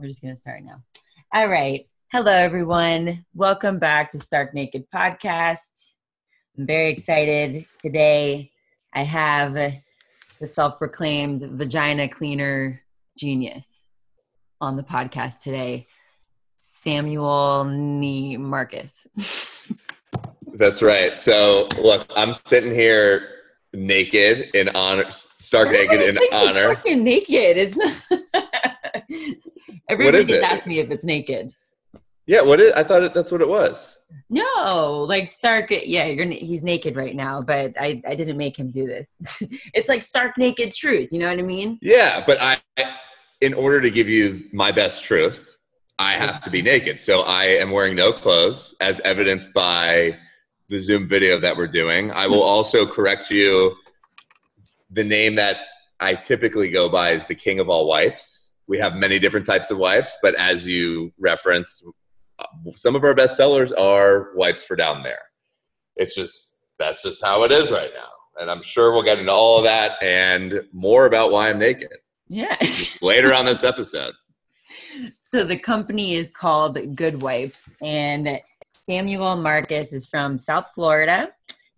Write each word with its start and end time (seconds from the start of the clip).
We're 0.00 0.08
just 0.08 0.22
going 0.22 0.34
to 0.34 0.40
start 0.40 0.62
now. 0.64 0.82
All 1.34 1.46
right. 1.46 1.86
Hello, 2.10 2.32
everyone. 2.32 3.26
Welcome 3.34 3.78
back 3.78 4.10
to 4.12 4.18
Stark 4.18 4.54
Naked 4.54 4.86
Podcast. 4.94 5.90
I'm 6.56 6.66
very 6.66 6.90
excited 6.90 7.66
today. 7.78 8.50
I 8.94 9.02
have 9.02 9.52
the 9.52 10.46
self 10.46 10.78
proclaimed 10.78 11.42
vagina 11.42 12.08
cleaner 12.08 12.80
genius 13.18 13.84
on 14.58 14.74
the 14.74 14.82
podcast 14.82 15.40
today, 15.40 15.86
Samuel 16.58 17.64
Nee 17.64 18.38
Marcus. 18.38 19.06
That's 20.54 20.80
right. 20.80 21.18
So, 21.18 21.68
look, 21.78 22.10
I'm 22.16 22.32
sitting 22.32 22.72
here 22.72 23.28
naked 23.74 24.48
in 24.54 24.70
honor, 24.70 25.10
stark 25.10 25.70
naked 25.72 26.00
in 26.00 26.18
honor. 26.32 26.76
Fucking 26.76 27.04
naked. 27.04 27.58
It's 27.58 27.76
not. 27.76 28.22
Everybody 29.90 30.24
just 30.24 30.44
asks 30.44 30.66
me 30.66 30.78
if 30.78 30.90
it's 30.90 31.04
naked. 31.04 31.52
Yeah, 32.26 32.42
what 32.42 32.60
is? 32.60 32.72
I 32.74 32.84
thought 32.84 33.02
it, 33.02 33.12
that's 33.12 33.32
what 33.32 33.40
it 33.40 33.48
was. 33.48 33.98
No, 34.28 35.04
like 35.08 35.28
Stark. 35.28 35.70
Yeah, 35.70 36.04
you're 36.04 36.26
he's 36.26 36.62
naked 36.62 36.94
right 36.94 37.16
now, 37.16 37.42
but 37.42 37.74
I 37.78 38.00
I 38.06 38.14
didn't 38.14 38.36
make 38.36 38.56
him 38.56 38.70
do 38.70 38.86
this. 38.86 39.16
it's 39.74 39.88
like 39.88 40.04
stark 40.04 40.38
naked 40.38 40.72
truth. 40.72 41.12
You 41.12 41.18
know 41.18 41.28
what 41.28 41.40
I 41.40 41.42
mean? 41.42 41.78
Yeah, 41.82 42.22
but 42.24 42.38
I, 42.40 42.58
in 43.40 43.52
order 43.52 43.80
to 43.80 43.90
give 43.90 44.08
you 44.08 44.44
my 44.52 44.70
best 44.70 45.02
truth, 45.02 45.58
I 45.98 46.12
have 46.12 46.42
to 46.44 46.50
be 46.50 46.62
naked. 46.62 47.00
So 47.00 47.22
I 47.22 47.46
am 47.46 47.72
wearing 47.72 47.96
no 47.96 48.12
clothes, 48.12 48.76
as 48.80 49.00
evidenced 49.00 49.52
by 49.52 50.16
the 50.68 50.78
Zoom 50.78 51.08
video 51.08 51.40
that 51.40 51.56
we're 51.56 51.66
doing. 51.66 52.12
I 52.12 52.28
will 52.28 52.44
also 52.44 52.86
correct 52.86 53.30
you. 53.30 53.74
The 54.92 55.02
name 55.02 55.34
that 55.34 55.56
I 55.98 56.14
typically 56.14 56.70
go 56.70 56.88
by 56.88 57.10
is 57.10 57.26
the 57.26 57.34
King 57.34 57.58
of 57.58 57.68
All 57.68 57.88
Wipes 57.88 58.39
we 58.70 58.78
have 58.78 58.94
many 58.94 59.18
different 59.18 59.44
types 59.44 59.72
of 59.72 59.78
wipes, 59.78 60.16
but 60.22 60.32
as 60.36 60.64
you 60.64 61.12
referenced, 61.18 61.84
uh, 62.38 62.44
some 62.76 62.94
of 62.94 63.02
our 63.02 63.14
best 63.14 63.36
sellers 63.36 63.72
are 63.72 64.28
wipes 64.36 64.62
for 64.62 64.76
down 64.76 65.02
there. 65.02 65.18
It's 65.96 66.14
just 66.14 66.64
that's 66.78 67.02
just 67.02 67.22
how 67.22 67.42
it 67.42 67.50
is 67.50 67.72
right 67.72 67.90
now. 67.92 68.08
And 68.40 68.48
I'm 68.48 68.62
sure 68.62 68.92
we'll 68.92 69.02
get 69.02 69.18
into 69.18 69.32
all 69.32 69.58
of 69.58 69.64
that 69.64 70.00
and 70.00 70.62
more 70.72 71.06
about 71.06 71.32
why 71.32 71.50
I'm 71.50 71.58
naked. 71.58 71.92
Yeah. 72.28 72.56
later 73.02 73.34
on 73.34 73.44
this 73.44 73.64
episode. 73.64 74.14
So 75.20 75.42
the 75.42 75.58
company 75.58 76.14
is 76.14 76.30
called 76.30 76.78
Good 76.94 77.20
Wipes 77.20 77.74
and 77.82 78.40
Samuel 78.72 79.34
Marcus 79.34 79.92
is 79.92 80.06
from 80.06 80.38
South 80.38 80.70
Florida. 80.74 81.30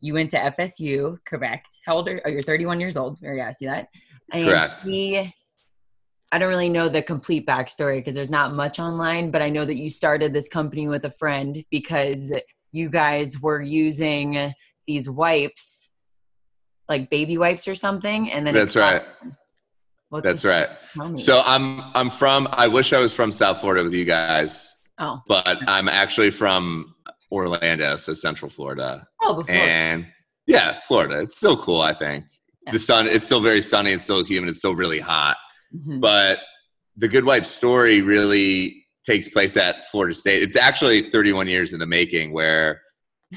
You 0.02 0.12
went 0.12 0.30
to 0.32 0.54
FSU, 0.58 1.16
correct? 1.24 1.68
How 1.86 1.96
old 1.96 2.08
are 2.08 2.20
oh, 2.26 2.28
you're 2.28 2.42
31 2.42 2.80
years 2.80 2.98
old. 2.98 3.18
Very 3.18 3.40
asked 3.40 3.62
you 3.62 3.68
that. 3.68 3.88
And 4.30 4.46
correct. 4.46 4.82
He 4.82 5.32
I 6.32 6.38
don't 6.38 6.48
really 6.48 6.70
know 6.70 6.88
the 6.88 7.02
complete 7.02 7.46
backstory 7.46 7.98
because 7.98 8.14
there's 8.14 8.30
not 8.30 8.54
much 8.54 8.80
online, 8.80 9.30
but 9.30 9.42
I 9.42 9.50
know 9.50 9.66
that 9.66 9.76
you 9.76 9.90
started 9.90 10.32
this 10.32 10.48
company 10.48 10.88
with 10.88 11.04
a 11.04 11.10
friend 11.10 11.62
because 11.70 12.32
you 12.72 12.88
guys 12.88 13.38
were 13.38 13.60
using 13.60 14.54
these 14.86 15.10
wipes, 15.10 15.90
like 16.88 17.10
baby 17.10 17.36
wipes 17.36 17.68
or 17.68 17.74
something, 17.74 18.32
and 18.32 18.46
then 18.46 18.54
that's 18.54 18.76
right. 18.76 19.02
What's 20.08 20.24
that's 20.24 20.44
right. 20.44 20.70
So 21.16 21.42
I'm 21.44 21.82
I'm 21.94 22.10
from. 22.10 22.48
I 22.50 22.66
wish 22.66 22.94
I 22.94 22.98
was 22.98 23.12
from 23.12 23.30
South 23.30 23.60
Florida 23.60 23.84
with 23.84 23.92
you 23.92 24.06
guys. 24.06 24.74
Oh, 24.98 25.20
but 25.28 25.58
I'm 25.66 25.88
actually 25.88 26.30
from 26.30 26.94
Orlando, 27.30 27.98
so 27.98 28.14
Central 28.14 28.50
Florida. 28.50 29.06
Oh, 29.20 29.34
before. 29.34 29.54
And 29.54 30.06
yeah, 30.46 30.80
Florida. 30.88 31.20
It's 31.20 31.36
still 31.36 31.62
cool. 31.62 31.82
I 31.82 31.92
think 31.92 32.24
yeah. 32.64 32.72
the 32.72 32.78
sun. 32.78 33.06
It's 33.06 33.26
still 33.26 33.40
very 33.40 33.60
sunny. 33.60 33.92
It's 33.92 34.04
still 34.04 34.24
humid. 34.24 34.48
It's 34.48 34.60
still 34.60 34.74
really 34.74 35.00
hot. 35.00 35.36
Mm-hmm. 35.74 36.00
But 36.00 36.38
the 36.96 37.08
Good 37.08 37.24
Wipes 37.24 37.48
story 37.48 38.02
really 38.02 38.86
takes 39.04 39.28
place 39.28 39.56
at 39.56 39.90
Florida 39.90 40.14
State. 40.14 40.42
It's 40.42 40.56
actually 40.56 41.10
31 41.10 41.48
years 41.48 41.72
in 41.72 41.80
the 41.80 41.86
making 41.86 42.32
where 42.32 42.80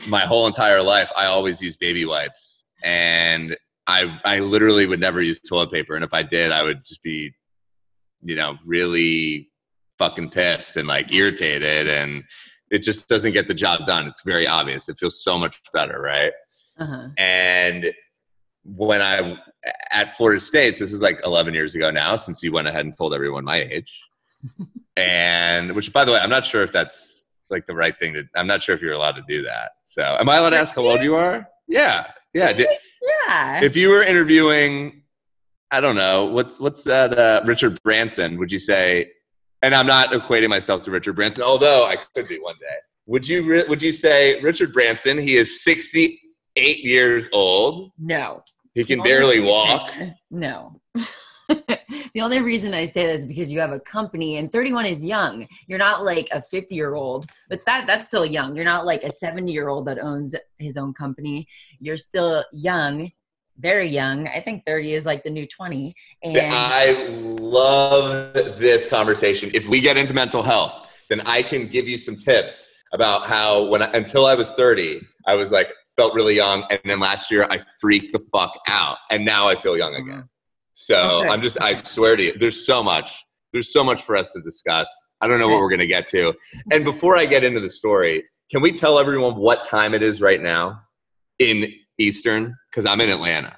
my 0.08 0.22
whole 0.22 0.46
entire 0.46 0.82
life 0.82 1.12
I 1.16 1.26
always 1.28 1.62
use 1.62 1.78
baby 1.78 2.06
wipes 2.06 2.66
and 2.84 3.56
I 3.88 4.20
I 4.26 4.40
literally 4.40 4.88
would 4.88 5.00
never 5.00 5.22
use 5.22 5.40
toilet 5.40 5.72
paper 5.72 5.96
and 5.96 6.04
if 6.04 6.14
I 6.14 6.22
did 6.22 6.52
I 6.52 6.64
would 6.64 6.84
just 6.84 7.02
be 7.02 7.32
you 8.22 8.36
know 8.36 8.58
really 8.66 9.50
fucking 9.98 10.32
pissed 10.32 10.76
and 10.76 10.88
like 10.88 11.14
irritated 11.14 11.88
and 11.88 12.24
it 12.72 12.80
just 12.80 13.08
doesn't 13.08 13.34
get 13.34 13.48
the 13.48 13.54
job 13.54 13.86
done. 13.86 14.08
It's 14.08 14.24
very 14.24 14.48
obvious. 14.48 14.90
It 14.90 14.98
feels 14.98 15.24
so 15.24 15.38
much 15.38 15.62
better, 15.72 16.02
right? 16.02 16.34
Uh-huh. 16.80 17.10
And 17.18 17.94
when 18.64 19.02
I 19.02 19.38
at 19.92 20.16
Florida 20.16 20.40
State, 20.40 20.76
so 20.76 20.84
this 20.84 20.94
is 20.94 21.02
like 21.02 21.20
11 21.24 21.54
years 21.54 21.76
ago 21.76 21.92
now, 21.92 22.16
since 22.16 22.44
you 22.44 22.52
went 22.52 22.68
ahead 22.68 22.86
and 22.86 22.96
told 22.96 23.14
everyone 23.14 23.44
my 23.44 23.62
age, 23.62 24.02
and 24.98 25.76
which, 25.76 25.92
by 25.92 26.06
the 26.06 26.12
way, 26.12 26.20
I'm 26.20 26.30
not 26.30 26.46
sure 26.46 26.64
if 26.64 26.72
that's 26.72 27.26
like 27.50 27.66
the 27.66 27.76
right 27.76 27.98
thing 27.98 28.14
to. 28.14 28.24
I'm 28.36 28.48
not 28.48 28.64
sure 28.64 28.76
if 28.76 28.82
you're 28.82 28.94
allowed 28.94 29.16
to 29.16 29.24
do 29.28 29.44
that. 29.44 29.72
So, 29.86 30.04
am 30.20 30.30
I 30.30 30.38
allowed 30.38 30.52
to 30.52 30.58
ask 30.58 30.76
how 30.76 30.88
old 30.88 31.02
you 31.02 31.16
are? 31.16 31.48
Yeah, 31.68 32.12
yeah, 32.34 32.58
yeah. 32.58 33.62
If 33.62 33.76
you 33.76 33.90
were 33.90 34.04
interviewing, 34.04 35.04
I 35.72 35.82
don't 35.82 35.96
know 35.96 36.26
what's 36.26 36.60
what's 36.60 36.84
that 36.84 37.18
uh, 37.18 37.42
Richard 37.46 37.82
Branson? 37.84 38.38
Would 38.38 38.52
you 38.52 38.60
say? 38.60 39.12
And 39.62 39.74
I'm 39.74 39.88
not 39.88 40.10
equating 40.12 40.50
myself 40.50 40.84
to 40.84 40.92
Richard 40.92 41.14
Branson, 41.14 41.42
although 41.42 41.86
I 41.86 41.96
could 41.96 42.28
be 42.28 42.38
one 42.38 42.56
day. 42.60 42.76
Would 43.08 43.28
you 43.28 43.66
would 43.68 43.82
you 43.82 43.92
say 43.92 44.40
Richard 44.42 44.74
Branson? 44.74 45.18
He 45.18 45.38
is 45.38 45.64
68 45.64 46.80
years 46.84 47.28
old. 47.32 47.92
No. 47.98 48.44
He 48.76 48.84
can 48.84 49.02
barely 49.02 49.40
walk. 49.40 49.92
No. 50.30 50.80
the 51.48 52.22
only 52.22 52.42
reason 52.42 52.74
I 52.74 52.86
say 52.86 53.08
that 53.08 53.16
is 53.16 53.26
because 53.26 53.52
you 53.52 53.60
have 53.62 53.72
a 53.72 53.80
company 53.80 54.38
and 54.38 54.52
31 54.52 54.86
is 54.86 55.04
young. 55.04 55.48
You're 55.68 55.80
not 55.80 56.04
like 56.04 56.28
a 56.34 56.42
50 56.42 56.76
year 56.76 56.94
old. 56.94 57.26
But 57.50 57.64
that 57.66 57.88
that's 57.88 58.06
still 58.06 58.26
young. 58.26 58.54
You're 58.56 58.66
not 58.66 58.86
like 58.86 59.04
a 59.04 59.10
70 59.10 59.52
year 59.52 59.70
old 59.70 59.88
that 59.88 60.00
owns 60.00 60.36
his 60.60 60.76
own 60.76 60.94
company. 60.94 61.48
You're 61.80 61.98
still 61.98 62.44
young, 62.52 63.12
very 63.60 63.90
young. 63.90 64.28
I 64.28 64.42
think 64.42 64.66
30 64.66 64.94
is 64.94 65.06
like 65.06 65.24
the 65.24 65.30
new 65.30 65.48
20. 65.48 65.96
And 66.24 66.38
I 66.38 67.08
love 67.14 68.34
this 68.34 68.90
conversation. 68.90 69.52
If 69.54 69.68
we 69.70 69.80
get 69.80 69.96
into 69.96 70.14
mental 70.14 70.44
health, 70.44 70.88
then 71.10 71.22
I 71.22 71.44
can 71.44 71.68
give 71.68 71.88
you 71.88 71.98
some 71.98 72.18
tips 72.18 72.68
about 72.94 73.28
how 73.28 73.64
when 73.64 73.82
I, 73.82 73.86
until 73.92 74.26
I 74.26 74.34
was 74.34 74.50
30, 74.52 75.02
I 75.28 75.36
was 75.36 75.52
like, 75.52 75.72
felt 75.96 76.14
really 76.14 76.36
young, 76.36 76.66
and 76.70 76.80
then 76.86 77.00
last 77.00 77.32
year 77.32 77.48
I 77.50 77.62
freaked 77.80 78.14
the 78.14 78.20
fuck 78.32 78.54
out, 78.68 78.98
and 79.10 79.26
now 79.26 79.48
I 79.48 79.60
feel 79.60 79.78
young 79.78 79.94
mm-hmm. 79.94 80.10
again. 80.10 80.30
So 80.74 81.20
okay. 81.20 81.30
I'm 81.30 81.42
just, 81.42 81.60
I 81.62 81.74
swear 81.74 82.16
to 82.16 82.24
you, 82.24 82.38
there's 82.38 82.66
so 82.66 82.84
much, 82.84 83.24
there's 83.54 83.72
so 83.72 83.84
much 83.84 84.04
for 84.04 84.18
us 84.18 84.34
to 84.34 84.42
discuss. 84.42 84.90
I 85.22 85.28
don't 85.28 85.40
know 85.40 85.48
what 85.48 85.60
we're 85.60 85.70
gonna 85.70 85.88
get 85.88 86.10
to. 86.10 86.34
And 86.72 86.84
before 86.84 87.18
I 87.18 87.26
get 87.26 87.44
into 87.44 87.62
the 87.62 87.70
story, 87.70 88.24
can 88.52 88.62
we 88.62 88.72
tell 88.72 89.00
everyone 89.00 89.36
what 89.36 89.68
time 89.68 89.94
it 89.94 90.04
is 90.04 90.22
right 90.22 90.42
now 90.42 90.82
in 91.40 91.74
Eastern? 91.98 92.56
Because 92.70 92.86
I'm 92.86 93.02
in 93.02 93.10
Atlanta. 93.10 93.58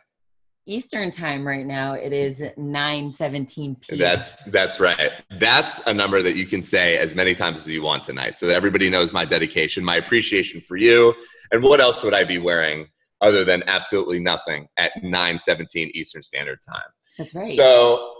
Eastern 0.67 1.09
time 1.11 1.47
right 1.47 1.65
now, 1.65 1.93
it 1.93 2.11
is 2.11 2.43
9 2.57 3.11
17 3.11 3.75
p.m. 3.75 3.97
That's 3.97 4.35
that's 4.45 4.79
right. 4.79 5.11
That's 5.39 5.79
a 5.87 5.93
number 5.93 6.21
that 6.21 6.35
you 6.35 6.45
can 6.45 6.61
say 6.61 6.97
as 6.97 7.15
many 7.15 7.33
times 7.33 7.59
as 7.59 7.67
you 7.69 7.81
want 7.81 8.03
tonight. 8.03 8.35
So 8.37 8.49
everybody 8.49 8.89
knows 8.89 9.13
my 9.13 9.25
dedication, 9.25 9.83
my 9.83 9.95
appreciation 9.95 10.61
for 10.61 10.75
you, 10.75 11.13
and 11.51 11.63
what 11.63 11.79
else 11.79 12.03
would 12.03 12.13
I 12.13 12.25
be 12.25 12.37
wearing 12.37 12.87
other 13.21 13.43
than 13.45 13.63
absolutely 13.67 14.19
nothing 14.19 14.67
at 14.77 14.91
9:17 15.01 15.91
Eastern 15.93 16.21
Standard 16.21 16.59
Time? 16.67 16.89
That's 17.17 17.33
right. 17.33 17.47
So 17.47 18.13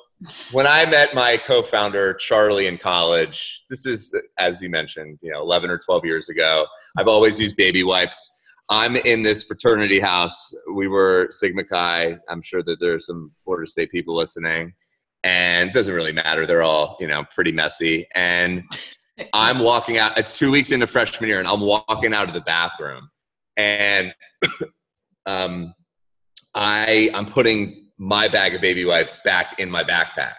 when 0.51 0.65
I 0.65 0.85
met 0.85 1.13
my 1.13 1.37
co-founder 1.37 2.15
Charlie 2.15 2.67
in 2.67 2.77
college, 2.77 3.65
this 3.69 3.85
is 3.85 4.15
as 4.39 4.61
you 4.61 4.69
mentioned, 4.69 5.19
you 5.21 5.31
know, 5.31 5.41
11 5.41 5.69
or 5.69 5.77
12 5.77 6.05
years 6.05 6.29
ago. 6.29 6.65
I've 6.97 7.07
always 7.07 7.39
used 7.39 7.55
baby 7.57 7.83
wipes. 7.83 8.31
I'm 8.69 8.95
in 8.97 9.23
this 9.23 9.43
fraternity 9.43 9.99
house. 9.99 10.53
We 10.73 10.87
were 10.87 11.29
Sigma 11.31 11.63
Chi. 11.63 12.17
I'm 12.29 12.41
sure 12.41 12.61
that 12.63 12.79
there's 12.79 13.05
some 13.05 13.29
Florida 13.29 13.69
State 13.69 13.91
people 13.91 14.15
listening, 14.15 14.73
and 15.23 15.69
it 15.69 15.73
doesn't 15.73 15.93
really 15.93 16.11
matter. 16.11 16.45
They're 16.45 16.63
all 16.63 16.97
you 16.99 17.07
know 17.07 17.23
pretty 17.33 17.51
messy. 17.51 18.07
And 18.13 18.63
I'm 19.33 19.59
walking 19.59 19.97
out. 19.97 20.17
It's 20.17 20.37
two 20.37 20.51
weeks 20.51 20.71
into 20.71 20.85
freshman 20.85 21.29
year, 21.29 21.39
and 21.39 21.47
I'm 21.47 21.61
walking 21.61 22.13
out 22.13 22.27
of 22.27 22.33
the 22.33 22.41
bathroom, 22.41 23.09
and 23.55 24.13
um, 25.25 25.73
I 26.53 27.09
I'm 27.13 27.25
putting 27.25 27.89
my 27.97 28.27
bag 28.27 28.53
of 28.53 28.61
baby 28.61 28.83
wipes 28.83 29.17
back 29.23 29.59
in 29.59 29.71
my 29.71 29.83
backpack, 29.83 30.35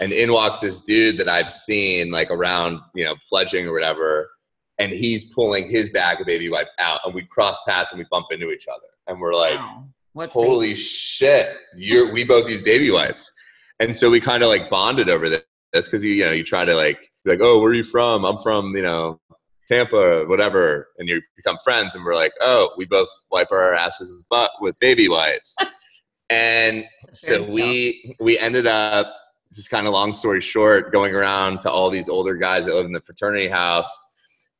and 0.00 0.12
in 0.12 0.32
walks 0.32 0.60
this 0.60 0.80
dude 0.80 1.16
that 1.18 1.28
I've 1.28 1.50
seen 1.50 2.10
like 2.10 2.32
around 2.32 2.80
you 2.96 3.04
know 3.04 3.14
pledging 3.28 3.68
or 3.68 3.72
whatever, 3.72 4.28
and 4.78 4.92
he's 4.92 5.24
pulling 5.24 5.68
his 5.68 5.90
bag 5.90 6.20
of 6.20 6.26
baby 6.26 6.48
wipes 6.48 6.74
out, 6.78 7.00
and 7.04 7.14
we 7.14 7.22
cross 7.22 7.60
paths 7.66 7.92
and 7.92 7.98
we 7.98 8.06
bump 8.10 8.26
into 8.30 8.50
each 8.50 8.66
other, 8.68 8.86
and 9.06 9.20
we're 9.20 9.34
like, 9.34 9.58
wow. 9.58 10.28
holy 10.28 10.74
shit, 10.74 11.56
you're 11.76 12.12
we 12.12 12.24
both 12.24 12.48
use 12.48 12.62
baby 12.62 12.90
wipes, 12.90 13.32
and 13.80 13.94
so 13.94 14.10
we 14.10 14.20
kind 14.20 14.42
of 14.42 14.48
like 14.48 14.70
bonded 14.70 15.08
over 15.08 15.28
this 15.28 15.42
because 15.72 16.04
you 16.04 16.12
you 16.12 16.24
know 16.24 16.32
you 16.32 16.44
try 16.44 16.64
to 16.64 16.74
like 16.74 17.10
like 17.24 17.40
oh 17.42 17.60
where 17.60 17.70
are 17.70 17.74
you 17.74 17.84
from? 17.84 18.24
I'm 18.24 18.38
from 18.38 18.74
you 18.74 18.82
know 18.82 19.20
Tampa, 19.68 20.24
whatever, 20.26 20.88
and 20.98 21.08
you 21.08 21.20
become 21.36 21.58
friends, 21.62 21.94
and 21.94 22.04
we're 22.04 22.14
like, 22.14 22.32
oh, 22.40 22.70
we 22.78 22.86
both 22.86 23.08
wipe 23.30 23.52
our 23.52 23.74
asses 23.74 24.10
with 24.10 24.26
butt 24.28 24.50
with 24.60 24.78
baby 24.80 25.08
wipes, 25.08 25.54
and 26.30 26.84
so 27.12 27.42
we 27.42 28.16
we 28.20 28.38
ended 28.38 28.66
up 28.66 29.14
just 29.52 29.70
kind 29.70 29.86
of 29.86 29.92
long 29.92 30.12
story 30.12 30.40
short, 30.40 30.92
going 30.92 31.14
around 31.14 31.60
to 31.60 31.70
all 31.70 31.90
these 31.90 32.08
older 32.08 32.34
guys 32.34 32.66
that 32.66 32.74
live 32.74 32.86
in 32.86 32.92
the 32.92 33.00
fraternity 33.00 33.48
house, 33.48 33.90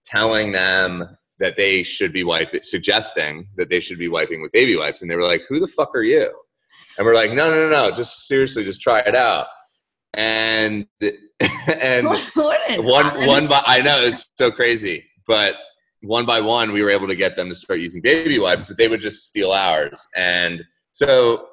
telling 0.09 0.53
them 0.53 1.17
that 1.39 1.57
they 1.57 1.83
should 1.83 2.13
be 2.13 2.25
wiping, 2.25 2.61
suggesting 2.63 3.47
that 3.57 3.69
they 3.69 3.81
should 3.81 3.99
be 3.99 4.09
wiping 4.09 4.41
with 4.41 4.53
baby 4.53 4.77
wipes. 4.77 5.03
And 5.03 5.11
they 5.11 5.17
were 5.17 5.27
like, 5.27 5.43
who 5.49 5.61
the 5.61 5.69
fuck 5.69 5.95
are 5.95 6.03
you? 6.03 6.33
And 6.97 7.07
we're 7.07 7.15
like, 7.15 7.33
no, 7.33 7.51
no, 7.51 7.69
no, 7.69 7.91
no, 7.91 7.95
just 7.95 8.27
seriously, 8.27 8.65
just 8.65 8.81
try 8.81 9.01
it 9.01 9.15
out. 9.15 9.47
And, 10.15 10.87
and 11.41 12.07
one, 12.35 13.27
one 13.27 13.47
by, 13.47 13.63
I 13.67 13.83
know 13.83 14.01
it's 14.01 14.31
so 14.37 14.51
crazy, 14.51 15.05
but 15.27 15.55
one 16.03 16.27
by 16.27 16.41
one, 16.41 16.73
we 16.73 16.83
were 16.83 16.91
able 16.91 17.07
to 17.07 17.17
get 17.17 17.37
them 17.37 17.49
to 17.49 17.55
start 17.55 17.81
using 17.81 18.03
baby 18.03 18.39
wipes, 18.39 18.67
but 18.67 18.79
they 18.79 18.89
would 18.89 19.01
just 19.01 19.27
steal 19.27 19.53
ours. 19.53 20.07
And 20.17 20.65
so 20.93 21.47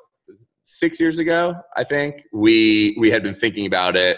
six 0.63 0.99
years 0.99 1.19
ago, 1.19 1.55
I 1.75 1.83
think 1.83 2.23
we, 2.33 2.95
we 2.97 3.11
had 3.11 3.21
been 3.21 3.35
thinking 3.35 3.67
about 3.67 3.95
it 3.95 4.17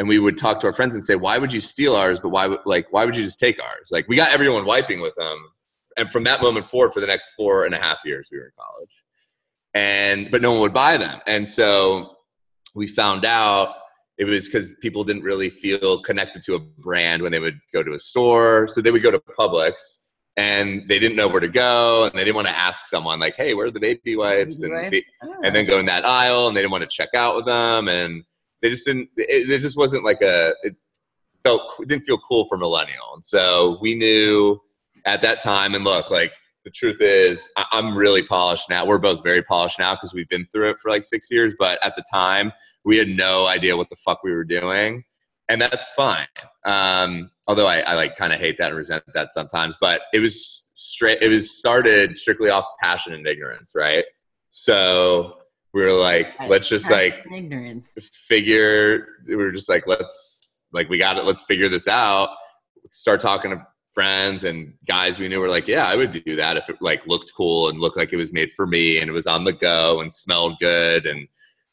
and 0.00 0.08
we 0.08 0.18
would 0.18 0.38
talk 0.38 0.60
to 0.60 0.66
our 0.66 0.72
friends 0.72 0.94
and 0.94 1.04
say, 1.04 1.14
"Why 1.14 1.36
would 1.36 1.52
you 1.52 1.60
steal 1.60 1.94
ours? 1.94 2.18
But 2.18 2.30
why 2.30 2.56
like 2.64 2.86
why 2.90 3.04
would 3.04 3.14
you 3.18 3.22
just 3.22 3.38
take 3.38 3.62
ours? 3.62 3.90
Like 3.90 4.08
we 4.08 4.16
got 4.16 4.32
everyone 4.32 4.64
wiping 4.64 5.00
with 5.02 5.14
them." 5.16 5.36
And 5.98 6.10
from 6.10 6.24
that 6.24 6.40
moment 6.40 6.64
forward, 6.66 6.94
for 6.94 7.00
the 7.00 7.06
next 7.06 7.26
four 7.36 7.66
and 7.66 7.74
a 7.74 7.78
half 7.78 7.98
years, 8.06 8.30
we 8.32 8.38
were 8.38 8.46
in 8.46 8.52
college, 8.58 8.94
and 9.74 10.30
but 10.30 10.40
no 10.40 10.52
one 10.52 10.62
would 10.62 10.72
buy 10.72 10.96
them, 10.96 11.20
and 11.26 11.46
so 11.46 12.16
we 12.74 12.86
found 12.86 13.26
out 13.26 13.74
it 14.16 14.24
was 14.24 14.46
because 14.46 14.74
people 14.80 15.04
didn't 15.04 15.22
really 15.22 15.50
feel 15.50 16.00
connected 16.02 16.42
to 16.44 16.54
a 16.54 16.58
brand 16.58 17.20
when 17.22 17.30
they 17.32 17.38
would 17.38 17.58
go 17.74 17.82
to 17.82 17.92
a 17.92 17.98
store, 17.98 18.66
so 18.68 18.80
they 18.80 18.90
would 18.90 19.02
go 19.02 19.10
to 19.10 19.18
Publix. 19.38 19.74
And 20.36 20.88
they 20.88 20.98
didn't 20.98 21.16
know 21.16 21.28
where 21.28 21.40
to 21.40 21.48
go, 21.48 22.04
and 22.04 22.12
they 22.18 22.24
didn't 22.24 22.36
want 22.36 22.46
to 22.48 22.56
ask 22.56 22.86
someone 22.86 23.18
like, 23.20 23.34
"Hey, 23.34 23.52
where 23.52 23.66
are 23.66 23.70
the 23.70 23.80
baby 23.80 24.16
wipes?" 24.16 24.62
And, 24.62 24.72
they- 24.92 25.02
and 25.44 25.54
then 25.54 25.66
go 25.66 25.78
in 25.78 25.86
that 25.86 26.06
aisle, 26.06 26.48
and 26.48 26.56
they 26.56 26.62
didn't 26.62 26.70
want 26.72 26.82
to 26.82 26.88
check 26.88 27.10
out 27.14 27.36
with 27.36 27.44
them, 27.44 27.88
and 27.88 28.24
they 28.62 28.70
just 28.70 28.86
didn't 28.86 29.08
it, 29.16 29.50
it 29.50 29.60
just 29.60 29.76
wasn't 29.76 30.04
like 30.04 30.22
a 30.22 30.54
it 30.62 30.74
felt 31.42 31.62
didn't 31.86 32.04
feel 32.04 32.18
cool 32.28 32.46
for 32.46 32.56
millennial. 32.56 33.14
And 33.14 33.24
so 33.24 33.78
we 33.80 33.94
knew 33.94 34.60
at 35.06 35.22
that 35.22 35.42
time 35.42 35.74
and 35.74 35.84
look 35.84 36.10
like 36.10 36.32
the 36.64 36.70
truth 36.70 37.00
is 37.00 37.48
I, 37.56 37.64
i'm 37.72 37.96
really 37.96 38.22
polished 38.22 38.68
now. 38.68 38.84
We're 38.84 38.98
both 38.98 39.22
very 39.24 39.42
polished 39.42 39.78
now 39.78 39.94
because 39.94 40.12
we've 40.12 40.28
been 40.28 40.46
through 40.52 40.70
it 40.70 40.78
for 40.80 40.90
like 40.90 41.04
six 41.04 41.30
years. 41.30 41.54
But 41.58 41.84
at 41.84 41.96
the 41.96 42.04
time 42.12 42.52
we 42.84 42.96
had 42.96 43.08
no 43.08 43.46
idea 43.46 43.76
what 43.76 43.90
the 43.90 43.96
fuck 43.96 44.22
we 44.22 44.32
were 44.32 44.44
doing. 44.44 45.04
And 45.48 45.60
that's 45.60 45.92
fine. 45.94 46.28
Um, 46.64 47.30
although 47.48 47.66
i, 47.66 47.80
I 47.80 47.94
like 47.94 48.16
kind 48.16 48.32
of 48.32 48.40
hate 48.40 48.58
that 48.58 48.68
and 48.68 48.76
resent 48.76 49.04
that 49.14 49.32
sometimes. 49.32 49.76
But 49.80 50.02
it 50.12 50.20
was 50.20 50.70
straight 50.74 51.22
it 51.22 51.28
was 51.28 51.50
started 51.50 52.16
strictly 52.16 52.50
off 52.50 52.64
passion 52.80 53.12
and 53.12 53.26
ignorance 53.26 53.72
right? 53.74 54.04
So 54.50 55.39
we 55.72 55.82
were 55.82 55.92
like 55.92 56.28
let's 56.48 56.68
just 56.68 56.90
like 56.90 57.24
ignorance. 57.32 57.92
figure 58.12 59.06
we 59.26 59.36
were 59.36 59.52
just 59.52 59.68
like 59.68 59.86
let's 59.86 60.66
like 60.72 60.88
we 60.88 60.98
got 60.98 61.16
it 61.16 61.24
let's 61.24 61.42
figure 61.44 61.68
this 61.68 61.88
out. 61.88 62.30
Start 62.92 63.20
talking 63.20 63.50
to 63.52 63.66
friends 63.92 64.44
and 64.44 64.72
guys 64.86 65.18
we 65.18 65.26
knew 65.26 65.40
were 65.40 65.48
like 65.48 65.66
yeah 65.66 65.88
i 65.88 65.96
would 65.96 66.12
do 66.24 66.36
that 66.36 66.56
if 66.56 66.70
it 66.70 66.76
like 66.80 67.04
looked 67.08 67.32
cool 67.36 67.68
and 67.68 67.80
looked 67.80 67.96
like 67.96 68.12
it 68.12 68.16
was 68.16 68.32
made 68.32 68.48
for 68.52 68.64
me 68.64 68.98
and 68.98 69.10
it 69.10 69.12
was 69.12 69.26
on 69.26 69.42
the 69.42 69.52
go 69.52 70.00
and 70.00 70.12
smelled 70.12 70.56
good 70.60 71.06
and 71.06 71.26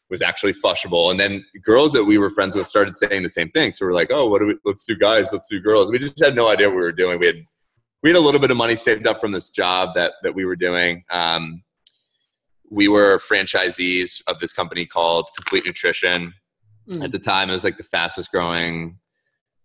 was 0.10 0.22
actually 0.22 0.54
flushable. 0.54 1.12
And 1.12 1.20
then 1.20 1.46
girls 1.64 1.94
that 1.94 2.04
we 2.04 2.18
were 2.18 2.30
friends 2.30 2.56
with 2.56 2.68
started 2.68 2.96
saying 2.96 3.24
the 3.24 3.30
same 3.30 3.50
thing. 3.50 3.72
So 3.72 3.86
we're 3.86 3.94
like 3.94 4.12
oh 4.12 4.28
what 4.28 4.40
do 4.40 4.48
we 4.48 4.56
let's 4.66 4.86
do 4.86 4.96
guys 4.96 5.30
let's 5.32 5.48
do 5.48 5.60
girls. 5.60 5.92
We 5.92 6.00
just 6.00 6.20
had 6.20 6.36
no 6.36 6.50
idea 6.50 6.68
what 6.68 6.76
we 6.76 6.82
were 6.82 6.92
doing. 6.92 7.20
We 7.20 7.28
had 7.28 7.44
we 8.04 8.10
had 8.10 8.18
a 8.18 8.22
little 8.22 8.40
bit 8.40 8.52
of 8.52 8.58
money 8.58 8.76
saved 8.76 9.08
up 9.08 9.20
from 9.20 9.32
this 9.32 9.50
job 9.50 9.90
that 9.96 10.14
that 10.24 10.34
we 10.34 10.46
were 10.46 10.56
doing. 10.56 11.04
Um, 11.10 11.64
we 12.70 12.88
were 12.88 13.20
franchisees 13.20 14.22
of 14.28 14.40
this 14.40 14.54
company 14.54 14.86
called 14.86 15.30
complete 15.36 15.66
nutrition. 15.66 16.34
Mm. 16.90 17.04
at 17.04 17.12
the 17.12 17.20
time 17.20 17.50
it 17.50 17.54
was 17.54 17.66
like 17.66 17.76
the 17.76 17.84
fastest 17.84 18.32
growing 18.32 18.98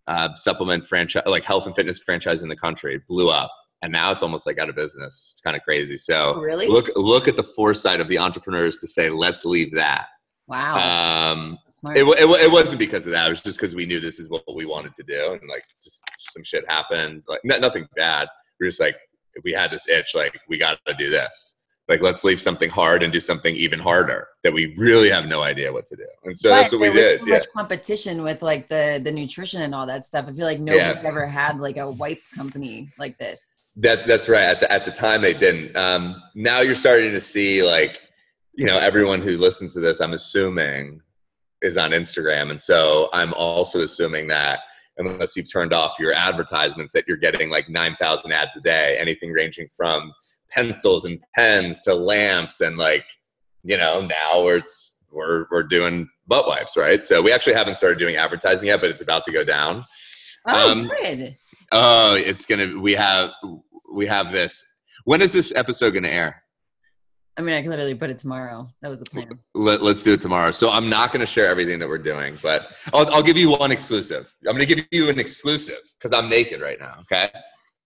uh, 0.08 0.34
supplement 0.34 0.88
franchise 0.88 1.22
like 1.26 1.44
health 1.44 1.66
and 1.66 1.75
fitness 1.76 1.99
franchise 2.00 2.43
in 2.43 2.49
the 2.49 2.56
country. 2.56 2.96
It 2.96 3.06
blew 3.06 3.31
up. 3.31 3.52
And 3.82 3.93
now 3.93 4.12
it's 4.12 4.22
almost 4.22 4.46
like 4.46 4.58
out 4.58 4.69
of 4.69 4.76
business. 4.76 5.32
It's 5.34 5.40
kind 5.40 5.56
of 5.56 5.62
crazy. 5.62 5.96
So 5.96 6.34
really? 6.34 6.69
look 6.69 6.88
look 6.96 7.28
at 7.28 7.37
the 7.37 7.43
foresight 7.43 8.00
of 8.00 8.08
the 8.08 8.19
entrepreneurs 8.19 8.78
to 8.78 8.87
say 8.87 9.10
let's 9.10 9.44
leave 9.44 9.72
that. 9.75 10.06
Wow. 10.49 11.32
um, 11.32 11.58
Smart. 11.69 11.96
it, 11.96 12.02
it, 12.02 12.28
it 12.28 12.50
wasn't 12.50 12.78
because 12.81 13.06
of 13.06 13.12
that. 13.12 13.26
It 13.26 13.31
was 13.31 13.40
just 13.40 13.58
because 13.58 13.75
we 13.75 13.87
knew 13.87 14.00
this 14.00 14.19
is 14.19 14.28
what 14.28 14.43
we 14.54 14.66
wanted 14.66 14.93
to 14.94 15.02
do. 15.04 15.32
And 15.32 15.49
like 15.49 15.64
just 15.82 16.04
some 16.19 16.43
shit 16.43 16.64
happened. 16.69 17.22
Like 17.28 17.40
no- 17.44 17.58
nothing 17.58 17.87
bad. 17.96 18.28
We 18.60 18.66
are 18.66 18.70
just 18.70 18.81
like 18.81 18.96
we 19.44 19.52
had 19.52 19.70
this 19.70 19.88
itch 19.88 20.14
like 20.14 20.38
we 20.49 20.58
got 20.58 20.78
to 20.87 20.94
do 20.94 21.08
this 21.08 21.54
like 21.92 22.00
let's 22.00 22.24
leave 22.24 22.40
something 22.40 22.70
hard 22.70 23.02
and 23.02 23.12
do 23.12 23.20
something 23.20 23.54
even 23.54 23.78
harder 23.78 24.20
that 24.44 24.52
we 24.58 24.74
really 24.78 25.10
have 25.10 25.26
no 25.26 25.42
idea 25.42 25.70
what 25.76 25.84
to 25.86 25.94
do 25.94 26.06
and 26.24 26.36
so 26.36 26.48
that's 26.48 26.72
But 26.72 26.80
what 26.80 26.92
we 26.92 26.96
did 26.96 27.20
So 27.20 27.26
yeah 27.26 27.34
much 27.34 27.46
competition 27.54 28.22
with 28.22 28.40
like 28.50 28.68
the 28.74 29.00
the 29.06 29.12
nutrition 29.20 29.60
and 29.66 29.74
all 29.76 29.86
that 29.92 30.02
stuff. 30.10 30.24
I 30.28 30.32
feel 30.32 30.46
like 30.52 30.60
nobody's 30.60 31.02
Yeah. 31.02 31.08
ever 31.12 31.26
had 31.26 31.54
like 31.66 31.76
a 31.76 31.88
wipe 31.90 32.22
company 32.34 32.74
like 32.98 33.18
this. 33.18 33.40
That 33.76 33.98
that's 34.06 34.28
right. 34.34 34.48
At 34.54 34.60
the 34.60 34.68
at 34.76 34.84
the 34.88 34.90
time 35.04 35.20
they 35.22 35.34
didn't. 35.34 35.76
Um, 35.76 36.02
now 36.34 36.58
you're 36.60 36.74
starting 36.86 37.10
to 37.12 37.20
see 37.20 37.62
like, 37.62 37.94
you 38.54 38.66
know, 38.66 38.78
everyone 38.78 39.20
who 39.26 39.36
listens 39.46 39.72
to 39.74 39.80
this, 39.80 40.00
I'm 40.00 40.12
assuming, 40.20 41.00
is 41.62 41.76
on 41.84 41.90
Instagram, 41.92 42.50
and 42.52 42.60
so 42.70 43.08
I'm 43.12 43.32
also 43.34 43.80
assuming 43.88 44.26
that 44.28 44.58
unless 44.98 45.36
you've 45.36 45.50
turned 45.50 45.72
off 45.72 45.92
your 45.98 46.12
advertisements, 46.12 46.92
that 46.92 47.04
you're 47.08 47.16
getting 47.28 47.48
like 47.56 47.68
nine 47.80 47.94
thousand 48.02 48.32
ads 48.32 48.54
a 48.56 48.60
day, 48.60 48.98
anything 48.98 49.30
ranging 49.32 49.68
from 49.76 50.12
pencils 50.52 51.04
and 51.04 51.19
pens 51.34 51.81
to 51.82 51.94
lamps, 51.94 52.60
and 52.60 52.76
like, 52.76 53.04
you 53.64 53.76
know, 53.76 54.00
now 54.02 54.49
it's 54.49 54.99
we're 55.10 55.46
we're 55.50 55.62
doing 55.62 56.08
butt 56.26 56.46
wipes, 56.46 56.76
right? 56.76 57.04
So 57.04 57.20
we 57.22 57.32
actually 57.32 57.54
haven't 57.54 57.76
started 57.76 57.99
doing 57.99 58.16
advertising 58.16 58.69
yet, 58.69 58.81
but 58.81 58.90
it's 58.90 59.02
about 59.02 59.25
to 59.25 59.32
go 59.32 59.44
down. 59.44 59.84
Oh, 60.46 60.70
Um, 60.72 60.88
good. 61.02 61.37
Oh, 61.72 62.14
it's 62.14 62.44
gonna. 62.46 62.78
We 62.78 62.94
have 62.94 63.31
we 63.93 64.06
have 64.06 64.32
this. 64.32 64.64
When 65.04 65.20
is 65.22 65.32
this 65.32 65.52
episode 65.54 65.90
gonna 65.94 66.08
air? 66.08 66.43
I 67.37 67.40
mean, 67.40 67.54
I 67.54 67.62
can 67.62 67.70
literally 67.70 67.94
put 67.94 68.10
it 68.10 68.19
tomorrow. 68.19 68.69
That 68.82 68.90
was 68.90 69.00
the 69.00 69.06
plan. 69.06 69.38
Let, 69.54 69.81
us 69.81 70.02
do 70.02 70.12
it 70.12 70.20
tomorrow. 70.20 70.50
So 70.50 70.69
I'm 70.70 70.90
not 70.90 71.12
gonna 71.12 71.25
share 71.26 71.46
everything 71.46 71.78
that 71.78 71.88
we're 71.88 71.96
doing, 71.96 72.37
but 72.43 72.69
I'll, 72.93 73.08
I'll 73.10 73.22
give 73.22 73.38
you 73.38 73.49
one 73.50 73.72
exclusive. 73.72 74.31
I'm 74.46 74.52
gonna 74.52 74.66
give 74.66 74.84
you 74.90 75.08
an 75.08 75.19
exclusive 75.19 75.78
because 75.99 76.12
I'm 76.12 76.28
naked 76.28 76.60
right 76.60 76.78
now. 76.78 76.96
Okay, 77.02 77.31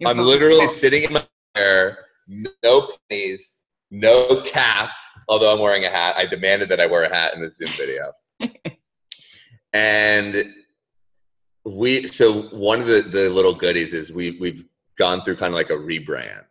You're 0.01 0.11
I'm 0.11 0.17
fine. 0.17 0.27
literally 0.27 0.67
sitting 0.67 1.05
in 1.05 1.13
my 1.13 1.25
chair, 1.57 2.06
no 2.29 2.89
pennies, 3.11 3.67
no 3.91 4.41
cap. 4.43 4.91
Although 5.29 5.53
I'm 5.53 5.61
wearing 5.61 5.85
a 5.85 5.91
hat, 5.91 6.15
I 6.17 6.27
demanded 6.27 6.69
that 6.69 6.81
I 6.81 6.87
wear 6.87 7.03
a 7.05 7.15
hat 7.15 7.35
in 7.35 7.43
the 7.43 7.51
Zoom 7.51 7.71
video. 7.77 8.13
and 9.73 10.53
we 11.65 12.07
so 12.07 12.43
one 12.51 12.81
of 12.81 12.87
the 12.87 13.03
the 13.03 13.29
little 13.29 13.55
goodies 13.55 13.93
is 13.93 14.13
we 14.13 14.39
we've 14.41 14.65
gone 14.97 15.23
through 15.23 15.37
kind 15.37 15.53
of 15.53 15.57
like 15.57 15.71
a 15.71 15.75
rebrand 15.75 16.45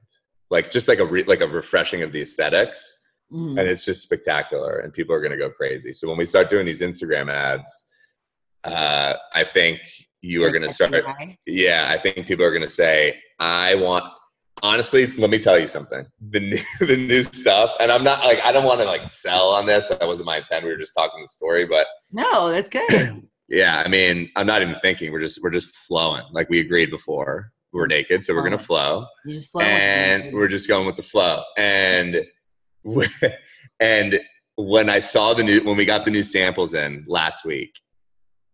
like 0.51 0.69
just 0.71 0.87
like 0.87 0.99
a 0.99 1.05
re, 1.05 1.23
like 1.23 1.41
a 1.41 1.47
refreshing 1.47 2.01
of 2.03 2.11
the 2.11 2.21
aesthetics 2.21 2.97
Mhm. 3.33 3.59
and 3.59 3.67
it's 3.67 3.83
just 3.85 4.03
spectacular 4.03 4.79
and 4.79 4.93
people 4.93 5.15
are 5.15 5.19
going 5.19 5.31
to 5.31 5.37
go 5.37 5.49
crazy 5.49 5.93
so 5.93 6.07
when 6.07 6.17
we 6.17 6.25
start 6.25 6.47
doing 6.49 6.63
these 6.65 6.81
instagram 6.81 7.31
ads 7.31 7.85
uh 8.65 9.15
i 9.33 9.43
think 9.43 9.79
you 10.21 10.43
are 10.43 10.51
going 10.51 10.61
to 10.61 10.71
start 10.71 10.93
yeah 11.47 11.87
i 11.89 11.97
think 11.97 12.27
people 12.27 12.45
are 12.45 12.51
going 12.51 12.61
to 12.61 12.69
say 12.69 13.19
i 13.39 13.73
want 13.73 14.03
honestly 14.63 15.07
let 15.17 15.29
me 15.29 15.37
tell 15.37 15.59
you 15.59 15.67
something 15.67 16.05
the 16.29 16.39
new 16.39 16.63
the 16.85 16.95
new 16.95 17.23
stuff 17.23 17.71
and 17.79 17.91
i'm 17.91 18.03
not 18.03 18.23
like 18.23 18.39
i 18.45 18.51
don't 18.51 18.63
want 18.63 18.79
to 18.79 18.85
like 18.85 19.07
sell 19.09 19.49
on 19.49 19.65
this 19.65 19.87
that 19.89 20.07
wasn't 20.07 20.25
my 20.25 20.37
intent 20.37 20.63
we 20.63 20.69
were 20.69 20.77
just 20.77 20.93
talking 20.93 21.21
the 21.21 21.27
story 21.27 21.65
but 21.65 21.87
No, 22.11 22.49
that's 22.49 22.69
good. 22.69 23.27
yeah, 23.49 23.83
I 23.85 23.89
mean, 23.89 24.31
I'm 24.35 24.47
not 24.47 24.61
even 24.61 24.75
thinking. 24.75 25.11
We're 25.11 25.19
just 25.19 25.41
we're 25.43 25.49
just 25.49 25.75
flowing. 25.75 26.23
Like 26.31 26.49
we 26.49 26.59
agreed 26.59 26.89
before. 26.89 27.51
We're 27.73 27.87
naked, 27.87 28.23
so 28.23 28.33
we're 28.33 28.43
gonna 28.43 28.57
flow, 28.57 29.05
You 29.25 29.33
just 29.33 29.51
flow 29.51 29.61
and 29.61 30.33
we're 30.33 30.47
just 30.47 30.69
going 30.69 30.87
with 30.87 30.95
the 30.95 31.03
flow. 31.03 31.43
And 31.57 32.23
and 33.81 34.19
when 34.55 34.89
I 34.89 34.99
saw 34.99 35.33
the 35.33 35.43
new 35.43 35.61
when 35.61 35.75
we 35.75 35.83
got 35.85 36.05
the 36.05 36.11
new 36.11 36.23
samples 36.23 36.73
in 36.73 37.03
last 37.05 37.43
week, 37.43 37.77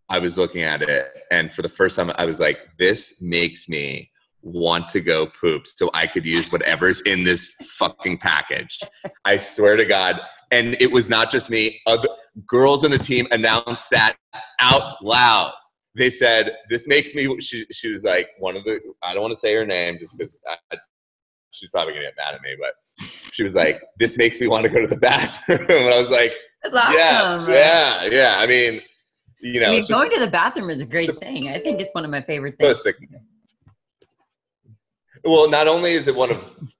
I 0.10 0.17
was 0.17 0.39
looking 0.39 0.63
at 0.63 0.81
it, 0.81 1.05
and 1.29 1.53
for 1.53 1.62
the 1.62 1.70
first 1.70 1.96
time, 1.96 2.12
I 2.15 2.25
was 2.25 2.39
like, 2.39 2.67
"This 2.79 3.22
makes 3.22 3.70
me 3.70 4.11
want 4.41 4.88
to 4.89 5.00
go 5.01 5.27
poop, 5.27 5.67
so 5.67 5.89
I 5.93 6.07
could 6.07 6.25
use 6.25 6.51
whatever's 6.51 7.01
in 7.01 7.24
this 7.24 7.51
fucking 7.77 8.17
package." 8.19 8.79
I 9.25 9.38
swear 9.38 9.75
to 9.75 9.86
God. 9.86 10.19
And 10.51 10.75
it 10.81 10.91
was 10.91 11.10
not 11.10 11.31
just 11.31 11.50
me. 11.50 11.79
Other 11.88 12.10
girls 12.45 12.83
on 12.83 12.91
the 12.91 12.98
team 12.98 13.25
announced 13.31 13.89
that 13.91 14.17
out 14.60 15.01
loud. 15.01 15.53
They 15.95 16.10
said, 16.10 16.55
"This 16.69 16.88
makes 16.88 17.13
me." 17.15 17.39
She, 17.39 17.65
she 17.71 17.91
was 17.91 18.03
like 18.03 18.29
one 18.39 18.55
of 18.55 18.63
the. 18.63 18.79
I 19.01 19.13
don't 19.13 19.21
want 19.21 19.33
to 19.33 19.39
say 19.39 19.53
her 19.53 19.65
name 19.65 19.98
just 20.00 20.17
because 20.17 20.39
she's 21.51 21.69
probably 21.69 21.93
gonna 21.93 22.05
get 22.05 22.13
mad 22.17 22.36
at 22.36 22.41
me. 22.41 22.55
But 22.60 23.07
she 23.33 23.43
was 23.43 23.55
like, 23.55 23.81
"This 24.00 24.17
makes 24.17 24.39
me 24.39 24.48
want 24.48 24.63
to 24.63 24.69
go 24.69 24.81
to 24.81 24.88
the 24.88 24.95
bathroom." 24.98 25.60
and 25.69 25.93
I 25.93 26.00
was 26.00 26.10
like, 26.10 26.33
That's 26.63 26.75
awesome. 26.75 27.50
"Yes, 27.50 28.12
yeah, 28.12 28.17
yeah." 28.17 28.36
I 28.39 28.48
mean, 28.48 28.81
you 29.41 29.60
know, 29.60 29.67
I 29.67 29.69
mean, 29.71 29.79
it's 29.79 29.88
just 29.88 30.00
going 30.00 30.12
to 30.12 30.19
the 30.19 30.31
bathroom 30.31 30.69
is 30.69 30.81
a 30.81 30.86
great 30.86 31.17
thing. 31.19 31.50
I 31.50 31.60
think 31.60 31.79
it's 31.79 31.93
one 31.93 32.05
of 32.05 32.12
my 32.12 32.21
favorite 32.21 32.55
things. 32.57 32.83
Well, 35.24 35.50
not 35.50 35.68
only 35.68 35.94
is 35.94 36.08
it 36.08 36.16
one 36.16 36.32
of 36.32 36.40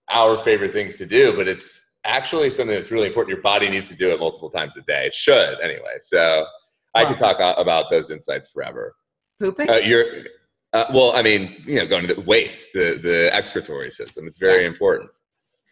our 0.10 0.38
favorite 0.38 0.74
things 0.74 0.98
to 0.98 1.06
do, 1.06 1.36
but 1.36 1.48
it's 1.48 1.94
actually 2.04 2.50
something 2.50 2.76
that's 2.76 2.92
really 2.92 3.08
important. 3.08 3.36
Your 3.36 3.44
body 3.44 3.70
needs 3.70 3.90
to 3.90 3.96
do 3.96 4.10
it 4.10 4.20
multiple 4.20 4.50
times 4.50 4.78
a 4.78 4.82
day. 4.82 5.08
It 5.08 5.14
should 5.14 5.60
anyway. 5.62 5.98
So 6.02 6.46
I 6.96 7.06
could 7.06 7.18
talk 7.18 7.38
about 7.40 7.90
those 7.90 8.10
insights 8.10 8.50
forever. 8.50 8.96
Pooping? 9.40 9.70
Uh, 9.70 9.76
you're, 9.76 10.06
uh, 10.74 10.86
well, 10.94 11.14
I 11.16 11.22
mean, 11.22 11.64
you 11.66 11.76
know, 11.76 11.86
going 11.86 12.08
to 12.08 12.14
the 12.14 12.22
waste, 12.22 12.74
the, 12.74 13.00
the 13.02 13.34
excretory 13.34 13.92
system, 13.92 14.28
it's 14.28 14.38
very 14.38 14.62
yeah. 14.62 14.68
important. 14.68 15.10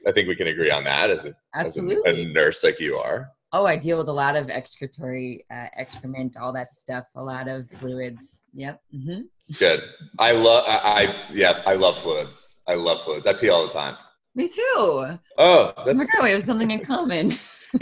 I 0.07 0.11
think 0.11 0.27
we 0.27 0.35
can 0.35 0.47
agree 0.47 0.71
on 0.71 0.83
that 0.85 1.09
as 1.09 1.25
a, 1.25 1.35
Absolutely. 1.53 2.09
as 2.09 2.17
a, 2.17 2.21
a 2.21 2.25
nurse 2.25 2.63
like 2.63 2.79
you 2.79 2.97
are. 2.97 3.31
Oh, 3.51 3.65
I 3.65 3.77
deal 3.77 3.97
with 3.97 4.07
a 4.07 4.13
lot 4.13 4.35
of 4.35 4.49
excretory 4.49 5.45
uh, 5.51 5.67
excrement, 5.75 6.37
all 6.37 6.53
that 6.53 6.73
stuff, 6.73 7.05
a 7.15 7.23
lot 7.23 7.47
of 7.47 7.69
fluids. 7.71 8.41
Yep. 8.53 8.81
Mm-hmm. 8.95 9.21
Good. 9.57 9.81
I 10.17 10.33
love. 10.33 10.65
I, 10.67 10.79
I 10.83 11.15
yeah. 11.31 11.61
I 11.65 11.75
love 11.75 11.97
fluids. 11.97 12.57
I 12.67 12.73
love 12.75 13.01
fluids. 13.01 13.25
I 13.25 13.33
pee 13.33 13.49
all 13.49 13.65
the 13.65 13.73
time. 13.73 13.95
Me 14.35 14.47
too. 14.47 15.17
Oh, 15.37 15.73
that's... 15.77 15.89
oh 15.89 15.93
my 15.93 16.05
god, 16.05 16.23
we 16.23 16.31
have 16.31 16.45
something 16.45 16.71
in 16.71 16.85
common. 16.85 17.31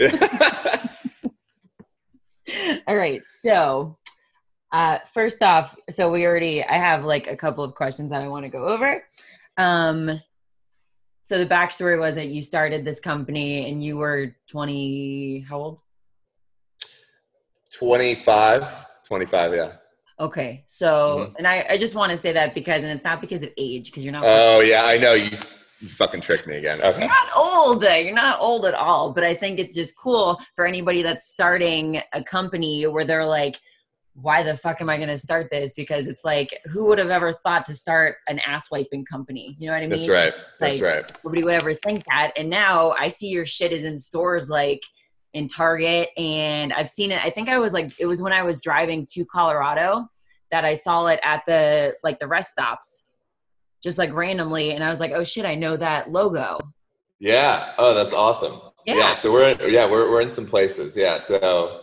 all 2.86 2.96
right. 2.96 3.20
So, 3.42 3.98
uh, 4.72 4.98
first 5.12 5.42
off, 5.42 5.76
so 5.90 6.10
we 6.10 6.26
already. 6.26 6.64
I 6.64 6.78
have 6.78 7.04
like 7.04 7.26
a 7.26 7.36
couple 7.36 7.64
of 7.64 7.74
questions 7.74 8.10
that 8.10 8.22
I 8.22 8.28
want 8.28 8.44
to 8.44 8.48
go 8.48 8.66
over. 8.66 9.04
Um, 9.58 10.22
so 11.28 11.36
the 11.36 11.46
backstory 11.46 12.00
was 12.00 12.14
that 12.14 12.28
you 12.28 12.40
started 12.40 12.86
this 12.86 13.00
company 13.00 13.70
and 13.70 13.84
you 13.84 13.98
were 13.98 14.34
20 14.48 15.40
how 15.40 15.58
old 15.58 15.80
25 17.74 18.86
25 19.04 19.54
yeah 19.54 19.72
okay 20.20 20.64
so 20.66 21.26
mm-hmm. 21.28 21.36
and 21.36 21.46
I, 21.46 21.66
I 21.70 21.76
just 21.76 21.94
want 21.94 22.10
to 22.12 22.18
say 22.18 22.32
that 22.32 22.54
because 22.54 22.82
and 22.82 22.92
it's 22.92 23.04
not 23.04 23.20
because 23.20 23.42
of 23.42 23.50
age 23.56 23.86
because 23.86 24.04
you're 24.04 24.12
not 24.12 24.24
oh 24.26 24.60
yeah 24.60 24.84
i 24.84 24.98
know 24.98 25.14
you 25.14 25.36
you 25.80 25.88
fucking 25.88 26.20
tricked 26.20 26.46
me 26.46 26.56
again 26.56 26.80
okay 26.82 27.00
you're 27.00 27.08
not 27.08 27.28
old 27.36 27.82
you're 27.82 28.12
not 28.12 28.40
old 28.40 28.66
at 28.66 28.74
all 28.74 29.12
but 29.12 29.24
i 29.24 29.34
think 29.34 29.58
it's 29.58 29.74
just 29.74 29.96
cool 29.96 30.40
for 30.56 30.66
anybody 30.66 31.02
that's 31.02 31.28
starting 31.28 32.00
a 32.12 32.22
company 32.22 32.86
where 32.86 33.04
they're 33.04 33.26
like 33.26 33.56
why 34.20 34.42
the 34.42 34.56
fuck 34.56 34.80
am 34.80 34.90
I 34.90 34.96
going 34.96 35.08
to 35.08 35.16
start 35.16 35.48
this? 35.50 35.72
Because 35.72 36.08
it's 36.08 36.24
like, 36.24 36.58
who 36.72 36.86
would 36.86 36.98
have 36.98 37.10
ever 37.10 37.32
thought 37.32 37.64
to 37.66 37.74
start 37.74 38.16
an 38.26 38.40
ass 38.40 38.70
wiping 38.70 39.04
company? 39.04 39.56
You 39.58 39.68
know 39.68 39.74
what 39.74 39.82
I 39.82 39.86
mean? 39.86 39.90
That's 39.90 40.08
right. 40.08 40.34
That's 40.58 40.80
right. 40.80 41.10
Nobody 41.24 41.44
would 41.44 41.54
ever 41.54 41.74
think 41.74 42.04
that. 42.10 42.32
And 42.36 42.50
now 42.50 42.94
I 42.98 43.08
see 43.08 43.28
your 43.28 43.46
shit 43.46 43.72
is 43.72 43.84
in 43.84 43.96
stores 43.96 44.50
like 44.50 44.82
in 45.34 45.48
Target, 45.48 46.08
and 46.16 46.72
I've 46.72 46.88
seen 46.88 47.10
it. 47.12 47.22
I 47.24 47.30
think 47.30 47.48
I 47.48 47.58
was 47.58 47.72
like, 47.72 47.92
it 47.98 48.06
was 48.06 48.22
when 48.22 48.32
I 48.32 48.42
was 48.42 48.60
driving 48.60 49.06
to 49.12 49.24
Colorado 49.24 50.08
that 50.50 50.64
I 50.64 50.74
saw 50.74 51.06
it 51.06 51.20
at 51.22 51.42
the 51.46 51.94
like 52.02 52.18
the 52.18 52.26
rest 52.26 52.50
stops, 52.50 53.04
just 53.82 53.98
like 53.98 54.12
randomly, 54.12 54.72
and 54.72 54.82
I 54.82 54.90
was 54.90 55.00
like, 55.00 55.12
oh 55.12 55.24
shit, 55.24 55.44
I 55.44 55.54
know 55.54 55.76
that 55.76 56.10
logo. 56.10 56.58
Yeah. 57.18 57.72
Oh, 57.78 57.94
that's 57.94 58.12
awesome. 58.12 58.60
Yeah. 58.86 58.96
yeah 58.96 59.14
so 59.14 59.32
we're 59.32 59.50
in, 59.50 59.72
yeah 59.72 59.90
we're 59.90 60.10
we're 60.10 60.22
in 60.22 60.30
some 60.30 60.46
places. 60.46 60.96
Yeah. 60.96 61.18
So 61.18 61.82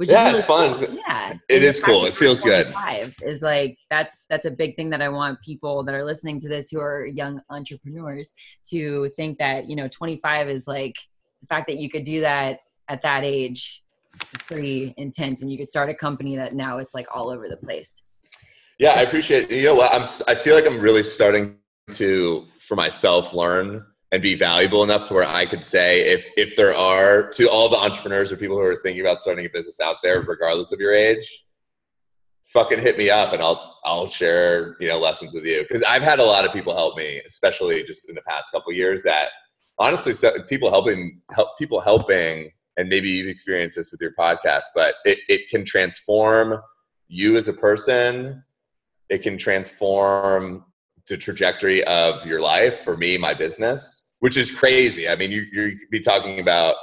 which 0.00 0.08
yeah, 0.08 0.24
really 0.24 0.38
it's 0.38 0.46
fun. 0.46 0.74
Cool. 0.78 0.96
Yeah, 1.06 1.34
it 1.50 1.62
is 1.62 1.78
cool. 1.78 2.06
It 2.06 2.16
feels 2.16 2.40
good. 2.40 2.74
Is 3.22 3.42
like 3.42 3.76
that's 3.90 4.24
that's 4.30 4.46
a 4.46 4.50
big 4.50 4.74
thing 4.74 4.88
that 4.90 5.02
I 5.02 5.10
want 5.10 5.38
people 5.42 5.84
that 5.84 5.94
are 5.94 6.06
listening 6.06 6.40
to 6.40 6.48
this 6.48 6.70
who 6.70 6.80
are 6.80 7.04
young 7.04 7.42
entrepreneurs 7.50 8.32
to 8.70 9.10
think 9.10 9.36
that 9.38 9.68
you 9.68 9.76
know 9.76 9.88
25 9.88 10.48
is 10.48 10.66
like 10.66 10.94
the 11.40 11.46
fact 11.46 11.66
that 11.66 11.76
you 11.76 11.90
could 11.90 12.04
do 12.04 12.20
that 12.20 12.60
at 12.88 13.02
that 13.02 13.24
age 13.24 13.82
pretty 14.46 14.94
intense 14.96 15.42
and 15.42 15.50
you 15.50 15.56
could 15.56 15.68
start 15.68 15.88
a 15.88 15.94
company 15.94 16.36
that 16.36 16.54
now 16.54 16.78
it's 16.78 16.94
like 16.94 17.06
all 17.14 17.30
over 17.30 17.48
the 17.48 17.56
place 17.56 18.02
yeah 18.78 18.90
i 18.96 19.00
appreciate 19.02 19.50
it. 19.50 19.56
you 19.56 19.64
know 19.64 19.74
what 19.74 19.94
i'm 19.94 20.02
i 20.28 20.34
feel 20.34 20.54
like 20.54 20.66
i'm 20.66 20.80
really 20.80 21.02
starting 21.02 21.56
to 21.92 22.46
for 22.60 22.76
myself 22.76 23.32
learn 23.32 23.84
and 24.12 24.22
be 24.22 24.34
valuable 24.34 24.82
enough 24.82 25.04
to 25.04 25.14
where 25.14 25.26
I 25.26 25.46
could 25.46 25.62
say 25.62 26.00
if 26.00 26.28
if 26.36 26.56
there 26.56 26.74
are 26.74 27.28
to 27.30 27.48
all 27.48 27.68
the 27.68 27.76
entrepreneurs 27.76 28.32
or 28.32 28.36
people 28.36 28.56
who 28.56 28.62
are 28.62 28.76
thinking 28.76 29.00
about 29.00 29.22
starting 29.22 29.46
a 29.46 29.48
business 29.48 29.80
out 29.80 29.96
there, 30.02 30.20
regardless 30.22 30.72
of 30.72 30.80
your 30.80 30.94
age, 30.94 31.44
fucking 32.44 32.80
hit 32.80 32.98
me 32.98 33.10
up 33.10 33.32
and 33.32 33.42
I'll 33.42 33.78
I'll 33.84 34.08
share 34.08 34.76
you 34.80 34.88
know 34.88 34.98
lessons 34.98 35.32
with 35.32 35.44
you 35.44 35.62
because 35.62 35.82
I've 35.84 36.02
had 36.02 36.18
a 36.18 36.24
lot 36.24 36.44
of 36.44 36.52
people 36.52 36.74
help 36.74 36.96
me, 36.96 37.20
especially 37.26 37.82
just 37.84 38.08
in 38.08 38.14
the 38.14 38.22
past 38.22 38.50
couple 38.50 38.72
years. 38.72 39.02
That 39.04 39.28
honestly, 39.80 40.14
people 40.48 40.70
helping 40.70 41.20
help 41.32 41.58
people 41.58 41.80
helping, 41.80 42.52
and 42.76 42.88
maybe 42.88 43.10
you've 43.10 43.28
experienced 43.28 43.76
this 43.76 43.90
with 43.90 44.00
your 44.00 44.14
podcast, 44.18 44.64
but 44.74 44.94
it, 45.04 45.18
it 45.28 45.48
can 45.48 45.64
transform 45.64 46.60
you 47.08 47.36
as 47.36 47.48
a 47.48 47.52
person. 47.52 48.44
It 49.08 49.22
can 49.22 49.36
transform 49.36 50.64
the 51.10 51.16
trajectory 51.16 51.82
of 51.84 52.24
your 52.24 52.40
life 52.40 52.80
for 52.80 52.96
me 52.96 53.18
my 53.18 53.34
business 53.34 54.10
which 54.20 54.36
is 54.36 54.50
crazy 54.50 55.08
i 55.08 55.16
mean 55.16 55.30
you, 55.30 55.44
you 55.52 55.76
be 55.90 56.00
talking 56.00 56.38
about 56.38 56.76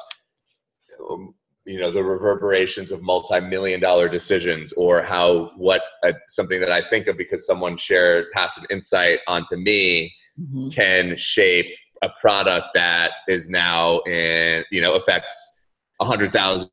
um, 1.10 1.34
you 1.66 1.80
know 1.80 1.92
the 1.92 2.04
reverberations 2.04 2.92
of 2.92 3.02
multi-million 3.02 3.80
dollar 3.80 4.10
decisions 4.10 4.74
or 4.74 5.02
how 5.02 5.52
what 5.56 5.82
a, 6.04 6.14
something 6.28 6.60
that 6.60 6.72
i 6.72 6.82
think 6.82 7.08
of 7.08 7.18
because 7.18 7.46
someone 7.46 7.78
shared 7.78 8.26
passive 8.34 8.66
insight 8.70 9.20
onto 9.28 9.56
me 9.56 10.14
mm-hmm. 10.40 10.70
can 10.70 11.16
shape 11.16 11.74
a 12.02 12.10
product 12.22 12.68
that 12.74 13.12
is 13.28 13.50
now 13.50 14.00
in 14.02 14.64
you 14.72 14.82
know 14.82 14.96
affects 14.96 15.36
a 16.00 16.06
hundred 16.06 16.32
thousand 16.32 16.70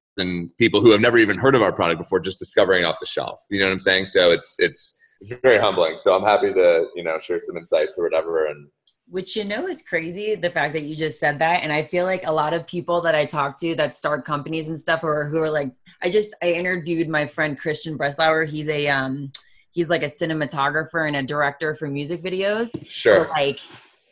people 0.58 0.80
who 0.80 0.90
have 0.90 1.00
never 1.00 1.18
even 1.18 1.36
heard 1.36 1.54
of 1.54 1.62
our 1.62 1.72
product 1.72 1.98
before 1.98 2.20
just 2.20 2.38
discovering 2.38 2.82
it 2.82 2.86
off 2.86 3.00
the 3.00 3.06
shelf 3.06 3.40
you 3.50 3.58
know 3.58 3.66
what 3.66 3.72
i'm 3.72 3.80
saying 3.80 4.06
so 4.06 4.30
it's 4.30 4.56
it's 4.58 4.96
it's 5.30 5.40
very 5.40 5.58
humbling. 5.58 5.96
So 5.96 6.14
I'm 6.14 6.24
happy 6.24 6.52
to, 6.52 6.86
you 6.94 7.02
know, 7.02 7.18
share 7.18 7.40
some 7.40 7.56
insights 7.56 7.98
or 7.98 8.04
whatever. 8.04 8.46
And 8.46 8.68
which 9.08 9.36
you 9.36 9.44
know 9.44 9.66
is 9.66 9.82
crazy, 9.82 10.34
the 10.34 10.50
fact 10.50 10.72
that 10.74 10.82
you 10.82 10.96
just 10.96 11.18
said 11.18 11.38
that. 11.38 11.62
And 11.62 11.72
I 11.72 11.84
feel 11.84 12.04
like 12.04 12.26
a 12.26 12.32
lot 12.32 12.52
of 12.52 12.66
people 12.66 13.00
that 13.02 13.14
I 13.14 13.26
talk 13.26 13.58
to 13.60 13.74
that 13.76 13.94
start 13.94 14.24
companies 14.24 14.68
and 14.68 14.78
stuff 14.78 15.04
or 15.04 15.26
who 15.26 15.38
are 15.38 15.50
like 15.50 15.70
I 16.02 16.10
just 16.10 16.34
I 16.42 16.52
interviewed 16.52 17.08
my 17.08 17.26
friend 17.26 17.58
Christian 17.58 17.96
Breslauer. 17.96 18.48
He's 18.48 18.68
a 18.68 18.88
um 18.88 19.30
he's 19.72 19.88
like 19.88 20.02
a 20.02 20.06
cinematographer 20.06 21.06
and 21.06 21.16
a 21.16 21.22
director 21.22 21.74
for 21.74 21.88
music 21.88 22.22
videos. 22.22 22.70
Sure. 22.88 23.24
For 23.24 23.30
like 23.30 23.60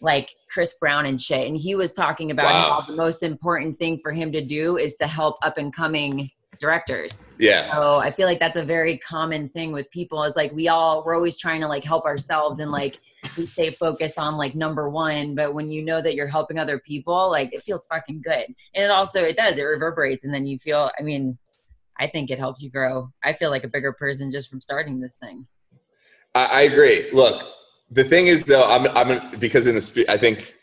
like 0.03 0.35
Chris 0.51 0.75
Brown 0.81 1.07
and 1.07 1.19
shit. 1.19 1.47
And 1.47 1.57
he 1.57 1.75
was 1.75 1.93
talking 1.93 2.31
about 2.31 2.53
wow. 2.53 2.81
how 2.81 2.87
the 2.87 2.97
most 2.97 3.23
important 3.23 3.79
thing 3.79 3.99
for 4.01 4.13
him 4.13 4.33
to 4.33 4.45
do 4.45 4.77
is 4.77 4.97
to 4.97 5.07
help 5.07 5.37
up 5.43 5.57
and 5.57 5.75
coming 5.75 6.31
directors. 6.59 7.25
Yeah. 7.39 7.73
So 7.73 7.97
I 7.97 8.11
feel 8.11 8.27
like 8.27 8.39
that's 8.39 8.57
a 8.57 8.65
very 8.65 8.99
common 8.99 9.49
thing 9.49 9.73
with 9.73 9.91
people 9.91 10.23
is 10.25 10.37
like 10.37 10.53
we 10.53 10.69
all 10.69 11.03
we're 11.05 11.15
always 11.15 11.39
trying 11.39 11.61
to 11.61 11.69
like 11.69 11.85
help 11.85 12.05
ourselves 12.05 12.59
and 12.59 12.71
like 12.71 12.99
we 13.37 13.47
stay 13.47 13.71
focused 13.71 14.19
on 14.19 14.37
like 14.37 14.55
number 14.55 14.91
one, 14.91 15.35
but 15.35 15.55
when 15.55 15.71
you 15.71 15.83
know 15.83 16.03
that 16.03 16.15
you're 16.15 16.27
helping 16.27 16.59
other 16.59 16.79
people, 16.79 17.31
like 17.31 17.53
it 17.53 17.63
feels 17.63 17.87
fucking 17.87 18.23
good. 18.23 18.47
And 18.75 18.85
it 18.85 18.91
also 18.91 19.23
it 19.23 19.37
does, 19.37 19.57
it 19.59 19.63
reverberates 19.63 20.25
and 20.25 20.35
then 20.35 20.47
you 20.47 20.59
feel 20.59 20.91
I 20.99 21.03
mean, 21.03 21.39
I 21.99 22.09
think 22.09 22.31
it 22.31 22.39
helps 22.39 22.63
you 22.63 22.71
grow. 22.71 23.11
I 23.23 23.33
feel 23.33 23.51
like 23.51 23.65
a 23.65 23.69
bigger 23.69 23.93
person 23.93 24.31
just 24.31 24.51
from 24.51 24.61
starting 24.61 25.01
this 25.01 25.17
thing. 25.17 25.47
I, 26.35 26.47
I 26.47 26.61
agree. 26.63 27.11
Look, 27.13 27.49
the 27.93 28.05
thing 28.05 28.27
is 28.27 28.45
though, 28.45 28.65
I'm 28.65 28.87
I'm 28.97 29.39
because 29.39 29.67
in 29.67 29.75
the 29.75 30.07
I 30.09 30.17
think 30.17 30.55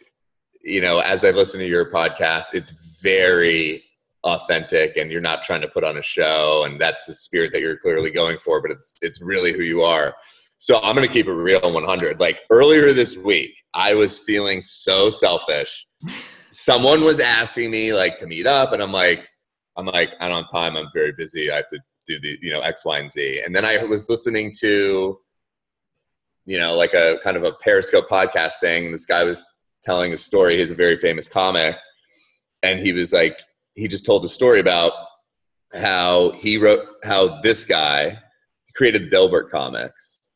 you 0.63 0.81
know, 0.81 1.00
as 1.00 1.24
I've 1.24 1.36
listened 1.36 1.62
to 1.62 1.67
your 1.67 1.91
podcast, 1.91 2.53
it's 2.53 2.71
very 3.01 3.83
authentic 4.25 4.98
and 4.98 5.09
you're 5.12 5.21
not 5.21 5.43
trying 5.43 5.62
to 5.62 5.67
put 5.67 5.83
on 5.83 5.98
a 5.98 6.01
show 6.01 6.63
and 6.65 6.81
that's 6.81 7.05
the 7.05 7.15
spirit 7.15 7.53
that 7.53 7.62
you're 7.62 7.77
clearly 7.77 8.12
going 8.12 8.38
for 8.38 8.62
but 8.62 8.69
it's 8.69 8.98
it's 9.01 9.21
really 9.21 9.53
who 9.53 9.63
you 9.63 9.81
are. 9.81 10.13
So 10.62 10.81
i'm 10.83 10.93
going 10.93 11.07
to 11.07 11.13
keep 11.13 11.27
it 11.27 11.31
real 11.31 11.71
100 11.71 12.19
like 12.19 12.41
earlier 12.50 12.91
this 12.91 13.15
week 13.15 13.55
i 13.74 13.93
was 13.93 14.19
feeling 14.19 14.62
so 14.62 15.09
selfish. 15.09 15.88
Someone 16.50 17.03
was 17.03 17.19
asking 17.21 17.71
me 17.71 17.93
like 17.93 18.17
to 18.17 18.27
meet 18.27 18.45
up 18.45 18.74
and 18.74 18.81
i'm 18.81 18.91
like 18.91 19.29
i'm 19.77 19.86
like 19.86 20.12
i 20.19 20.27
don't 20.27 20.43
have 20.43 20.51
time. 20.51 20.75
I'm 20.75 20.89
very 20.93 21.13
busy. 21.13 21.50
I 21.50 21.57
have 21.57 21.67
to 21.67 21.79
do 22.07 22.19
the 22.19 22.38
you 22.41 22.51
know 22.51 22.59
x 22.59 22.83
y 22.83 23.00
and 23.00 23.09
z. 23.09 23.41
And 23.45 23.55
then 23.55 23.63
i 23.63 23.77
was 23.83 24.09
listening 24.09 24.53
to 24.59 25.17
you 26.49 26.57
know 26.57 26.75
like 26.75 26.93
a 26.93 27.19
kind 27.23 27.37
of 27.37 27.43
a 27.43 27.53
periscope 27.53 28.09
podcast 28.09 28.53
thing 28.59 28.91
this 28.91 29.05
guy 29.05 29.23
was 29.23 29.41
telling 29.83 30.13
a 30.13 30.17
story 30.17 30.57
he's 30.57 30.71
a 30.71 30.75
very 30.75 30.97
famous 30.97 31.27
comic 31.27 31.75
and 32.63 32.79
he 32.79 32.91
was 32.91 33.13
like 33.13 33.39
he 33.75 33.87
just 33.87 34.05
told 34.05 34.25
a 34.25 34.29
story 34.29 34.59
about 34.59 34.91
how 35.73 36.31
he 36.31 36.57
wrote 36.57 36.85
how 37.03 37.39
this 37.41 37.63
guy 37.63 38.17
created 38.75 39.11
Dilbert 39.11 39.49
Comics, 39.49 40.31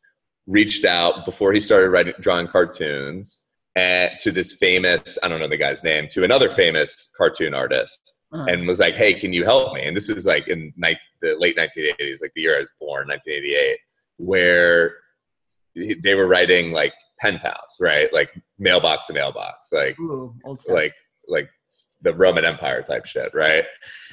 reached 0.47 0.85
out 0.85 1.25
before 1.25 1.53
he 1.53 1.59
started 1.59 1.89
writing 1.89 2.13
drawing 2.19 2.47
cartoons 2.47 3.47
and 3.75 4.11
to 4.19 4.31
this 4.31 4.53
famous 4.53 5.17
I 5.23 5.27
don't 5.27 5.39
know 5.39 5.47
the 5.47 5.57
guy's 5.57 5.83
name 5.83 6.07
to 6.11 6.23
another 6.23 6.49
famous 6.49 7.09
cartoon 7.17 7.53
artist 7.53 8.15
uh-huh. 8.31 8.45
and 8.49 8.67
was 8.67 8.79
like, 8.79 8.95
"Hey, 8.95 9.13
can 9.13 9.33
you 9.33 9.43
help 9.43 9.73
me?" 9.73 9.83
And 9.83 9.95
this 9.95 10.09
is 10.09 10.25
like 10.25 10.47
in 10.47 10.73
ni- 10.75 10.99
the 11.21 11.35
late 11.37 11.57
1980s, 11.57 12.21
like 12.21 12.33
the 12.35 12.41
year 12.41 12.57
I 12.57 12.59
was 12.59 12.71
born, 12.79 13.07
1988, 13.07 13.77
where 14.17 14.95
they 15.75 16.15
were 16.15 16.27
writing 16.27 16.71
like 16.71 16.93
pen 17.19 17.39
pals, 17.39 17.77
right? 17.79 18.11
Like 18.13 18.29
mailbox 18.59 19.07
to 19.07 19.13
mailbox, 19.13 19.71
like 19.71 19.99
Ooh, 19.99 20.35
like 20.67 20.93
like 21.27 21.49
the 22.01 22.13
Roman 22.13 22.45
Empire 22.45 22.83
type 22.83 23.05
shit, 23.05 23.33
right? 23.33 23.65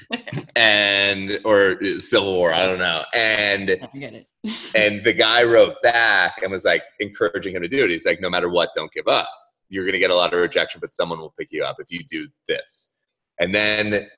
and 0.57 1.41
or 1.45 1.77
uh, 1.83 1.99
Civil 1.99 2.35
War, 2.35 2.53
I 2.53 2.67
don't 2.67 2.79
know. 2.79 3.05
And 3.15 3.71
and 4.75 5.05
the 5.05 5.13
guy 5.17 5.43
wrote 5.43 5.77
back 5.83 6.41
and 6.43 6.51
was 6.51 6.65
like 6.65 6.83
encouraging 7.01 7.55
him 7.55 7.63
to 7.63 7.69
do 7.69 7.85
it. 7.85 7.91
He's 7.91 8.07
like, 8.07 8.21
no 8.21 8.31
matter 8.31 8.49
what, 8.49 8.71
don't 8.75 8.93
give 8.93 9.09
up. 9.09 9.29
You're 9.69 9.87
gonna 9.87 9.99
get 9.99 10.11
a 10.11 10.17
lot 10.17 10.33
of 10.33 10.41
rejection, 10.41 10.81
but 10.81 10.95
someone 10.95 11.19
will 11.19 11.35
pick 11.39 11.53
you 11.53 11.65
up 11.65 11.77
if 11.79 11.91
you 11.91 12.01
do 12.09 12.29
this. 12.49 12.93
And 13.39 13.55
then 13.55 14.09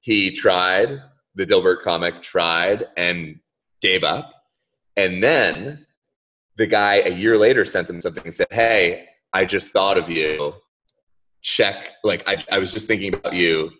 he 0.00 0.32
tried 0.32 1.00
the 1.34 1.46
Dilbert 1.46 1.82
comic 1.82 2.22
tried 2.22 2.86
and 2.96 3.38
gave 3.80 4.04
up. 4.04 4.32
And 4.96 5.22
then 5.22 5.86
the 6.56 6.66
guy 6.66 6.96
a 6.96 7.10
year 7.10 7.38
later 7.38 7.64
sent 7.64 7.88
him 7.88 8.00
something 8.00 8.24
and 8.24 8.34
said, 8.34 8.48
Hey, 8.50 9.06
I 9.32 9.44
just 9.44 9.70
thought 9.70 9.98
of 9.98 10.10
you. 10.10 10.54
Check, 11.40 11.92
like, 12.04 12.22
I, 12.28 12.42
I 12.50 12.58
was 12.58 12.72
just 12.72 12.86
thinking 12.86 13.14
about 13.14 13.32
you. 13.32 13.70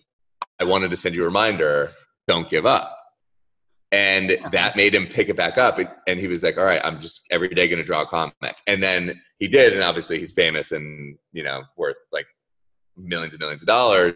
I 0.61 0.65
wanted 0.65 0.91
to 0.91 0.97
send 0.97 1.15
you 1.15 1.23
a 1.23 1.27
reminder. 1.27 1.93
Don't 2.27 2.49
give 2.49 2.67
up. 2.67 2.99
And 3.91 4.39
that 4.53 4.75
made 4.75 4.95
him 4.95 5.07
pick 5.07 5.29
it 5.29 5.37
back 5.37 5.59
up. 5.59 5.79
And 6.07 6.19
he 6.19 6.27
was 6.27 6.43
like, 6.43 6.57
All 6.57 6.65
right, 6.65 6.81
I'm 6.83 7.01
just 7.01 7.27
every 7.31 7.49
day 7.49 7.69
going 7.69 7.79
to 7.79 7.85
draw 7.85 8.03
a 8.03 8.07
comic. 8.07 8.57
And 8.67 8.83
then 8.83 9.21
he 9.39 9.49
did. 9.49 9.73
And 9.75 9.83
obviously, 9.83 10.19
he's 10.19 10.33
famous 10.33 10.73
and, 10.73 11.17
you 11.33 11.43
know, 11.43 11.63
worth 11.77 11.99
like 12.11 12.27
millions 12.97 13.35
and 13.35 13.41
millions 13.41 13.63
of 13.63 13.67
dollars. 13.67 14.15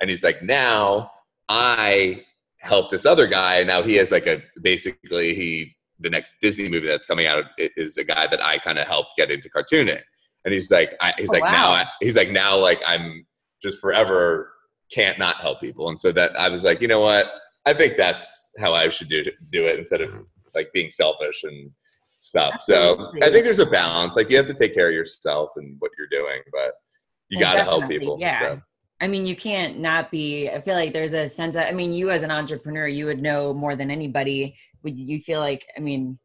And 0.00 0.10
he's 0.10 0.22
like, 0.22 0.42
Now 0.42 1.10
I 1.48 2.24
help 2.58 2.90
this 2.90 3.06
other 3.06 3.26
guy. 3.26 3.62
Now 3.64 3.82
he 3.82 3.94
has 3.94 4.10
like 4.10 4.26
a 4.26 4.42
basically, 4.60 5.34
he 5.34 5.75
the 6.00 6.10
next 6.10 6.34
Disney 6.42 6.68
movie 6.68 6.86
that's 6.86 7.06
coming 7.06 7.26
out 7.26 7.44
is 7.58 7.96
a 7.98 8.04
guy 8.04 8.26
that 8.26 8.42
I 8.42 8.58
kind 8.58 8.78
of 8.78 8.86
helped 8.86 9.16
get 9.16 9.30
into 9.30 9.48
cartooning. 9.48 10.02
And 10.44 10.54
he's 10.54 10.70
like, 10.70 10.94
I, 11.00 11.12
he's 11.18 11.30
oh, 11.30 11.32
like 11.32 11.42
wow. 11.42 11.52
now, 11.52 11.70
I, 11.70 11.86
he's 12.00 12.16
like 12.16 12.30
now, 12.30 12.56
like 12.56 12.80
I'm 12.86 13.26
just 13.62 13.78
forever 13.78 14.52
can't 14.92 15.18
not 15.18 15.36
help 15.36 15.60
people. 15.60 15.88
And 15.88 15.98
so 15.98 16.12
that 16.12 16.38
I 16.38 16.48
was 16.48 16.64
like, 16.64 16.80
you 16.80 16.88
know 16.88 17.00
what? 17.00 17.26
I 17.64 17.74
think 17.74 17.96
that's 17.96 18.50
how 18.58 18.74
I 18.74 18.88
should 18.90 19.08
do 19.08 19.24
do 19.50 19.66
it 19.66 19.78
instead 19.78 20.00
of 20.00 20.12
like 20.54 20.72
being 20.72 20.90
selfish 20.90 21.42
and 21.42 21.70
stuff. 22.20 22.54
Absolutely. 22.54 23.20
So 23.20 23.26
I 23.26 23.30
think 23.30 23.44
there's 23.44 23.58
a 23.58 23.66
balance. 23.66 24.16
Like 24.16 24.30
you 24.30 24.36
have 24.36 24.46
to 24.46 24.54
take 24.54 24.74
care 24.74 24.88
of 24.88 24.94
yourself 24.94 25.50
and 25.56 25.76
what 25.80 25.90
you're 25.98 26.08
doing, 26.08 26.42
but 26.52 26.74
you 27.28 27.38
oh, 27.38 27.40
got 27.40 27.54
to 27.56 27.64
help 27.64 27.88
people. 27.88 28.18
Yeah. 28.20 28.40
So. 28.40 28.60
I 29.00 29.08
mean, 29.08 29.26
you 29.26 29.36
can't 29.36 29.78
not 29.78 30.10
be. 30.10 30.48
I 30.48 30.60
feel 30.62 30.74
like 30.74 30.92
there's 30.92 31.12
a 31.12 31.28
sense 31.28 31.56
of. 31.56 31.62
I 31.62 31.72
mean, 31.72 31.92
you 31.92 32.10
as 32.10 32.22
an 32.22 32.30
entrepreneur, 32.30 32.86
you 32.88 33.06
would 33.06 33.20
know 33.20 33.52
more 33.52 33.76
than 33.76 33.90
anybody. 33.90 34.56
Would 34.82 34.98
you 34.98 35.20
feel 35.20 35.40
like 35.40 35.66
i 35.76 35.80
mean 35.80 36.18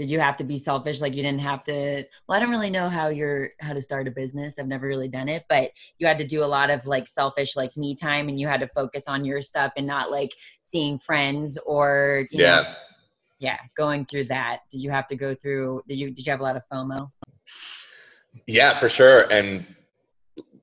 did 0.00 0.08
you 0.08 0.18
have 0.18 0.38
to 0.38 0.44
be 0.44 0.56
selfish? 0.56 1.02
Like 1.02 1.14
you 1.14 1.22
didn't 1.22 1.42
have 1.42 1.62
to 1.64 2.04
well 2.26 2.36
i 2.36 2.38
don't 2.38 2.50
really 2.50 2.70
know 2.70 2.88
how 2.88 3.08
you're 3.08 3.50
how 3.60 3.74
to 3.74 3.82
start 3.82 4.08
a 4.08 4.10
business. 4.10 4.58
I've 4.58 4.66
never 4.66 4.86
really 4.86 5.08
done 5.08 5.28
it 5.28 5.44
but 5.48 5.72
you 5.98 6.06
had 6.06 6.16
to 6.18 6.26
do 6.26 6.42
a 6.42 6.46
lot 6.46 6.70
of 6.70 6.86
like 6.86 7.06
selfish 7.06 7.54
like 7.54 7.76
me 7.76 7.94
time 7.94 8.30
and 8.30 8.40
you 8.40 8.48
had 8.48 8.60
to 8.60 8.68
focus 8.68 9.04
on 9.08 9.26
your 9.26 9.42
stuff 9.42 9.72
and 9.76 9.86
not 9.86 10.10
like 10.10 10.30
seeing 10.62 10.98
friends 10.98 11.58
or 11.66 12.26
you 12.30 12.42
yeah. 12.42 12.62
Know, 12.62 12.74
yeah 13.40 13.58
going 13.76 14.06
through 14.06 14.24
that. 14.24 14.60
Did 14.70 14.82
you 14.82 14.90
have 14.90 15.06
to 15.08 15.16
go 15.16 15.34
through 15.34 15.82
did 15.86 15.98
you 15.98 16.10
did 16.10 16.24
you 16.24 16.30
have 16.30 16.40
a 16.40 16.44
lot 16.44 16.56
of 16.56 16.62
fomo? 16.72 17.10
Yeah 18.46 18.78
for 18.78 18.88
sure. 18.88 19.30
And 19.30 19.66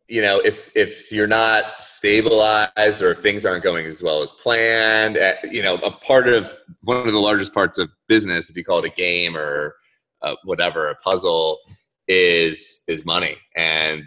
you 0.07 0.21
know 0.21 0.39
if 0.39 0.71
if 0.75 1.11
you're 1.11 1.27
not 1.27 1.81
stabilized 1.81 3.01
or 3.01 3.11
if 3.11 3.19
things 3.19 3.45
aren't 3.45 3.63
going 3.63 3.85
as 3.85 4.01
well 4.01 4.21
as 4.21 4.31
planned 4.31 5.17
eh, 5.17 5.35
you 5.51 5.61
know 5.61 5.75
a 5.75 5.91
part 5.91 6.27
of 6.27 6.53
one 6.83 7.05
of 7.05 7.11
the 7.11 7.19
largest 7.19 7.53
parts 7.53 7.77
of 7.77 7.89
business 8.07 8.49
if 8.49 8.55
you 8.55 8.63
call 8.63 8.79
it 8.79 8.85
a 8.85 8.95
game 8.95 9.35
or 9.35 9.75
uh, 10.21 10.35
whatever 10.43 10.89
a 10.89 10.95
puzzle 10.95 11.59
is 12.07 12.81
is 12.87 13.05
money 13.05 13.37
and 13.55 14.03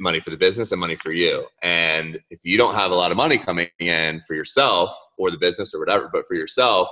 money 0.00 0.20
for 0.20 0.30
the 0.30 0.36
business 0.36 0.72
and 0.72 0.80
money 0.80 0.96
for 0.96 1.12
you. 1.12 1.46
And 1.62 2.18
if 2.30 2.40
you 2.42 2.56
don't 2.56 2.74
have 2.74 2.90
a 2.90 2.94
lot 2.94 3.10
of 3.10 3.18
money 3.18 3.36
coming 3.36 3.68
in 3.78 4.22
for 4.26 4.34
yourself 4.34 4.96
or 5.18 5.30
the 5.30 5.36
business 5.36 5.74
or 5.74 5.78
whatever 5.78 6.08
but 6.12 6.26
for 6.26 6.34
yourself 6.34 6.88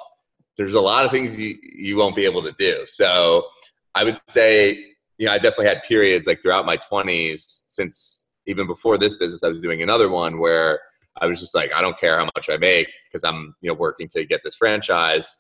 there's 0.59 0.75
a 0.75 0.81
lot 0.81 1.05
of 1.07 1.11
things 1.11 1.39
you, 1.39 1.57
you 1.63 1.97
won't 1.97 2.15
be 2.15 2.25
able 2.25 2.43
to 2.43 2.53
do. 2.59 2.85
So 2.87 3.47
i 3.95 4.05
would 4.05 4.19
say 4.29 4.95
you 5.19 5.27
know 5.27 5.33
i 5.33 5.39
definitely 5.39 5.67
had 5.67 5.83
periods 5.83 6.27
like 6.27 6.43
throughout 6.43 6.65
my 6.65 6.77
20s 6.77 7.63
since 7.69 8.22
even 8.47 8.67
before 8.67 8.99
this 8.99 9.15
business, 9.15 9.43
I 9.43 9.49
was 9.49 9.61
doing 9.61 9.83
another 9.83 10.09
one 10.09 10.39
where 10.39 10.81
I 11.21 11.27
was 11.27 11.41
just 11.41 11.55
like, 11.55 11.73
I 11.73 11.81
don't 11.81 11.99
care 11.99 12.19
how 12.19 12.25
much 12.37 12.49
I 12.51 12.57
make 12.57 12.89
because 13.09 13.25
I'm, 13.25 13.55
you 13.61 13.69
know, 13.69 13.75
working 13.75 14.09
to 14.09 14.25
get 14.25 14.43
this 14.45 14.55
franchise. 14.55 15.39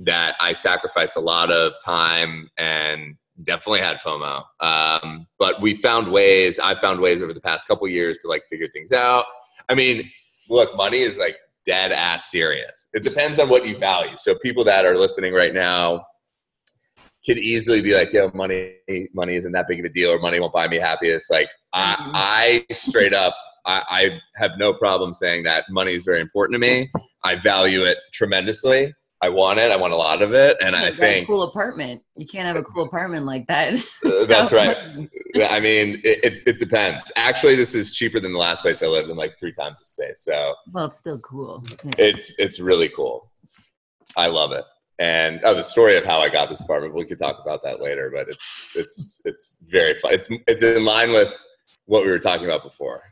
That 0.00 0.36
I 0.40 0.52
sacrificed 0.52 1.16
a 1.16 1.20
lot 1.20 1.50
of 1.50 1.72
time 1.84 2.48
and 2.56 3.16
definitely 3.42 3.80
had 3.80 3.98
FOMO. 3.98 4.44
Um, 4.60 5.26
but 5.40 5.60
we 5.60 5.74
found 5.74 6.12
ways. 6.12 6.60
I 6.60 6.76
found 6.76 7.00
ways 7.00 7.20
over 7.20 7.32
the 7.32 7.40
past 7.40 7.66
couple 7.66 7.88
years 7.88 8.18
to 8.18 8.28
like 8.28 8.44
figure 8.44 8.68
things 8.68 8.92
out. 8.92 9.24
I 9.68 9.74
mean, 9.74 10.08
look, 10.48 10.76
money 10.76 10.98
is 10.98 11.18
like 11.18 11.36
dead 11.66 11.90
ass 11.90 12.30
serious. 12.30 12.88
It 12.94 13.02
depends 13.02 13.40
on 13.40 13.48
what 13.48 13.66
you 13.66 13.76
value. 13.76 14.16
So 14.16 14.36
people 14.36 14.64
that 14.64 14.86
are 14.86 14.96
listening 14.96 15.34
right 15.34 15.52
now 15.52 16.06
could 17.28 17.38
easily 17.38 17.82
be 17.82 17.94
like, 17.94 18.10
yo, 18.10 18.30
money, 18.32 18.76
money 19.12 19.36
isn't 19.36 19.52
that 19.52 19.68
big 19.68 19.80
of 19.80 19.84
a 19.84 19.90
deal, 19.90 20.10
or 20.10 20.18
money 20.18 20.40
won't 20.40 20.52
buy 20.52 20.66
me 20.66 20.78
happiness. 20.78 21.28
Like, 21.28 21.48
mm-hmm. 21.74 22.10
I, 22.14 22.64
I 22.70 22.72
straight 22.72 23.12
up, 23.12 23.36
I, 23.66 23.82
I 23.90 24.18
have 24.36 24.52
no 24.56 24.72
problem 24.72 25.12
saying 25.12 25.42
that 25.42 25.66
money 25.68 25.92
is 25.92 26.04
very 26.04 26.22
important 26.22 26.54
to 26.54 26.58
me. 26.58 26.90
I 27.22 27.34
value 27.34 27.84
it 27.84 27.98
tremendously. 28.14 28.94
I 29.20 29.28
want 29.28 29.58
it. 29.58 29.70
I 29.70 29.76
want 29.76 29.92
a 29.92 29.96
lot 29.96 30.22
of 30.22 30.32
it, 30.32 30.56
and 30.62 30.76
I 30.76 30.92
think 30.92 31.26
cool 31.26 31.42
apartment. 31.42 32.02
You 32.16 32.24
can't 32.24 32.46
have 32.46 32.54
a 32.54 32.62
cool 32.62 32.84
apartment 32.84 33.26
like 33.26 33.46
that. 33.48 33.84
Uh, 34.04 34.24
that's 34.26 34.52
right. 34.52 34.76
I 35.50 35.60
mean, 35.60 36.00
it, 36.04 36.24
it, 36.24 36.42
it, 36.46 36.58
depends. 36.58 37.12
Actually, 37.16 37.56
this 37.56 37.74
is 37.74 37.92
cheaper 37.92 38.20
than 38.20 38.32
the 38.32 38.38
last 38.38 38.62
place 38.62 38.82
I 38.82 38.86
lived 38.86 39.10
in 39.10 39.16
like 39.16 39.38
three 39.38 39.52
times 39.52 39.78
a 39.82 39.84
stay. 39.84 40.12
So 40.14 40.54
well, 40.72 40.86
it's 40.86 40.98
still 40.98 41.18
cool. 41.18 41.64
Yeah. 41.68 41.90
It's 41.98 42.32
it's 42.38 42.58
really 42.58 42.88
cool. 42.88 43.30
I 44.16 44.28
love 44.28 44.52
it 44.52 44.64
and 44.98 45.40
oh, 45.44 45.54
the 45.54 45.62
story 45.62 45.96
of 45.96 46.04
how 46.04 46.20
I 46.20 46.28
got 46.28 46.48
this 46.48 46.60
apartment. 46.60 46.94
We 46.94 47.04
could 47.04 47.18
talk 47.18 47.38
about 47.40 47.62
that 47.62 47.80
later, 47.80 48.10
but 48.12 48.28
it's 48.28 48.72
it's 48.74 49.22
it's 49.24 49.56
very 49.66 49.94
fun. 49.94 50.14
It's 50.14 50.28
it's 50.46 50.62
in 50.62 50.84
line 50.84 51.12
with 51.12 51.32
what 51.86 52.04
we 52.04 52.10
were 52.10 52.18
talking 52.18 52.46
about 52.46 52.62
before. 52.62 53.02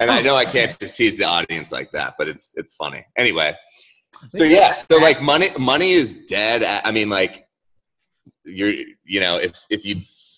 And 0.00 0.10
I 0.10 0.20
oh, 0.20 0.22
know 0.22 0.36
I 0.36 0.44
can't 0.44 0.76
just 0.78 0.96
tease 0.96 1.16
the 1.16 1.24
audience 1.24 1.70
like 1.70 1.92
that, 1.92 2.14
but 2.18 2.28
it's 2.28 2.52
it's 2.56 2.74
funny. 2.74 3.04
Anyway, 3.16 3.54
so 4.28 4.44
yeah, 4.44 4.72
so 4.72 4.96
like 4.96 5.20
money 5.20 5.50
money 5.58 5.92
is 5.92 6.18
dead. 6.28 6.64
I 6.64 6.90
mean, 6.90 7.10
like 7.10 7.46
you're 8.44 8.72
you 9.04 9.20
know 9.20 9.36
if 9.36 9.52
if 9.68 9.84
you 9.84 9.96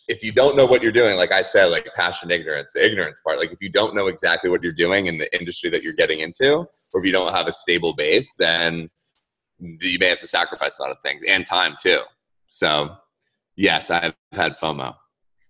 if 0.08 0.22
you 0.22 0.32
don't 0.32 0.56
know 0.56 0.66
what 0.66 0.82
you're 0.82 0.92
doing, 0.92 1.16
like 1.16 1.32
I 1.32 1.42
said, 1.42 1.66
like 1.66 1.88
passion, 1.96 2.30
ignorance, 2.30 2.72
the 2.72 2.84
ignorance 2.84 3.20
part, 3.20 3.38
like 3.38 3.52
if 3.52 3.58
you 3.60 3.68
don't 3.68 3.94
know 3.94 4.06
exactly 4.06 4.50
what 4.50 4.62
you're 4.62 4.72
doing 4.72 5.06
in 5.06 5.18
the 5.18 5.32
industry 5.38 5.70
that 5.70 5.82
you're 5.82 5.96
getting 5.96 6.20
into, 6.20 6.54
or 6.58 6.68
if 6.94 7.04
you 7.04 7.12
don't 7.12 7.32
have 7.32 7.48
a 7.48 7.52
stable 7.52 7.94
base, 7.94 8.34
then 8.36 8.88
you 9.58 9.98
may 9.98 10.08
have 10.08 10.20
to 10.20 10.26
sacrifice 10.26 10.78
a 10.78 10.82
lot 10.82 10.90
of 10.90 10.98
things 11.02 11.22
and 11.26 11.46
time 11.46 11.76
too. 11.80 12.00
So, 12.48 12.96
yes, 13.56 13.90
I've 13.90 14.14
had 14.32 14.58
FOMO. 14.58 14.94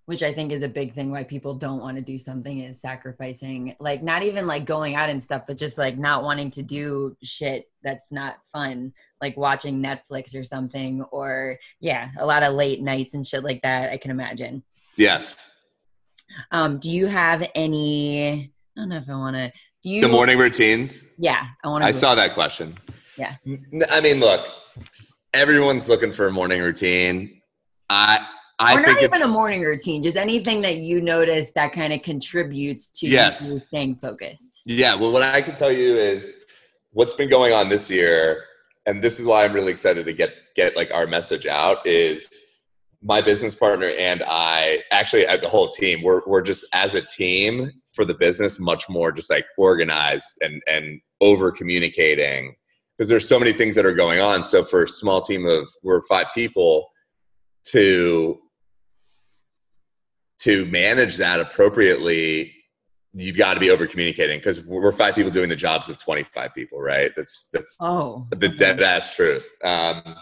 Which 0.07 0.23
I 0.23 0.33
think 0.33 0.53
is 0.53 0.63
a 0.63 0.69
big 0.69 0.95
thing 0.95 1.11
why 1.11 1.25
people 1.25 1.55
don't 1.55 1.81
want 1.81 1.97
to 1.97 2.03
do 2.03 2.17
something 2.17 2.61
is 2.61 2.81
sacrificing, 2.81 3.75
like 3.81 4.05
not 4.05 4.23
even 4.23 4.47
like 4.47 4.65
going 4.65 4.95
out 4.95 5.11
and 5.11 5.21
stuff, 5.21 5.43
but 5.49 5.57
just 5.57 5.79
like 5.79 5.99
not 5.99 6.23
wanting 6.23 6.53
to 6.53 6.63
do 6.63 7.17
shit 7.25 7.69
that's 7.83 8.13
not 8.13 8.37
fun, 8.53 8.93
like 9.21 9.37
watching 9.37 9.83
Netflix 9.83 10.39
or 10.39 10.45
something, 10.45 11.03
or 11.11 11.59
yeah, 11.81 12.11
a 12.21 12.27
lot 12.27 12.45
of 12.45 12.55
late 12.55 12.81
nights 12.81 13.15
and 13.15 13.27
shit 13.27 13.43
like 13.43 13.63
that. 13.63 13.91
I 13.91 13.97
can 13.97 14.13
imagine. 14.13 14.63
Yes. 14.95 15.45
Um, 16.53 16.79
do 16.79 16.91
you 16.91 17.07
have 17.07 17.45
any? 17.57 18.53
I 18.77 18.81
don't 18.81 18.91
know 18.91 18.99
if 18.99 19.11
I 19.11 19.15
want 19.15 19.35
to. 19.35 19.53
Do 19.83 19.91
you 19.91 20.03
the 20.03 20.09
morning 20.09 20.39
routines? 20.39 21.05
Yeah, 21.19 21.45
I 21.65 21.69
want 21.69 21.83
to. 21.83 21.89
I 21.89 21.91
saw 21.91 22.15
that 22.15 22.35
question. 22.35 22.79
Yeah. 23.17 23.37
I 23.91 24.01
mean, 24.01 24.21
look, 24.21 24.47
everyone's 25.33 25.89
looking 25.89 26.13
for 26.13 26.27
a 26.27 26.33
morning 26.33 26.61
routine. 26.61 27.41
I 27.89 28.27
I 28.59 28.75
or 28.75 28.81
not 28.81 29.03
even 29.03 29.23
a 29.23 29.29
morning 29.29 29.61
routine, 29.61 30.03
just 30.03 30.17
anything 30.17 30.63
that 30.63 30.77
you 30.77 31.01
notice 31.03 31.53
that 31.53 31.73
kind 31.73 31.93
of 31.93 32.03
contributes 32.03 32.91
to 32.93 33.07
yes. 33.07 33.43
you 33.43 33.61
staying 33.61 33.97
focused. 33.97 34.63
Yeah. 34.65 34.95
Well, 34.95 35.13
what 35.13 35.23
I 35.23 35.43
can 35.43 35.55
tell 35.57 35.71
you 35.71 35.97
is 35.97 36.37
what's 36.93 37.13
been 37.13 37.29
going 37.29 37.53
on 37.53 37.69
this 37.69 37.91
year, 37.91 38.45
and 38.87 39.03
this 39.03 39.21
is 39.21 39.27
why 39.27 39.45
I'm 39.45 39.53
really 39.53 39.73
excited 39.73 40.07
to 40.07 40.13
get 40.13 40.33
get 40.55 40.75
like 40.75 40.91
our 40.93 41.07
message 41.07 41.47
out 41.47 41.87
is 41.87 42.43
my 43.03 43.21
business 43.21 43.55
partner 43.55 43.93
and 43.99 44.23
I 44.27 44.83
actually 44.91 45.27
uh, 45.27 45.37
the 45.37 45.49
whole 45.49 45.69
team 45.69 46.03
we're 46.03 46.23
we're 46.27 46.43
just 46.43 46.65
as 46.73 46.95
a 46.95 47.03
team 47.03 47.71
for 47.93 48.05
the 48.05 48.15
business 48.15 48.59
much 48.59 48.89
more 48.89 49.13
just 49.13 49.29
like 49.29 49.45
organized 49.59 50.39
and 50.41 50.63
and 50.67 51.01
over 51.21 51.53
communicating 51.53 52.57
because 52.97 53.09
there's 53.09 53.29
so 53.29 53.39
many 53.39 53.53
things 53.53 53.75
that 53.75 53.85
are 53.85 53.95
going 53.95 54.21
on. 54.21 54.43
So 54.43 54.65
for 54.65 54.85
a 54.85 54.89
small 54.89 55.21
team 55.21 55.47
of 55.47 55.69
we're 55.83 56.01
five 56.03 56.27
people 56.35 56.89
to 57.69 58.39
to 60.41 60.67
manage 60.67 61.17
that 61.17 61.41
appropriately, 61.41 62.55
you've 63.13 63.37
got 63.37 63.55
to 63.55 63.61
be 63.61 63.71
over 63.71 63.87
communicating 63.87 64.39
because 64.39 64.65
we're 64.65 64.93
five 64.93 65.15
people 65.15 65.31
doing 65.31 65.49
the 65.49 65.57
jobs 65.57 65.89
of 65.89 65.99
25 65.99 66.55
people, 66.55 66.81
right? 66.81 67.11
That's 67.17 67.49
that's 67.53 67.77
oh 67.81 68.27
the 68.31 68.49
dead 68.49 68.79
that's 68.79 69.15
truth. 69.15 69.47
Um, 69.65 70.17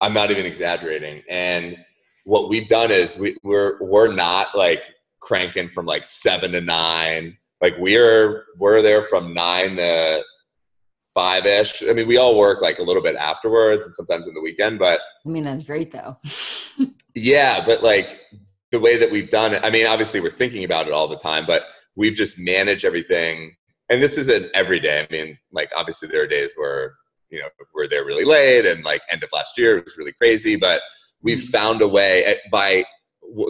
I'm 0.00 0.12
not 0.12 0.30
even 0.30 0.46
exaggerating. 0.46 1.22
And 1.28 1.78
what 2.24 2.48
we've 2.48 2.68
done 2.68 2.90
is 2.90 3.16
we, 3.16 3.36
we're 3.42 3.78
we're 3.80 4.12
not 4.12 4.56
like 4.56 4.82
cranking 5.20 5.68
from 5.68 5.86
like 5.86 6.04
seven 6.04 6.52
to 6.52 6.60
nine. 6.60 7.36
Like 7.60 7.74
we're 7.78 8.44
we're 8.58 8.82
there 8.82 9.04
from 9.08 9.34
nine 9.34 9.76
to 9.76 10.22
five 11.14 11.46
ish. 11.46 11.82
I 11.88 11.92
mean, 11.92 12.08
we 12.08 12.16
all 12.16 12.36
work 12.36 12.60
like 12.60 12.78
a 12.78 12.82
little 12.82 13.02
bit 13.02 13.16
afterwards 13.16 13.84
and 13.84 13.94
sometimes 13.94 14.26
in 14.26 14.34
the 14.34 14.40
weekend, 14.40 14.78
but 14.78 15.00
I 15.24 15.28
mean, 15.28 15.44
that's 15.44 15.62
great 15.62 15.92
though. 15.92 16.18
yeah, 17.14 17.64
but 17.64 17.82
like 17.82 18.20
the 18.72 18.80
way 18.80 18.96
that 18.98 19.10
we've 19.10 19.30
done 19.30 19.54
it, 19.54 19.64
I 19.64 19.70
mean, 19.70 19.86
obviously 19.86 20.20
we're 20.20 20.30
thinking 20.30 20.64
about 20.64 20.86
it 20.86 20.92
all 20.92 21.08
the 21.08 21.18
time, 21.18 21.46
but 21.46 21.64
we've 21.96 22.14
just 22.14 22.38
managed 22.38 22.84
everything. 22.84 23.54
And 23.88 24.02
this 24.02 24.18
isn't 24.18 24.50
every 24.54 24.80
day. 24.80 25.06
I 25.08 25.12
mean, 25.12 25.38
like 25.52 25.70
obviously 25.76 26.08
there 26.08 26.22
are 26.22 26.26
days 26.26 26.52
where 26.56 26.94
you 27.34 27.40
know 27.40 27.48
we're 27.74 27.88
there 27.88 28.04
really 28.04 28.24
late 28.24 28.64
and 28.64 28.84
like 28.84 29.02
end 29.10 29.22
of 29.22 29.30
last 29.32 29.58
year 29.58 29.78
it 29.78 29.84
was 29.84 29.98
really 29.98 30.12
crazy 30.12 30.56
but 30.56 30.80
we've 31.20 31.38
mm-hmm. 31.38 31.48
found 31.48 31.82
a 31.82 31.88
way 31.88 32.24
at, 32.24 32.38
by 32.50 32.84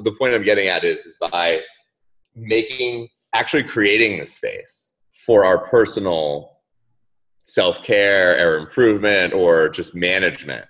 the 0.02 0.14
point 0.18 0.34
i'm 0.34 0.42
getting 0.42 0.68
at 0.68 0.82
is 0.84 1.04
is 1.04 1.16
by 1.20 1.60
making 2.34 3.08
actually 3.34 3.62
creating 3.62 4.18
the 4.18 4.26
space 4.26 4.90
for 5.12 5.44
our 5.44 5.58
personal 5.58 6.53
self-care 7.44 8.46
or 8.46 8.58
improvement 8.58 9.32
or 9.32 9.68
just 9.68 9.94
management 9.94 10.64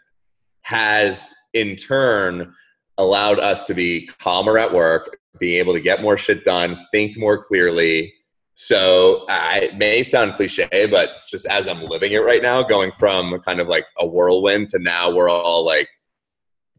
has 0.62 1.32
in 1.52 1.76
turn 1.76 2.52
allowed 2.98 3.38
us 3.38 3.64
to 3.64 3.74
be 3.74 4.06
calmer 4.18 4.58
at 4.58 4.72
work 4.72 5.18
being 5.38 5.58
able 5.58 5.72
to 5.72 5.80
get 5.80 6.02
more 6.02 6.18
shit 6.18 6.44
done 6.44 6.78
think 6.92 7.16
more 7.16 7.42
clearly 7.42 8.12
so 8.56 9.26
I, 9.28 9.58
it 9.60 9.76
may 9.76 10.02
sound 10.02 10.34
cliche, 10.34 10.87
but 10.90 11.10
just 11.28 11.46
as 11.46 11.66
I'm 11.66 11.84
living 11.84 12.12
it 12.12 12.18
right 12.18 12.42
now, 12.42 12.62
going 12.62 12.92
from 12.92 13.40
kind 13.40 13.60
of 13.60 13.68
like 13.68 13.84
a 13.98 14.06
whirlwind 14.06 14.68
to 14.68 14.78
now 14.78 15.10
we're 15.10 15.28
all 15.28 15.64
like 15.64 15.88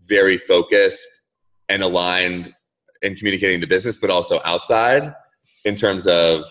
very 0.05 0.37
focused 0.37 1.21
and 1.67 1.83
aligned 1.83 2.53
in 3.01 3.15
communicating 3.15 3.59
the 3.59 3.67
business, 3.67 3.97
but 3.97 4.09
also 4.09 4.39
outside 4.45 5.13
in 5.65 5.75
terms 5.75 6.07
of. 6.07 6.45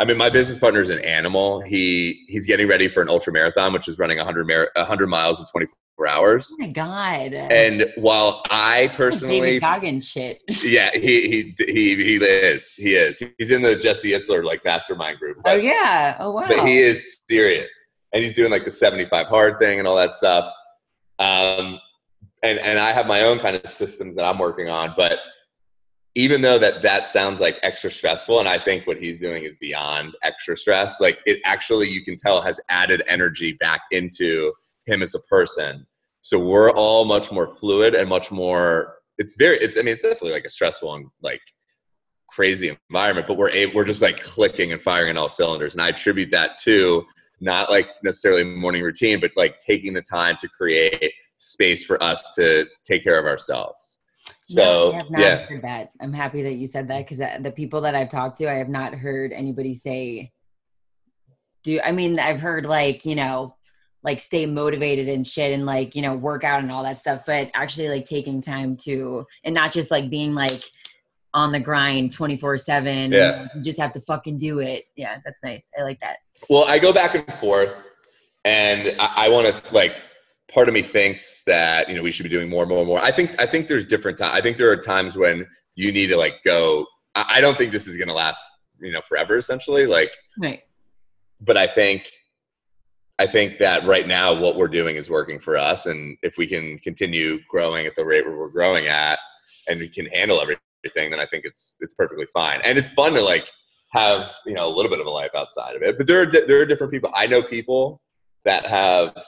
I 0.00 0.04
mean, 0.04 0.16
my 0.16 0.30
business 0.30 0.58
partner 0.58 0.80
is 0.80 0.90
an 0.90 1.00
animal. 1.00 1.60
He 1.60 2.24
he's 2.28 2.46
getting 2.46 2.68
ready 2.68 2.88
for 2.88 3.02
an 3.02 3.08
ultra 3.08 3.32
marathon, 3.32 3.72
which 3.72 3.88
is 3.88 3.98
running 3.98 4.18
100 4.18 4.46
mar- 4.46 4.70
100 4.76 5.06
miles 5.08 5.40
in 5.40 5.46
24 5.46 6.06
hours. 6.06 6.48
Oh 6.52 6.56
my 6.60 6.68
god! 6.68 7.34
And 7.34 7.92
while 7.96 8.42
I 8.50 8.92
personally, 8.94 9.58
David 9.58 10.04
shit. 10.04 10.40
yeah, 10.62 10.90
he 10.92 11.54
he 11.56 11.64
he 11.66 11.96
he 11.96 12.14
is 12.16 12.72
he 12.76 12.94
is 12.94 13.20
he's 13.38 13.50
in 13.50 13.62
the 13.62 13.74
Jesse 13.74 14.12
Itzler 14.12 14.44
like 14.44 14.64
mastermind 14.64 15.18
group. 15.18 15.38
But, 15.42 15.54
oh 15.54 15.56
yeah! 15.56 16.16
Oh 16.20 16.30
wow! 16.30 16.46
But 16.46 16.64
he 16.64 16.78
is 16.78 17.22
serious, 17.28 17.74
and 18.12 18.22
he's 18.22 18.34
doing 18.34 18.52
like 18.52 18.64
the 18.64 18.70
seventy 18.70 19.06
five 19.06 19.26
hard 19.26 19.58
thing 19.58 19.80
and 19.80 19.88
all 19.88 19.96
that 19.96 20.14
stuff. 20.14 20.52
Um, 21.18 21.80
and 22.44 22.60
and 22.60 22.78
I 22.78 22.92
have 22.92 23.08
my 23.08 23.22
own 23.22 23.40
kind 23.40 23.56
of 23.56 23.68
systems 23.68 24.14
that 24.14 24.24
I'm 24.24 24.38
working 24.38 24.68
on, 24.68 24.94
but 24.96 25.18
even 26.18 26.40
though 26.40 26.58
that 26.58 26.82
that 26.82 27.06
sounds 27.06 27.40
like 27.40 27.58
extra 27.62 27.90
stressful 27.90 28.40
and 28.40 28.48
i 28.48 28.58
think 28.58 28.86
what 28.86 28.98
he's 28.98 29.20
doing 29.20 29.44
is 29.44 29.56
beyond 29.56 30.14
extra 30.22 30.56
stress 30.56 31.00
like 31.00 31.20
it 31.26 31.40
actually 31.44 31.88
you 31.88 32.02
can 32.02 32.16
tell 32.16 32.40
has 32.40 32.60
added 32.68 33.02
energy 33.06 33.52
back 33.52 33.80
into 33.90 34.52
him 34.88 35.02
as 35.02 35.14
a 35.14 35.20
person. 35.20 35.86
So 36.22 36.38
we're 36.38 36.72
all 36.72 37.04
much 37.04 37.30
more 37.30 37.46
fluid 37.46 37.94
and 37.94 38.08
much 38.08 38.32
more. 38.32 38.96
It's 39.18 39.34
very. 39.34 39.58
It's. 39.58 39.76
I 39.76 39.82
mean, 39.82 39.94
it's 39.94 40.02
definitely 40.02 40.32
like 40.32 40.44
a 40.44 40.50
stressful 40.50 40.92
and 40.94 41.06
like 41.22 41.40
crazy 42.28 42.76
environment, 42.90 43.26
but 43.26 43.36
we're 43.36 43.50
able, 43.50 43.74
we're 43.74 43.84
just 43.84 44.02
like 44.02 44.22
clicking 44.22 44.72
and 44.72 44.80
firing 44.80 45.10
on 45.10 45.16
all 45.16 45.28
cylinders. 45.28 45.74
And 45.74 45.82
I 45.82 45.88
attribute 45.88 46.30
that 46.32 46.58
to 46.60 47.06
not 47.40 47.70
like 47.70 47.88
necessarily 48.02 48.44
morning 48.44 48.82
routine, 48.82 49.20
but 49.20 49.30
like 49.36 49.58
taking 49.60 49.94
the 49.94 50.02
time 50.02 50.36
to 50.40 50.48
create 50.48 51.12
space 51.38 51.84
for 51.84 52.02
us 52.02 52.34
to 52.34 52.66
take 52.84 53.04
care 53.04 53.18
of 53.18 53.24
ourselves. 53.24 53.97
So 54.44 54.92
I 54.92 54.96
have 54.96 55.10
not 55.10 55.20
yeah. 55.20 55.36
heard 55.46 55.62
that. 55.62 55.90
I'm 56.00 56.12
happy 56.12 56.42
that 56.42 56.54
you 56.54 56.66
said 56.66 56.88
that 56.88 57.04
because 57.04 57.20
uh, 57.20 57.38
the 57.40 57.50
people 57.50 57.80
that 57.82 57.94
I've 57.94 58.08
talked 58.08 58.38
to, 58.38 58.50
I 58.50 58.54
have 58.54 58.68
not 58.68 58.94
heard 58.94 59.32
anybody 59.32 59.74
say. 59.74 60.32
Do 61.64 61.80
I 61.80 61.92
mean 61.92 62.18
I've 62.18 62.40
heard 62.40 62.66
like 62.66 63.04
you 63.04 63.14
know 63.14 63.56
like 64.02 64.20
stay 64.20 64.46
motivated 64.46 65.08
and 65.08 65.26
shit 65.26 65.52
and 65.52 65.66
like 65.66 65.94
you 65.94 66.02
know 66.02 66.14
work 66.14 66.44
out 66.44 66.62
and 66.62 66.70
all 66.70 66.82
that 66.82 66.98
stuff 66.98 67.24
but 67.26 67.50
actually 67.54 67.88
like 67.88 68.06
taking 68.06 68.40
time 68.40 68.76
to 68.76 69.26
and 69.44 69.54
not 69.54 69.72
just 69.72 69.90
like 69.90 70.08
being 70.08 70.34
like 70.34 70.62
on 71.34 71.52
the 71.52 71.60
grind 71.60 72.12
24 72.12 72.58
7 72.58 73.12
yeah 73.12 73.48
you 73.54 73.62
just 73.62 73.78
have 73.78 73.92
to 73.92 74.00
fucking 74.00 74.38
do 74.38 74.60
it 74.60 74.84
yeah 74.96 75.18
that's 75.24 75.42
nice 75.42 75.68
i 75.78 75.82
like 75.82 76.00
that 76.00 76.18
well 76.48 76.64
i 76.68 76.78
go 76.78 76.92
back 76.92 77.14
and 77.14 77.32
forth 77.34 77.90
and 78.44 78.96
i, 79.00 79.26
I 79.26 79.28
want 79.28 79.46
to 79.46 79.74
like 79.74 80.00
part 80.52 80.68
of 80.68 80.74
me 80.74 80.82
thinks 80.82 81.44
that 81.44 81.88
you 81.88 81.96
know 81.96 82.02
we 82.02 82.10
should 82.10 82.22
be 82.22 82.28
doing 82.28 82.48
more 82.48 82.62
and 82.62 82.70
more 82.70 82.78
and 82.78 82.88
more 82.88 83.00
i 83.00 83.10
think 83.10 83.40
i 83.40 83.46
think 83.46 83.68
there's 83.68 83.84
different 83.84 84.18
times 84.18 84.36
i 84.36 84.40
think 84.40 84.56
there 84.56 84.70
are 84.70 84.76
times 84.76 85.16
when 85.16 85.46
you 85.74 85.92
need 85.92 86.06
to 86.08 86.16
like 86.16 86.34
go 86.44 86.86
I, 87.14 87.34
I 87.36 87.40
don't 87.40 87.58
think 87.58 87.72
this 87.72 87.86
is 87.86 87.96
going 87.96 88.08
to 88.08 88.14
last 88.14 88.40
you 88.80 88.92
know 88.92 89.02
forever 89.02 89.36
essentially 89.36 89.86
like 89.86 90.16
right 90.38 90.62
but 91.40 91.56
i 91.56 91.66
think 91.66 92.10
I 93.18 93.26
think 93.26 93.58
that 93.58 93.84
right 93.84 94.06
now 94.06 94.32
what 94.32 94.56
we're 94.56 94.68
doing 94.68 94.94
is 94.94 95.10
working 95.10 95.40
for 95.40 95.56
us, 95.58 95.86
and 95.86 96.16
if 96.22 96.38
we 96.38 96.46
can 96.46 96.78
continue 96.78 97.40
growing 97.48 97.84
at 97.86 97.96
the 97.96 98.04
rate 98.04 98.24
where 98.24 98.38
we're 98.38 98.50
growing 98.50 98.86
at, 98.86 99.18
and 99.68 99.80
we 99.80 99.88
can 99.88 100.06
handle 100.06 100.40
everything, 100.40 101.10
then 101.10 101.18
I 101.18 101.26
think 101.26 101.44
it's 101.44 101.76
it's 101.80 101.94
perfectly 101.94 102.26
fine. 102.32 102.60
And 102.64 102.78
it's 102.78 102.90
fun 102.90 103.14
to 103.14 103.22
like 103.22 103.50
have 103.90 104.32
you 104.46 104.54
know 104.54 104.68
a 104.68 104.74
little 104.74 104.90
bit 104.90 105.00
of 105.00 105.06
a 105.06 105.10
life 105.10 105.32
outside 105.34 105.74
of 105.74 105.82
it. 105.82 105.98
But 105.98 106.06
there 106.06 106.22
are 106.22 106.26
there 106.26 106.60
are 106.60 106.66
different 106.66 106.92
people. 106.92 107.10
I 107.12 107.26
know 107.26 107.42
people 107.42 108.00
that 108.44 108.66
have 108.66 109.20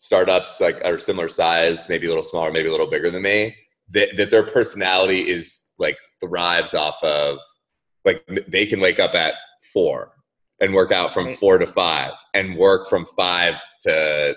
startups 0.00 0.62
like 0.62 0.82
are 0.82 0.96
similar 0.96 1.28
size, 1.28 1.86
maybe 1.90 2.06
a 2.06 2.08
little 2.08 2.22
smaller, 2.22 2.50
maybe 2.50 2.68
a 2.68 2.70
little 2.70 2.88
bigger 2.88 3.10
than 3.10 3.20
me. 3.20 3.54
That 3.90 4.16
that 4.16 4.30
their 4.30 4.44
personality 4.44 5.28
is 5.28 5.60
like 5.78 5.98
thrives 6.20 6.72
off 6.72 7.02
of 7.04 7.38
like 8.06 8.26
they 8.48 8.64
can 8.64 8.80
wake 8.80 8.98
up 8.98 9.14
at 9.14 9.34
four 9.74 10.12
and 10.60 10.72
work 10.72 10.90
out 10.90 11.12
from 11.12 11.28
four 11.28 11.58
to 11.58 11.66
five 11.66 12.12
and 12.32 12.56
work 12.56 12.88
from 12.88 13.04
five 13.04 13.60
to 13.82 14.34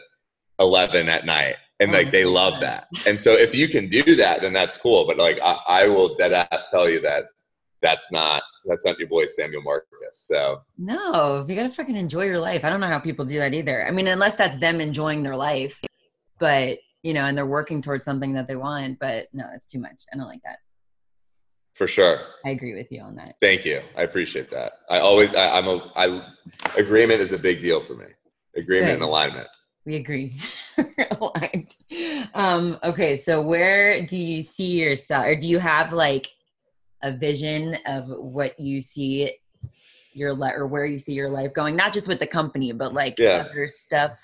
11 0.60 1.08
at 1.08 1.26
night. 1.26 1.56
And 1.80 1.92
like 1.92 2.12
they 2.12 2.26
love 2.26 2.60
that. 2.62 2.88
And 3.08 3.20
so 3.20 3.34
if 3.34 3.56
you 3.56 3.68
can 3.68 3.90
do 3.90 4.16
that, 4.16 4.42
then 4.42 4.54
that's 4.54 4.78
cool. 4.78 5.06
But 5.06 5.18
like 5.18 5.40
I, 5.42 5.60
I 5.68 5.88
will 5.88 6.16
dead 6.16 6.34
ass 6.34 6.70
tell 6.72 6.90
you 6.90 7.00
that 7.02 7.26
that's 7.84 8.12
not 8.12 8.42
that's 8.66 8.86
not 8.86 8.98
your 8.98 9.10
boy 9.10 9.28
Samuel 9.28 9.62
Marcus. 9.62 9.90
So 10.14 10.62
no, 10.80 11.46
you 11.48 11.56
gotta 11.56 11.70
fucking 11.70 11.96
enjoy 11.96 12.26
your 12.26 12.40
life. 12.40 12.64
I 12.64 12.70
don't 12.70 12.80
know 12.80 12.88
how 12.88 13.00
people 13.00 13.26
do 13.26 13.38
that 13.40 13.54
either. 13.54 13.86
I 13.86 13.92
mean, 13.92 14.08
unless 14.08 14.36
that's 14.36 14.58
them 14.58 14.82
enjoying 14.82 15.22
their 15.22 15.36
life, 15.36 15.84
but 16.40 16.80
you 17.04 17.14
know, 17.14 17.26
and 17.26 17.38
they're 17.38 17.46
working 17.46 17.82
towards 17.82 18.06
something 18.06 18.34
that 18.34 18.48
they 18.48 18.56
want. 18.56 18.98
But 18.98 19.28
no, 19.34 19.46
it's 19.54 19.68
too 19.68 19.80
much. 19.80 20.04
I 20.12 20.18
don't 20.18 20.28
like 20.28 20.42
that. 20.46 20.58
For 21.74 21.88
sure. 21.88 22.20
I 22.46 22.52
agree 22.52 22.76
with 22.76 22.92
you 22.92 23.02
on 23.02 23.16
that. 23.16 23.36
Thank 23.42 23.66
you. 23.66 23.82
I 23.98 24.04
appreciate 24.04 24.50
that. 24.52 24.74
I 24.90 25.00
always, 25.00 25.36
I, 25.36 25.58
am 25.58 25.68
a, 25.68 25.92
I, 25.96 26.24
agreement 26.78 27.20
is 27.20 27.32
a 27.32 27.38
big 27.38 27.62
deal 27.62 27.82
for 27.82 27.96
me. 27.96 28.06
Agreement 28.56 28.90
Good. 28.90 28.94
and 28.94 29.04
alignment. 29.04 29.48
We 29.86 29.96
agree. 29.96 30.38
Aligned. 31.20 31.76
Um, 32.36 32.78
okay. 32.84 33.16
So 33.16 33.42
where 33.42 34.06
do 34.06 34.18
you 34.18 34.42
see 34.42 34.80
yourself 34.80 35.26
or 35.26 35.36
do 35.36 35.48
you 35.48 35.58
have 35.58 35.92
like 35.92 36.30
a 37.04 37.12
vision 37.12 37.78
of 37.86 38.08
what 38.08 38.60
you 38.60 38.82
see 38.82 39.38
your 40.14 40.34
life 40.34 40.54
or 40.56 40.68
where 40.68 40.86
you 40.86 40.98
see 40.98 41.14
your 41.14 41.30
life 41.30 41.54
going? 41.54 41.76
Not 41.76 41.94
just 41.94 42.08
with 42.08 42.20
the 42.20 42.28
company, 42.28 42.72
but 42.72 42.94
like 42.94 43.20
yeah. 43.20 43.46
other 43.50 43.68
stuff 43.68 44.24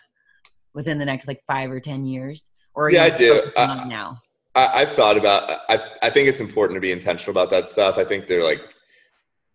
within 0.73 0.97
the 0.97 1.05
next 1.05 1.27
like 1.27 1.43
five 1.45 1.71
or 1.71 1.79
10 1.79 2.05
years? 2.05 2.49
Or 2.73 2.91
yeah, 2.91 3.03
I 3.03 3.09
do. 3.09 3.51
Uh, 3.55 3.83
now? 3.87 4.21
I, 4.55 4.79
have 4.79 4.93
thought 4.93 5.17
about. 5.17 5.49
I 5.69 5.81
I 6.01 6.09
think 6.09 6.27
it's 6.27 6.39
important 6.39 6.75
to 6.75 6.81
be 6.81 6.91
intentional 6.91 7.31
about 7.31 7.49
that 7.51 7.69
stuff. 7.69 7.97
I 7.97 8.03
think 8.03 8.27
they're 8.27 8.43
like 8.43 8.61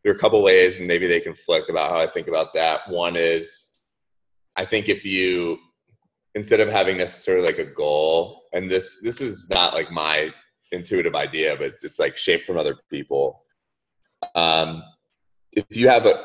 there 0.03 0.13
are 0.13 0.17
a 0.17 0.19
couple 0.19 0.43
ways, 0.43 0.79
and 0.79 0.87
maybe 0.87 1.07
they 1.07 1.21
conflict 1.21 1.69
about 1.69 1.91
how 1.91 1.99
I 1.99 2.07
think 2.07 2.29
about 2.29 2.53
that. 2.55 2.89
One 2.89 3.17
is, 3.17 3.73
I 4.57 4.65
think 4.65 4.89
if 4.89 5.05
you 5.05 5.59
instead 6.35 6.61
of 6.61 6.69
having 6.69 6.97
necessarily 6.97 7.47
like 7.47 7.59
a 7.59 7.65
goal, 7.65 8.43
and 8.53 8.71
this 8.71 9.01
this 9.03 9.21
is 9.21 9.49
not 9.49 9.75
like 9.75 9.91
my 9.91 10.31
intuitive 10.75 11.15
idea, 11.15 11.57
but 11.57 11.75
it's 11.83 11.99
like 11.99 12.17
shaped 12.17 12.45
from 12.45 12.59
other 12.59 12.77
people. 12.91 13.41
Um, 14.35 14.83
if 15.53 15.77
you 15.77 15.89
have 15.89 16.07
a 16.07 16.25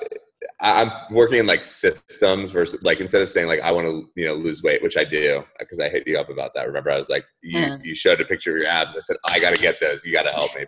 I'm 0.62 0.92
working 1.12 1.40
in 1.40 1.48
like 1.48 1.64
systems 1.64 2.52
versus 2.52 2.82
like 2.84 3.00
instead 3.00 3.22
of 3.22 3.30
saying 3.30 3.48
like 3.48 3.62
I 3.62 3.72
want 3.72 3.88
to 3.88 4.10
you 4.16 4.28
know 4.28 4.36
lose 4.36 4.64
weight, 4.64 4.82
which 4.82 4.98
I 4.98 5.04
do 5.04 5.44
because 5.58 5.80
I 5.80 5.90
hit 5.90 6.08
you 6.08 6.18
up 6.18 6.30
about 6.30 6.52
that. 6.56 6.68
Remember, 6.68 6.92
I 6.92 6.98
was 6.98 7.10
like 7.10 7.26
you 7.42 7.60
yeah. 7.60 7.78
you 7.82 7.96
showed 7.96 8.22
a 8.22 8.26
picture 8.26 8.52
of 8.52 8.58
your 8.58 8.68
abs. 8.68 8.96
I 8.96 9.00
said 9.00 9.18
I 9.28 9.40
got 9.40 9.56
to 9.56 9.62
get 9.62 9.80
those. 9.80 10.06
You 10.06 10.14
got 10.14 10.24
to 10.24 10.32
help 10.32 10.56
me. 10.56 10.66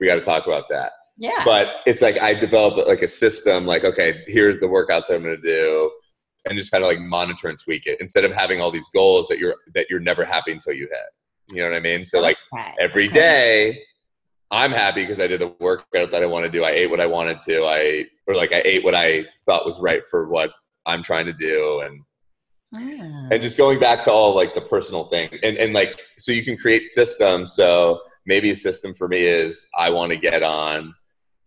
We 0.00 0.06
got 0.06 0.16
to 0.16 0.22
talk 0.22 0.46
about 0.46 0.64
that. 0.70 0.92
Yeah. 1.16 1.42
But 1.44 1.76
it's 1.86 2.02
like 2.02 2.18
I 2.18 2.34
develop 2.34 2.86
like 2.86 3.02
a 3.02 3.08
system. 3.08 3.66
Like 3.66 3.84
okay, 3.84 4.22
here's 4.26 4.58
the 4.58 4.66
workouts 4.66 5.10
I'm 5.10 5.22
going 5.22 5.36
to 5.36 5.42
do, 5.42 5.90
and 6.48 6.58
just 6.58 6.70
kind 6.70 6.82
of 6.82 6.88
like 6.88 7.00
monitor 7.00 7.48
and 7.48 7.58
tweak 7.58 7.86
it 7.86 8.00
instead 8.00 8.24
of 8.24 8.32
having 8.32 8.60
all 8.60 8.70
these 8.70 8.88
goals 8.90 9.28
that 9.28 9.38
you're 9.38 9.56
that 9.74 9.86
you're 9.88 10.00
never 10.00 10.24
happy 10.24 10.52
until 10.52 10.74
you 10.74 10.88
hit. 10.88 10.98
You 11.50 11.62
know 11.62 11.70
what 11.70 11.76
I 11.76 11.80
mean? 11.80 12.04
So 12.04 12.20
like 12.20 12.38
every 12.80 13.08
day 13.08 13.82
I'm 14.52 14.70
happy 14.70 15.02
because 15.02 15.18
I 15.18 15.26
did 15.26 15.40
the 15.40 15.54
workout 15.60 16.10
that 16.10 16.22
I 16.22 16.26
want 16.26 16.44
to 16.44 16.50
do. 16.50 16.62
I 16.62 16.70
ate 16.70 16.90
what 16.90 17.00
I 17.00 17.06
wanted 17.06 17.40
to. 17.42 17.64
I 17.64 18.06
or 18.26 18.34
like 18.34 18.52
I 18.52 18.60
ate 18.66 18.84
what 18.84 18.94
I 18.94 19.24
thought 19.46 19.64
was 19.64 19.80
right 19.80 20.02
for 20.10 20.28
what 20.28 20.52
I'm 20.84 21.02
trying 21.02 21.24
to 21.24 21.32
do, 21.32 21.80
and 21.80 22.02
yeah. 22.72 23.02
and 23.02 23.32
mm. 23.32 23.42
just 23.42 23.56
going 23.56 23.80
back 23.80 24.02
to 24.04 24.12
all 24.12 24.36
like 24.36 24.54
the 24.54 24.60
personal 24.60 25.04
thing, 25.04 25.30
and 25.42 25.56
and 25.56 25.72
like 25.72 26.02
so 26.18 26.32
you 26.32 26.44
can 26.44 26.58
create 26.58 26.86
systems. 26.86 27.54
So 27.54 28.00
maybe 28.26 28.50
a 28.50 28.54
system 28.54 28.92
for 28.92 29.08
me 29.08 29.24
is 29.24 29.66
I 29.78 29.88
want 29.88 30.12
to 30.12 30.18
get 30.18 30.42
on, 30.42 30.94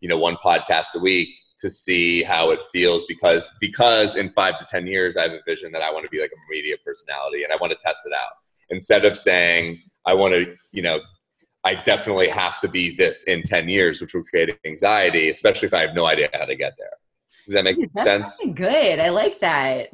you 0.02 0.10
know, 0.10 0.18
one 0.18 0.38
podcast 0.44 0.96
a 0.96 1.00
week 1.00 1.30
to 1.60 1.70
see 1.70 2.24
how 2.24 2.50
it 2.52 2.60
feels 2.72 3.06
because 3.06 3.48
because 3.62 4.16
in 4.16 4.32
five 4.32 4.58
to 4.58 4.66
ten 4.66 4.88
years 4.88 5.16
I 5.16 5.22
have 5.22 5.32
a 5.32 5.42
vision 5.46 5.72
that 5.74 5.84
I 5.84 5.92
want 5.92 6.06
to 6.06 6.10
be 6.10 6.22
like 6.22 6.32
a 6.32 6.52
media 6.52 6.76
personality 6.84 7.44
and 7.44 7.54
I 7.54 7.56
want 7.58 7.72
to 7.72 7.78
test 7.78 8.02
it 8.06 8.14
out 8.14 8.34
instead 8.70 9.06
of 9.06 9.18
saying 9.18 9.82
I 10.06 10.14
want 10.14 10.34
to 10.34 10.56
you 10.72 10.82
know 10.82 11.00
I 11.66 11.74
definitely 11.76 12.30
have 12.30 12.60
to 12.62 12.68
be 12.68 12.96
this 12.96 13.24
in 13.24 13.42
10 13.42 13.68
years, 13.70 14.00
which 14.00 14.14
will 14.14 14.24
create 14.24 14.56
anxiety, 14.68 15.30
especially 15.30 15.66
if 15.66 15.74
I 15.74 15.82
have 15.82 15.96
no 15.96 16.06
idea 16.06 16.30
how 16.32 16.46
to 16.46 16.56
get 16.56 16.76
there. 16.78 16.92
Does 17.48 17.56
that 17.56 17.64
make 17.64 17.78
Dude, 17.78 17.90
sense? 18.02 18.38
Good. 18.54 19.00
I 19.00 19.10
like 19.10 19.40
that. 19.40 19.90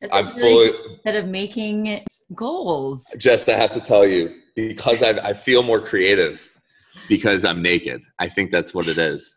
That's 0.00 0.14
I'm 0.14 0.26
really 0.36 0.72
fully 0.72 0.90
Instead 0.90 1.14
of 1.14 1.26
making 1.26 2.04
goals. 2.34 3.14
just. 3.18 3.48
I 3.48 3.56
have 3.56 3.72
to 3.72 3.80
tell 3.80 4.06
you 4.06 4.34
because 4.54 5.02
I 5.02 5.10
I 5.10 5.32
feel 5.32 5.62
more 5.62 5.80
creative 5.80 6.50
because 7.08 7.44
I'm 7.44 7.62
naked. 7.62 8.02
I 8.18 8.28
think 8.28 8.50
that's 8.50 8.74
what 8.74 8.88
it 8.88 8.98
is. 8.98 9.35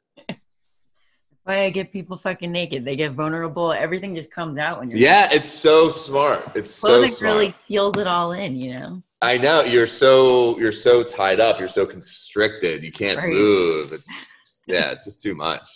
Why 1.49 1.63
I 1.63 1.71
get 1.71 1.91
people 1.91 2.15
fucking 2.15 2.51
naked? 2.51 2.85
They 2.85 2.95
get 2.95 3.13
vulnerable. 3.13 3.73
Everything 3.73 4.13
just 4.13 4.31
comes 4.31 4.59
out 4.59 4.77
when 4.77 4.91
you're. 4.91 4.99
Yeah, 4.99 5.29
it's 5.31 5.49
so 5.49 5.89
smart. 5.89 6.47
It's 6.53 6.69
so 6.69 6.89
Clothing 6.89 7.09
smart. 7.09 7.33
really 7.37 7.51
seals 7.51 7.97
it 7.97 8.05
all 8.05 8.33
in, 8.33 8.55
you 8.55 8.79
know. 8.79 9.01
I 9.23 9.39
know 9.39 9.63
you're 9.63 9.87
so 9.87 10.59
you're 10.59 10.71
so 10.71 11.01
tied 11.01 11.39
up. 11.39 11.57
You're 11.57 11.67
so 11.67 11.87
constricted. 11.87 12.83
You 12.83 12.91
can't 12.91 13.17
Right. 13.17 13.33
move. 13.33 13.93
It's 13.93 14.25
yeah. 14.67 14.91
It's 14.91 15.05
just 15.05 15.23
too 15.23 15.33
much. 15.33 15.67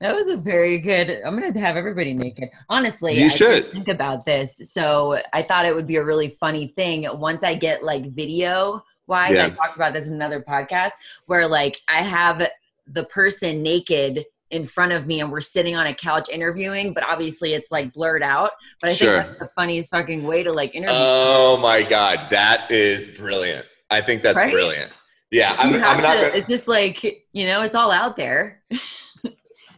That 0.00 0.14
was 0.14 0.28
a 0.28 0.36
very 0.36 0.78
good. 0.78 1.10
I'm 1.26 1.36
gonna 1.36 1.58
have 1.58 1.76
everybody 1.76 2.14
naked. 2.14 2.50
Honestly, 2.68 3.18
You 3.18 3.24
I 3.24 3.28
should. 3.30 3.72
think 3.72 3.88
about 3.88 4.24
this, 4.24 4.60
so 4.62 5.20
I 5.32 5.42
thought 5.42 5.66
it 5.66 5.74
would 5.74 5.88
be 5.88 5.96
a 5.96 6.04
really 6.04 6.28
funny 6.30 6.68
thing 6.76 7.08
once 7.18 7.42
I 7.42 7.56
get 7.56 7.82
like 7.82 8.12
video 8.12 8.80
wise. 9.08 9.34
Yeah. 9.34 9.46
I 9.46 9.50
talked 9.50 9.74
about 9.74 9.92
this 9.92 10.06
in 10.06 10.14
another 10.14 10.40
podcast 10.40 10.92
where 11.26 11.48
like 11.48 11.80
I 11.88 12.02
have 12.04 12.46
the 12.86 13.04
person 13.06 13.60
naked 13.60 14.24
in 14.54 14.64
front 14.64 14.92
of 14.92 15.06
me 15.06 15.20
and 15.20 15.32
we're 15.32 15.40
sitting 15.40 15.74
on 15.74 15.88
a 15.88 15.94
couch 15.94 16.28
interviewing, 16.30 16.94
but 16.94 17.02
obviously 17.02 17.54
it's 17.54 17.72
like 17.72 17.92
blurred 17.92 18.22
out. 18.22 18.52
But 18.80 18.90
I 18.90 18.94
Sure. 18.94 19.22
think 19.22 19.26
that's 19.26 19.40
the 19.40 19.48
funniest 19.48 19.90
fucking 19.90 20.22
way 20.22 20.44
to 20.44 20.52
like 20.52 20.74
interview. 20.76 20.94
Oh 20.96 21.56
my 21.56 21.82
god, 21.82 22.28
that 22.30 22.70
is 22.70 23.08
brilliant. 23.08 23.66
I 23.90 24.00
think 24.00 24.22
that's 24.22 24.36
Right? 24.36 24.52
brilliant. 24.52 24.92
Yeah, 25.32 25.56
I'm, 25.58 25.74
I'm 25.74 26.00
not. 26.00 26.14
to- 26.14 26.20
Gonna, 26.20 26.34
It's 26.36 26.48
just 26.48 26.68
like 26.68 27.02
you 27.32 27.46
know, 27.46 27.62
it's 27.62 27.74
all 27.74 27.90
out 27.90 28.16
there. 28.16 28.62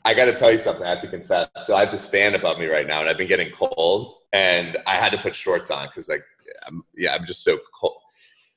I 0.05 0.15
got 0.15 0.27
to 0.27 0.35
tell 0.35 0.53
you 0.53 0.59
something. 0.59 0.85
I 0.87 0.91
have 0.91 1.01
to 1.01 1.09
confess. 1.09 1.49
So 1.65 1.75
I 1.75 1.81
have 1.81 1.91
this 1.91 2.07
fan 2.07 2.35
above 2.35 2.59
me 2.59 2.67
right 2.67 2.87
now, 2.87 3.01
and 3.01 3.09
I've 3.09 3.17
been 3.19 3.27
getting 3.27 3.51
cold, 3.51 4.15
and 4.33 4.77
I 4.87 4.95
had 4.97 5.11
to 5.13 5.19
put 5.19 5.35
shorts 5.35 5.69
on 5.71 5.87
because, 5.89 6.09
like, 6.09 6.23
I'm, 6.69 6.85
yeah, 6.97 7.13
I'm 7.15 7.27
just 7.27 7.43
so 7.43 7.59
cold. 7.75 7.97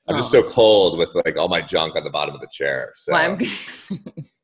I'm 0.08 0.16
just 0.16 0.32
oh. 0.34 0.42
so 0.42 0.48
cold 0.48 0.98
with 0.98 1.12
like 1.24 1.36
all 1.36 1.48
my 1.48 1.60
junk 1.60 1.96
on 1.96 2.04
the 2.04 2.10
bottom 2.10 2.34
of 2.34 2.40
the 2.40 2.48
chair. 2.52 2.92
So 2.94 3.12
Well, 3.12 3.38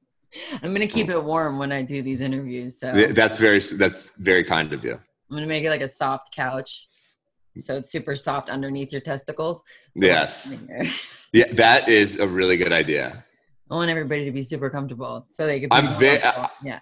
I'm, 0.62 0.72
gonna 0.72 0.86
keep 0.86 1.08
it 1.08 1.22
warm 1.22 1.58
when 1.58 1.72
I 1.72 1.82
do 1.82 2.02
these 2.02 2.20
interviews. 2.20 2.78
So 2.80 2.92
that's 3.12 3.36
very 3.36 3.60
that's 3.60 4.16
very 4.16 4.44
kind 4.44 4.72
of 4.72 4.84
you. 4.84 4.94
I'm 4.94 5.36
gonna 5.36 5.46
make 5.46 5.64
it 5.64 5.70
like 5.70 5.80
a 5.80 5.88
soft 5.88 6.34
couch, 6.34 6.86
so 7.58 7.76
it's 7.76 7.90
super 7.90 8.14
soft 8.14 8.48
underneath 8.48 8.92
your 8.92 9.00
testicles. 9.00 9.58
So 9.58 9.62
Yes. 10.06 10.52
Yeah, 11.32 11.52
that 11.54 11.88
is 11.88 12.18
a 12.18 12.26
really 12.26 12.56
good 12.56 12.72
idea. 12.72 13.24
I 13.70 13.74
want 13.74 13.90
everybody 13.90 14.24
to 14.24 14.30
be 14.30 14.42
super 14.42 14.70
comfortable, 14.70 15.26
so 15.28 15.46
they 15.46 15.60
can. 15.60 15.68
I'm 15.72 15.86
more 15.86 15.98
ve- 15.98 16.20
uh, 16.20 16.46
yeah. 16.62 16.78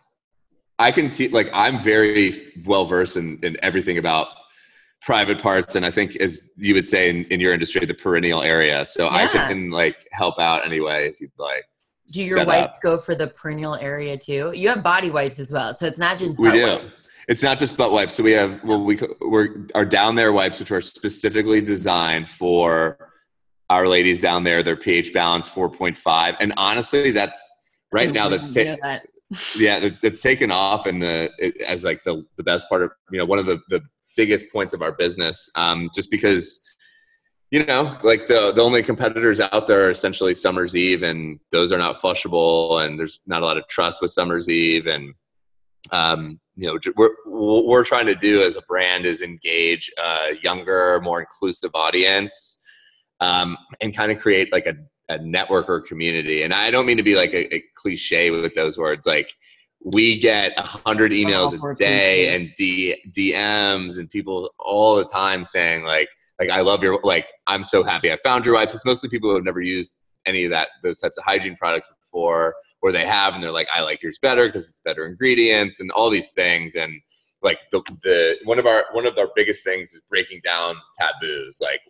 I 0.78 0.92
can 0.92 1.10
te- 1.10 1.28
like 1.28 1.50
I'm 1.52 1.80
very 1.80 2.52
well 2.64 2.84
versed 2.84 3.16
in, 3.16 3.38
in 3.42 3.56
everything 3.62 3.98
about 3.98 4.28
private 5.02 5.40
parts, 5.40 5.74
and 5.76 5.84
I 5.84 5.90
think 5.90 6.16
as 6.16 6.48
you 6.56 6.74
would 6.74 6.86
say 6.86 7.08
in, 7.08 7.24
in 7.24 7.40
your 7.40 7.52
industry, 7.52 7.84
the 7.86 7.94
perennial 7.94 8.42
area. 8.42 8.84
So 8.86 9.08
I 9.08 9.28
can 9.28 9.70
like 9.70 9.96
help 10.12 10.38
out 10.38 10.64
anyway 10.66 11.08
if 11.08 11.20
you'd 11.20 11.30
like. 11.38 11.64
Do 12.12 12.22
your 12.22 12.44
wipes 12.44 12.76
up. 12.76 12.82
go 12.82 12.98
for 12.98 13.14
the 13.14 13.28
perennial 13.28 13.76
area 13.76 14.16
too? 14.16 14.52
You 14.54 14.68
have 14.68 14.82
body 14.82 15.10
wipes 15.10 15.40
as 15.40 15.52
well, 15.52 15.72
so 15.74 15.86
it's 15.86 15.98
not 15.98 16.18
just. 16.18 16.38
We 16.38 16.50
do. 16.50 16.66
wipes. 16.66 17.06
It's 17.26 17.42
not 17.42 17.58
just 17.58 17.76
butt 17.76 17.92
wipes. 17.92 18.14
So 18.14 18.22
we 18.22 18.32
have 18.32 18.62
well, 18.64 18.82
we 18.82 19.00
we're 19.20 19.66
our 19.74 19.86
down 19.86 20.14
there 20.14 20.32
wipes, 20.32 20.58
which 20.58 20.70
are 20.70 20.80
specifically 20.80 21.60
designed 21.60 22.28
for 22.28 23.12
our 23.70 23.88
ladies 23.88 24.20
down 24.20 24.44
there. 24.44 24.62
Their 24.62 24.76
pH 24.76 25.12
balance 25.14 25.48
4.5, 25.48 26.36
and 26.40 26.52
honestly, 26.56 27.10
that's 27.10 27.38
right 27.92 28.12
now 28.12 28.28
that's 28.28 28.48
ta- 28.48 28.76
that. 28.82 29.06
yeah, 29.56 29.78
it's, 29.78 30.04
it's 30.04 30.20
taken 30.20 30.50
off 30.52 30.86
and 30.86 31.00
the 31.02 31.30
it, 31.38 31.60
as 31.62 31.84
like 31.84 32.04
the 32.04 32.24
the 32.36 32.42
best 32.42 32.68
part 32.68 32.82
of 32.82 32.90
you 33.10 33.18
know 33.18 33.24
one 33.24 33.38
of 33.38 33.46
the 33.46 33.58
the 33.70 33.80
biggest 34.16 34.52
points 34.52 34.74
of 34.74 34.82
our 34.82 34.92
business. 34.92 35.48
Um, 35.54 35.90
just 35.94 36.10
because 36.10 36.60
you 37.54 37.64
know 37.66 37.96
like 38.02 38.26
the 38.26 38.50
the 38.52 38.60
only 38.60 38.82
competitors 38.82 39.38
out 39.38 39.68
there 39.68 39.86
are 39.86 39.90
essentially 39.90 40.34
Summer's 40.34 40.74
Eve, 40.74 41.04
and 41.04 41.38
those 41.52 41.70
are 41.70 41.78
not 41.78 42.00
flushable, 42.02 42.84
and 42.84 42.98
there's 42.98 43.20
not 43.28 43.42
a 43.42 43.46
lot 43.46 43.56
of 43.56 43.68
trust 43.68 44.02
with 44.02 44.10
Summer's 44.10 44.50
Eve, 44.50 44.88
and 44.88 45.14
um, 45.92 46.40
you 46.56 46.66
know 46.66 46.76
we're 46.96 47.14
what 47.26 47.66
we're 47.66 47.84
trying 47.84 48.06
to 48.06 48.16
do 48.16 48.42
as 48.42 48.56
a 48.56 48.62
brand 48.62 49.06
is 49.06 49.22
engage 49.22 49.88
a 50.02 50.34
younger, 50.42 51.00
more 51.04 51.20
inclusive 51.20 51.70
audience, 51.74 52.58
um, 53.20 53.56
and 53.80 53.96
kind 53.96 54.10
of 54.10 54.18
create 54.18 54.50
like 54.50 54.66
a 54.66 54.74
a 55.08 55.18
network 55.18 55.68
or 55.68 55.80
community. 55.80 56.42
And 56.42 56.52
I 56.52 56.72
don't 56.72 56.86
mean 56.86 56.96
to 56.96 57.04
be 57.04 57.14
like 57.14 57.34
a, 57.34 57.54
a 57.54 57.62
cliche 57.76 58.32
with 58.32 58.52
those 58.56 58.76
words. 58.76 59.06
Like 59.06 59.32
we 59.84 60.18
get 60.18 60.54
a 60.56 60.62
hundred 60.62 61.12
emails 61.12 61.52
a 61.52 61.76
day 61.76 62.34
and 62.34 62.52
D, 62.56 62.96
DMs 63.16 63.98
and 63.98 64.10
people 64.10 64.50
all 64.58 64.96
the 64.96 65.04
time 65.04 65.44
saying 65.44 65.84
like, 65.84 66.08
like 66.38 66.50
I 66.50 66.60
love 66.60 66.82
your 66.82 67.00
like 67.02 67.26
I'm 67.46 67.64
so 67.64 67.82
happy 67.82 68.12
I 68.12 68.16
found 68.18 68.44
your 68.44 68.54
wipes. 68.54 68.74
It's 68.74 68.84
mostly 68.84 69.08
people 69.08 69.30
who 69.30 69.36
have 69.36 69.44
never 69.44 69.60
used 69.60 69.92
any 70.26 70.44
of 70.44 70.50
that 70.50 70.68
those 70.82 70.98
types 70.98 71.18
of 71.18 71.24
hygiene 71.24 71.56
products 71.56 71.88
before, 71.88 72.54
or 72.82 72.92
they 72.92 73.06
have 73.06 73.34
and 73.34 73.42
they're 73.42 73.52
like 73.52 73.68
I 73.74 73.80
like 73.80 74.02
yours 74.02 74.18
better 74.20 74.46
because 74.46 74.68
it's 74.68 74.80
better 74.80 75.06
ingredients 75.06 75.80
and 75.80 75.90
all 75.92 76.10
these 76.10 76.32
things. 76.32 76.74
And 76.74 77.00
like 77.42 77.60
the 77.70 77.82
the 78.02 78.36
one 78.44 78.58
of 78.58 78.66
our 78.66 78.86
one 78.92 79.06
of 79.06 79.16
our 79.18 79.28
biggest 79.36 79.62
things 79.62 79.92
is 79.92 80.02
breaking 80.08 80.40
down 80.44 80.76
taboos. 80.98 81.58
Like 81.60 81.80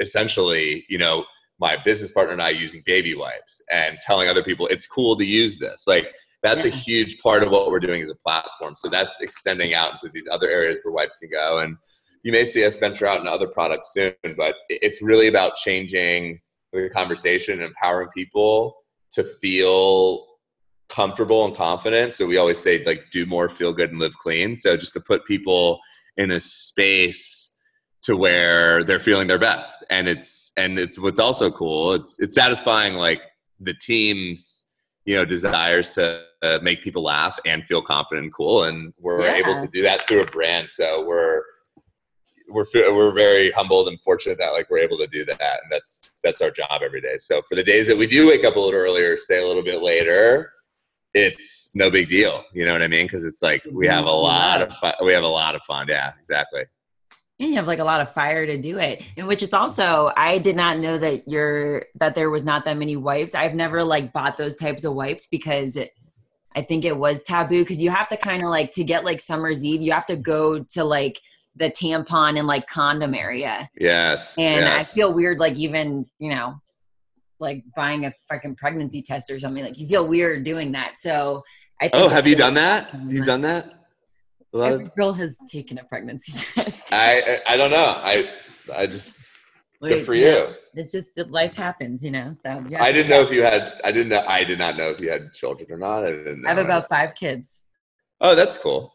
essentially, 0.00 0.84
you 0.88 0.98
know, 0.98 1.24
my 1.58 1.76
business 1.76 2.12
partner 2.12 2.32
and 2.32 2.42
I 2.42 2.50
using 2.50 2.82
baby 2.86 3.14
wipes 3.14 3.60
and 3.70 3.98
telling 4.04 4.28
other 4.28 4.42
people 4.42 4.66
it's 4.68 4.86
cool 4.86 5.16
to 5.16 5.24
use 5.24 5.58
this. 5.58 5.86
Like 5.86 6.14
that's 6.42 6.66
a 6.66 6.70
huge 6.70 7.18
part 7.20 7.42
of 7.42 7.50
what 7.50 7.70
we're 7.70 7.80
doing 7.80 8.02
as 8.02 8.10
a 8.10 8.14
platform. 8.16 8.74
So 8.76 8.88
that's 8.88 9.18
extending 9.20 9.72
out 9.72 9.92
into 9.92 10.10
these 10.12 10.28
other 10.30 10.48
areas 10.48 10.78
where 10.82 10.92
wipes 10.92 11.16
can 11.16 11.30
go. 11.30 11.58
And 11.60 11.76
you 12.24 12.32
may 12.32 12.44
see 12.44 12.64
us 12.64 12.78
venture 12.78 13.06
out 13.06 13.20
into 13.20 13.30
other 13.30 13.46
products 13.46 13.92
soon, 13.92 14.14
but 14.36 14.54
it's 14.68 15.00
really 15.02 15.28
about 15.28 15.56
changing 15.56 16.40
the 16.72 16.88
conversation 16.88 17.54
and 17.60 17.62
empowering 17.68 18.08
people 18.14 18.74
to 19.12 19.22
feel 19.22 20.26
comfortable 20.88 21.44
and 21.44 21.54
confident. 21.54 22.14
So 22.14 22.26
we 22.26 22.38
always 22.38 22.58
say 22.58 22.82
like 22.84 23.04
do 23.12 23.26
more, 23.26 23.48
feel 23.48 23.72
good, 23.72 23.90
and 23.90 24.00
live 24.00 24.16
clean. 24.16 24.56
So 24.56 24.76
just 24.76 24.94
to 24.94 25.00
put 25.00 25.24
people 25.26 25.78
in 26.16 26.30
a 26.30 26.40
space 26.40 27.54
to 28.02 28.16
where 28.16 28.84
they're 28.84 29.00
feeling 29.00 29.26
their 29.26 29.38
best 29.38 29.82
and 29.90 30.06
it's 30.08 30.52
and 30.58 30.78
it's 30.78 30.98
what's 30.98 31.18
also 31.18 31.50
cool 31.50 31.94
it's 31.94 32.20
it's 32.20 32.34
satisfying 32.34 32.94
like 32.94 33.20
the 33.60 33.72
team's 33.72 34.66
you 35.06 35.14
know 35.16 35.24
desires 35.24 35.94
to 35.94 36.22
uh, 36.42 36.58
make 36.62 36.82
people 36.82 37.02
laugh 37.02 37.38
and 37.46 37.64
feel 37.64 37.80
confident 37.80 38.24
and 38.24 38.34
cool 38.34 38.64
and 38.64 38.92
we're 39.00 39.22
Yeah. 39.22 39.36
able 39.36 39.58
to 39.58 39.66
do 39.68 39.80
that 39.82 40.06
through 40.06 40.20
a 40.20 40.26
brand 40.26 40.68
so 40.68 41.02
we're 41.04 41.40
we're 42.48 42.64
we're 42.74 43.12
very 43.12 43.50
humbled 43.50 43.88
and 43.88 44.00
fortunate 44.00 44.38
that 44.38 44.52
like 44.52 44.70
we're 44.70 44.78
able 44.78 44.98
to 44.98 45.06
do 45.06 45.24
that 45.24 45.40
and 45.40 45.70
that's 45.70 46.10
that's 46.22 46.42
our 46.42 46.50
job 46.50 46.82
every 46.84 47.00
day. 47.00 47.16
So 47.18 47.42
for 47.42 47.54
the 47.54 47.62
days 47.62 47.86
that 47.86 47.96
we 47.96 48.06
do 48.06 48.28
wake 48.28 48.44
up 48.44 48.56
a 48.56 48.60
little 48.60 48.78
earlier 48.78 49.16
stay 49.16 49.42
a 49.42 49.46
little 49.46 49.64
bit 49.64 49.82
later 49.82 50.52
it's 51.14 51.70
no 51.74 51.90
big 51.90 52.08
deal. 52.08 52.44
You 52.52 52.64
know 52.64 52.72
what 52.72 52.82
i 52.82 52.88
mean? 52.88 53.06
Because 53.06 53.24
it's 53.24 53.40
like 53.40 53.62
we 53.70 53.86
have 53.86 54.04
a 54.04 54.08
mm-hmm. 54.08 54.24
lot 54.24 54.62
of 54.62 54.74
fun 54.76 54.94
we 55.04 55.12
have 55.12 55.24
a 55.24 55.28
lot 55.28 55.54
of 55.54 55.62
fun. 55.62 55.86
Yeah 55.88 56.12
exactly. 56.20 56.64
And 57.40 57.50
you 57.50 57.56
have 57.56 57.66
like 57.66 57.80
a 57.80 57.84
lot 57.84 58.00
of 58.00 58.12
fire 58.12 58.46
to 58.46 58.60
do 58.60 58.78
it. 58.78 59.02
And 59.16 59.26
which 59.26 59.42
is 59.42 59.52
also, 59.52 60.12
I 60.16 60.38
did 60.38 60.54
not 60.54 60.78
know 60.78 60.98
that 60.98 61.26
you're 61.26 61.86
that 61.96 62.14
there 62.14 62.30
was 62.30 62.44
not 62.44 62.64
that 62.64 62.76
many 62.76 62.94
wipes. 62.96 63.34
I've 63.34 63.54
never 63.54 63.82
like 63.82 64.12
bought 64.12 64.36
those 64.36 64.54
types 64.54 64.84
of 64.84 64.94
wipes 64.94 65.26
because 65.26 65.76
it, 65.76 65.90
I 66.54 66.62
think 66.62 66.84
it 66.84 66.96
was 66.96 67.22
taboo 67.22 67.62
because 67.62 67.82
you 67.82 67.90
have 67.90 68.08
to 68.10 68.16
kind 68.16 68.44
of 68.44 68.50
like 68.50 68.70
to 68.72 68.84
get 68.84 69.04
like 69.04 69.20
summer's 69.20 69.64
eve, 69.64 69.82
you 69.82 69.90
have 69.90 70.06
to 70.06 70.16
go 70.16 70.60
to 70.60 70.84
like 70.84 71.20
the 71.56 71.70
tampon 71.70 72.38
and 72.38 72.46
like 72.46 72.66
condom 72.66 73.14
area. 73.14 73.68
yes 73.78 74.36
And 74.38 74.66
I 74.66 74.82
feel 74.82 75.12
weird 75.12 75.38
like 75.38 75.56
even, 75.56 76.06
you 76.18 76.30
know, 76.30 76.60
like 77.38 77.64
buying 77.76 78.06
a 78.06 78.12
fucking 78.28 78.56
pregnancy 78.56 79.02
test 79.02 79.30
or 79.30 79.38
something. 79.38 79.62
Like 79.62 79.78
you 79.78 79.86
feel 79.86 80.06
weird 80.06 80.44
doing 80.44 80.72
that. 80.72 80.98
So 80.98 81.42
I 81.80 81.86
oh, 81.86 81.88
think 81.88 82.04
Oh, 82.04 82.08
have 82.08 82.26
you 82.26 82.36
done 82.36 82.54
that? 82.54 82.90
You've 83.08 83.26
done 83.26 83.42
that? 83.42 83.84
Every 84.54 84.88
girl 84.96 85.12
has 85.12 85.38
taken 85.50 85.78
a 85.78 85.84
pregnancy 85.84 86.32
test. 86.54 86.92
I 86.92 87.40
I 87.46 87.56
don't 87.56 87.70
know. 87.70 87.94
I 87.96 88.30
I 88.74 88.86
just 88.86 89.24
good 89.82 90.04
for 90.04 90.14
you. 90.14 90.54
It 90.74 90.90
just 90.90 91.18
life 91.28 91.56
happens, 91.56 92.04
you 92.04 92.10
know. 92.10 92.36
So 92.42 92.64
yeah, 92.68 92.82
I 92.82 92.92
didn't 92.92 93.10
know 93.10 93.20
if 93.22 93.32
you 93.32 93.42
had. 93.42 93.80
I 93.84 93.90
didn't 93.90 94.10
know. 94.10 94.24
I 94.26 94.44
did 94.44 94.58
not 94.58 94.76
know 94.76 94.90
if 94.90 95.00
you 95.00 95.10
had 95.10 95.32
children 95.32 95.70
or 95.72 95.78
not. 95.78 96.04
I 96.04 96.10
didn't 96.10 96.42
know. 96.42 96.48
I 96.48 96.54
have 96.54 96.64
about 96.64 96.88
five 96.88 97.14
kids. 97.14 97.62
Oh, 98.20 98.34
that's 98.34 98.56
cool. 98.58 98.94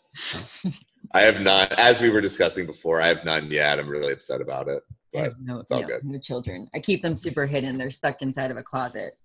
I 1.13 1.21
have 1.21 1.41
not, 1.41 1.71
As 1.73 2.01
we 2.01 2.09
were 2.09 2.21
discussing 2.21 2.65
before, 2.65 3.01
I 3.01 3.07
have 3.07 3.25
none 3.25 3.49
yet. 3.49 3.79
I'm 3.79 3.89
really 3.89 4.13
upset 4.13 4.41
about 4.41 4.67
it. 4.67 4.83
But 5.11 5.33
no, 5.41 5.63
all 5.71 5.81
no, 5.81 5.87
good. 5.87 6.03
no 6.03 6.19
children. 6.19 6.69
I 6.73 6.79
keep 6.79 7.01
them 7.01 7.17
super 7.17 7.47
hidden. 7.47 7.77
They're 7.77 7.89
stuck 7.89 8.21
inside 8.21 8.51
of 8.51 8.57
a 8.57 8.63
closet. 8.63 9.17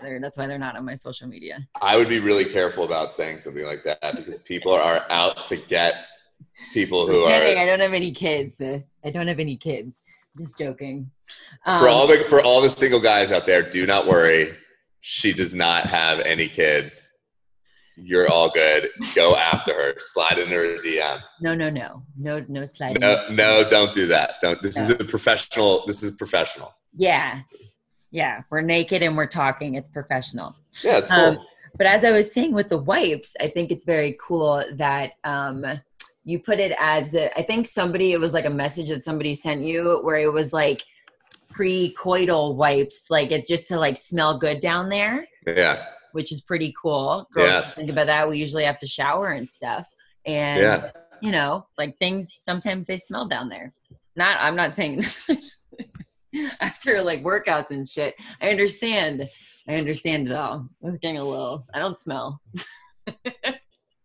They're, 0.00 0.20
that's 0.20 0.38
why 0.38 0.46
they're 0.46 0.58
not 0.58 0.76
on 0.76 0.84
my 0.84 0.94
social 0.94 1.26
media. 1.26 1.66
I 1.80 1.96
would 1.96 2.08
be 2.08 2.20
really 2.20 2.44
careful 2.44 2.84
about 2.84 3.12
saying 3.12 3.40
something 3.40 3.64
like 3.64 3.82
that 3.84 4.00
because 4.16 4.42
people 4.44 4.72
are 4.72 5.04
out 5.10 5.46
to 5.46 5.56
get 5.56 6.06
people 6.72 7.06
who 7.06 7.24
are 7.24 7.32
I 7.32 7.66
don't 7.66 7.80
have 7.80 7.92
any 7.92 8.12
kids. 8.12 8.60
I 8.60 9.10
don't 9.10 9.26
have 9.26 9.40
any 9.40 9.56
kids. 9.56 10.02
Just 10.38 10.56
joking. 10.56 11.10
Um, 11.66 11.78
for 11.78 11.88
all 11.88 12.06
the 12.06 12.24
for 12.28 12.40
all 12.40 12.60
the 12.60 12.70
single 12.70 13.00
guys 13.00 13.32
out 13.32 13.46
there. 13.46 13.68
Do 13.68 13.86
not 13.86 14.06
worry. 14.06 14.56
She 15.00 15.32
does 15.32 15.54
not 15.54 15.86
have 15.86 16.20
any 16.20 16.48
kids. 16.48 17.11
You're 17.96 18.28
all 18.28 18.50
good. 18.50 18.88
Go 19.14 19.36
after 19.36 19.74
her. 19.74 19.94
Slide 19.98 20.38
into 20.38 20.54
her 20.54 20.78
DMs. 20.82 21.20
No, 21.40 21.54
no, 21.54 21.70
no, 21.70 22.02
no, 22.18 22.44
no 22.48 22.64
sliding. 22.64 23.00
No, 23.00 23.26
no, 23.30 23.68
don't 23.68 23.92
do 23.92 24.06
that. 24.08 24.34
Don't. 24.40 24.62
This 24.62 24.76
is 24.76 24.90
a 24.90 24.96
professional. 24.96 25.84
This 25.86 26.02
is 26.02 26.14
professional. 26.14 26.74
Yeah, 26.96 27.40
yeah. 28.10 28.42
We're 28.50 28.62
naked 28.62 29.02
and 29.02 29.16
we're 29.16 29.26
talking. 29.26 29.74
It's 29.74 29.90
professional. 29.90 30.56
Yeah, 30.82 30.98
it's 30.98 31.08
cool. 31.08 31.18
Um, 31.18 31.38
But 31.76 31.86
as 31.86 32.04
I 32.04 32.12
was 32.12 32.32
saying 32.32 32.52
with 32.52 32.68
the 32.68 32.78
wipes, 32.78 33.34
I 33.40 33.48
think 33.48 33.70
it's 33.70 33.84
very 33.84 34.16
cool 34.20 34.62
that 34.74 35.12
um, 35.24 35.64
you 36.24 36.38
put 36.38 36.60
it 36.60 36.76
as 36.78 37.14
a, 37.14 37.36
I 37.38 37.42
think 37.42 37.66
somebody 37.66 38.12
it 38.12 38.20
was 38.20 38.32
like 38.32 38.44
a 38.44 38.50
message 38.50 38.88
that 38.90 39.02
somebody 39.02 39.34
sent 39.34 39.62
you 39.62 40.00
where 40.02 40.16
it 40.16 40.32
was 40.32 40.52
like 40.52 40.82
pre-coital 41.50 42.54
wipes, 42.56 43.06
like 43.10 43.30
it's 43.30 43.48
just 43.48 43.68
to 43.68 43.78
like 43.78 43.96
smell 43.96 44.38
good 44.38 44.60
down 44.60 44.88
there, 44.88 45.26
yeah, 45.46 45.84
which 46.12 46.32
is 46.32 46.40
pretty 46.40 46.74
cool. 46.80 47.26
Girls 47.32 47.48
Yes. 47.48 47.74
think 47.74 47.90
about 47.90 48.06
that. 48.06 48.28
We 48.28 48.38
usually 48.38 48.64
have 48.64 48.78
to 48.80 48.86
shower 48.86 49.28
and 49.28 49.48
stuff, 49.48 49.86
and 50.24 50.60
yeah. 50.60 50.90
you 51.20 51.32
know, 51.32 51.66
like 51.78 51.98
things 51.98 52.32
sometimes 52.32 52.86
they 52.86 52.96
smell 52.96 53.26
down 53.26 53.48
there. 53.48 53.72
Not, 54.16 54.36
I'm 54.40 54.56
not 54.56 54.74
saying 54.74 55.04
after 56.60 57.02
like 57.02 57.22
workouts 57.22 57.70
and 57.70 57.88
shit. 57.88 58.14
I 58.40 58.50
understand. 58.50 59.28
I 59.68 59.76
understand 59.76 60.26
it 60.28 60.34
all. 60.34 60.68
I 60.82 60.86
was 60.86 60.98
getting 60.98 61.18
a 61.18 61.24
little. 61.24 61.66
I 61.72 61.78
don't 61.78 61.96
smell. 61.96 62.40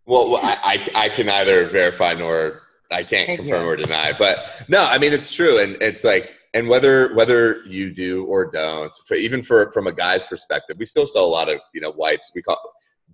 Well, 0.07 0.29
well, 0.29 0.39
I, 0.41 0.87
I, 0.95 1.05
I 1.05 1.09
can 1.09 1.25
neither 1.25 1.65
verify 1.65 2.13
nor 2.13 2.61
I 2.89 3.03
can't 3.03 3.27
Thank 3.27 3.39
confirm 3.39 3.63
you. 3.63 3.67
or 3.69 3.75
deny. 3.75 4.13
But 4.17 4.45
no, 4.69 4.85
I 4.89 4.97
mean 4.97 5.11
it's 5.11 5.33
true, 5.33 5.59
and 5.59 5.75
it's 5.81 6.05
like, 6.05 6.33
and 6.53 6.67
whether 6.67 7.13
whether 7.15 7.63
you 7.65 7.93
do 7.93 8.25
or 8.25 8.49
don't, 8.49 8.91
for, 9.07 9.15
even 9.15 9.41
for 9.43 9.71
from 9.71 9.87
a 9.87 9.91
guy's 9.93 10.25
perspective, 10.25 10.77
we 10.79 10.85
still 10.85 11.05
sell 11.05 11.25
a 11.25 11.27
lot 11.27 11.49
of 11.49 11.59
you 11.73 11.81
know 11.81 11.91
wipes. 11.91 12.31
We 12.33 12.41
call 12.41 12.59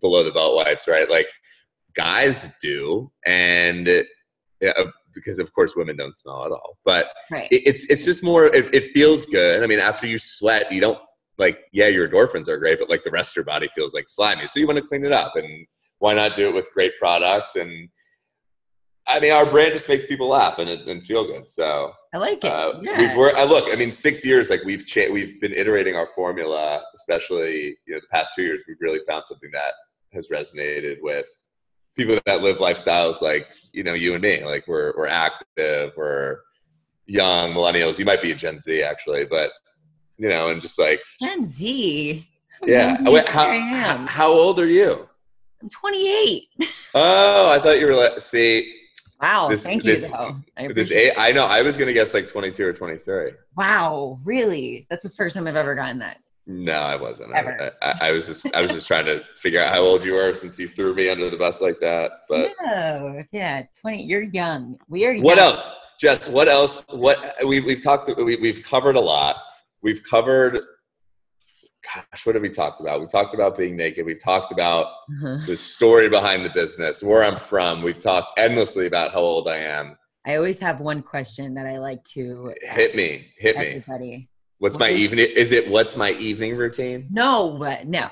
below 0.02 0.24
the 0.24 0.32
belt 0.32 0.56
wipes, 0.56 0.88
right? 0.88 1.10
Like 1.10 1.28
guys 1.96 2.50
do, 2.62 3.12
and 3.26 3.88
yeah, 4.62 4.72
because 5.14 5.40
of 5.40 5.54
course 5.54 5.76
women 5.76 5.96
don't 5.98 6.16
smell 6.16 6.46
at 6.46 6.52
all. 6.52 6.78
But 6.86 7.08
Right. 7.32 7.48
it, 7.52 7.64
it's 7.66 7.90
it's 7.90 8.06
just 8.06 8.24
more. 8.24 8.46
It, 8.48 8.74
it 8.74 8.86
feels 8.92 9.26
good. 9.26 9.64
I 9.64 9.68
mean, 9.68 9.80
after 9.80 10.08
you 10.08 10.18
sweat, 10.18 10.72
you 10.72 10.82
don't 10.82 11.00
like. 11.38 11.60
Yeah, 11.72 11.88
your 11.88 12.08
endorphins 12.08 12.48
are 12.48 12.58
great, 12.58 12.80
but 12.80 12.90
like 12.90 13.04
the 13.04 13.12
rest 13.12 13.32
of 13.34 13.38
your 13.38 13.46
body 13.46 13.68
feels 13.68 13.94
like 13.94 14.08
slimy. 14.08 14.48
So 14.48 14.60
you 14.60 14.68
want 14.68 14.80
to 14.80 14.86
clean 14.86 15.06
it 15.06 15.12
up, 15.12 15.36
and 15.36 15.66
why 16.00 16.14
not 16.14 16.36
do 16.36 16.50
it 16.50 16.54
with 16.54 16.72
great 16.74 16.94
products? 17.00 17.56
And 17.56 17.90
I 19.08 19.20
mean, 19.20 19.34
our 19.34 19.46
brand 19.46 19.74
just 19.74 19.90
makes 19.90 20.06
people 20.06 20.30
laugh 20.30 20.60
and, 20.60 20.70
and 20.70 21.06
feel 21.06 21.26
good. 21.26 21.50
So 21.50 21.92
I 22.14 22.18
like 22.18 22.44
it. 22.44 22.52
uh, 22.52 22.80
yeah. 22.82 22.98
we've 22.98 23.18
worked. 23.18 23.38
I 23.38 23.44
look. 23.44 23.66
I 23.72 23.76
mean, 23.76 23.92
six 23.92 24.26
years. 24.26 24.50
Like 24.50 24.64
we've 24.64 24.86
cha- 24.86 25.12
we've 25.12 25.40
been 25.42 25.54
iterating 25.54 25.96
our 25.96 26.08
formula, 26.08 26.84
especially 26.96 27.78
you 27.86 27.94
know 27.94 28.00
the 28.00 28.08
past 28.12 28.34
two 28.36 28.44
years. 28.44 28.64
We've 28.68 28.78
really 28.80 29.02
found 29.08 29.26
something 29.28 29.52
that 29.52 29.74
has 30.14 30.30
resonated 30.30 30.98
with 31.02 31.28
people 31.96 32.18
that 32.26 32.42
live 32.42 32.58
lifestyles 32.58 33.22
like 33.22 33.48
you 33.74 33.84
know 33.84 33.94
you 33.94 34.14
and 34.14 34.22
me. 34.22 34.44
Like 34.46 34.68
we're 34.68 34.94
we're 34.98 35.08
active, 35.08 35.92
we're 35.98 36.40
young 37.06 37.54
millennials. 37.54 38.00
You 38.00 38.06
might 38.06 38.22
be 38.22 38.32
a 38.32 38.36
Gen 38.36 38.60
Z 38.60 38.84
actually, 38.84 39.26
but 39.26 39.52
you 40.18 40.30
know, 40.30 40.50
and 40.50 40.62
just 40.62 40.80
like 40.80 41.02
Gen 41.20 41.46
Z. 41.46 42.28
yeah. 42.66 42.98
Wait, 43.02 43.28
how, 43.28 43.50
am. 43.50 44.08
how 44.08 44.32
old 44.32 44.60
are 44.60 44.68
you? 44.68 45.08
I'm 45.62 45.70
28. 45.70 46.44
Oh, 46.96 47.50
I 47.50 47.58
thought 47.58 47.80
you 47.80 47.88
were. 47.88 47.96
Like, 47.96 48.22
see, 48.22 48.72
Wow. 49.24 49.48
This- 49.48 49.64
thank 49.64 49.84
this- 49.84 50.06
you, 50.06 50.10
though. 50.12 50.36
I 50.58 50.68
this 50.68 50.92
eight, 50.92 51.14
I 51.18 51.32
know. 51.32 51.46
I 51.46 51.62
was 51.62 51.78
gonna 51.78 51.94
guess 51.94 52.14
like 52.14 52.28
twenty-two 52.28 52.66
or 52.66 52.74
twenty-three. 52.74 53.32
Wow. 53.56 54.20
Really? 54.26 54.86
That's 54.90 55.04
the 55.04 55.10
first 55.10 55.36
time 55.36 55.48
I've 55.48 55.56
ever 55.56 55.76
gotten 55.76 56.00
that. 56.00 56.18
No, 56.46 56.74
I 56.74 56.98
wasn't. 56.98 57.34
I. 57.34 57.72
I, 57.82 57.94
I 58.02 58.12
was 58.12 58.28
just 58.28 58.54
I 58.54 58.62
was 58.62 58.72
just 58.72 58.86
trying 58.86 59.06
to 59.06 59.24
figure 59.38 59.62
out 59.62 59.74
how 59.74 59.80
old 59.80 60.04
you 60.04 60.14
were 60.14 60.34
since 60.34 60.60
you 60.60 60.68
threw 60.68 60.94
me 60.94 61.10
under 61.10 61.30
the 61.30 61.38
bus 61.38 61.62
like 61.62 61.80
that. 61.80 62.12
But 62.28 62.52
no. 62.66 63.24
Yeah. 63.32 63.64
20. 63.80 64.04
You're 64.04 64.24
young. 64.24 64.78
We 64.90 65.06
are 65.06 65.18
what 65.20 65.40
else, 65.40 65.72
Jess? 66.02 66.28
What 66.28 66.50
else? 66.50 66.84
What 66.90 67.18
we 67.46 67.62
we've 67.62 67.82
talked. 67.82 68.12
We, 68.18 68.36
we've 68.36 68.62
covered 68.62 68.98
a 68.98 69.02
lot. 69.02 69.38
We've 69.82 70.04
covered. 70.04 70.60
Gosh, 71.84 72.26
what 72.26 72.36
have 72.36 72.42
we 72.42 72.50
talked 72.50 72.80
about? 72.80 73.02
We 73.02 73.08
talked 73.08 73.34
about 73.34 73.58
being 73.58 73.76
naked. 73.76 74.06
We've 74.06 74.22
talked 74.24 74.52
about 74.52 74.86
Uh-huh. 74.88 75.38
the 75.46 75.56
story 75.58 76.08
behind 76.10 76.46
the 76.46 76.50
business, 76.50 77.04
where 77.04 77.24
I'm 77.24 77.36
from. 77.36 77.82
We've 77.84 78.00
talked 78.00 78.40
endlessly 78.40 78.86
about 78.88 79.12
how 79.12 79.20
old 79.20 79.48
I 79.50 79.58
am. 79.58 79.98
I 80.26 80.36
always 80.36 80.60
have 80.60 80.80
one 80.80 81.02
question 81.02 81.54
that 81.56 81.66
I 81.66 81.80
like 81.80 82.02
to 82.16 82.54
Hit 82.62 82.96
me, 82.96 83.28
hit 83.38 83.58
me. 83.58 83.66
everybody. 83.68 84.30
What's 84.60 84.80
my 84.80 84.90
is- 84.90 85.00
evening? 85.02 85.28
Is 85.36 85.52
it 85.52 85.70
what's 85.70 85.98
my 85.98 86.12
evening 86.12 86.56
routine? 86.56 87.08
No, 87.12 87.58
but 87.60 87.86
no. 87.88 88.10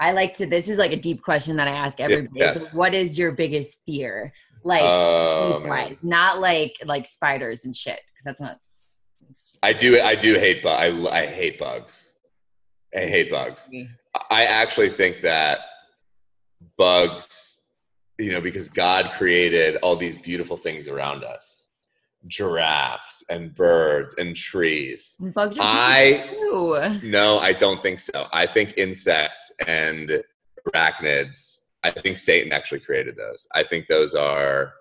I 0.00 0.10
like 0.10 0.34
to. 0.38 0.46
This 0.46 0.68
is 0.68 0.76
like 0.76 0.90
a 0.92 0.96
deep 0.96 1.22
question 1.22 1.56
that 1.58 1.68
I 1.68 1.70
ask 1.70 2.00
everybody. 2.00 2.40
yes. 2.40 2.72
What 2.72 2.94
is 2.94 3.16
your 3.16 3.30
biggest 3.30 3.78
fear? 3.86 4.32
Like, 4.64 4.82
Oh, 4.82 5.52
food 5.52 5.60
man. 5.62 5.68
wise, 5.68 5.96
not 6.02 6.40
like 6.40 6.74
like 6.84 7.06
spiders 7.06 7.64
and 7.64 7.76
shit, 7.76 8.00
because 8.12 8.24
that's 8.24 8.40
not. 8.40 8.58
I 9.62 9.72
do. 9.72 10.00
I 10.00 10.16
do 10.16 10.34
hate. 10.34 10.62
Bu- 10.64 10.68
I 10.68 10.86
I 11.12 11.26
hate 11.26 11.58
bugs. 11.60 12.13
I 12.94 13.00
hate 13.06 13.30
bugs. 13.30 13.68
I 14.30 14.44
actually 14.44 14.90
think 14.90 15.22
that 15.22 15.60
bugs, 16.78 17.60
you 18.18 18.30
know, 18.32 18.40
because 18.40 18.68
God 18.68 19.10
created 19.12 19.76
all 19.76 19.96
these 19.96 20.18
beautiful 20.18 20.56
things 20.56 20.88
around 20.88 21.24
us 21.24 21.68
giraffes 22.26 23.22
and 23.28 23.54
birds 23.54 24.14
and 24.16 24.34
trees. 24.34 25.16
Bugs 25.20 25.58
are 25.58 25.62
I- 25.62 26.28
too. 26.30 27.00
No, 27.02 27.38
I 27.38 27.52
don't 27.52 27.82
think 27.82 28.00
so. 28.00 28.28
I 28.32 28.46
think 28.46 28.74
insects 28.76 29.52
and 29.66 30.22
arachnids, 30.68 31.66
I 31.82 31.90
think 31.90 32.16
Satan 32.16 32.52
actually 32.52 32.80
created 32.80 33.16
those. 33.16 33.46
I 33.54 33.62
think 33.62 33.88
those 33.88 34.14
are 34.14 34.72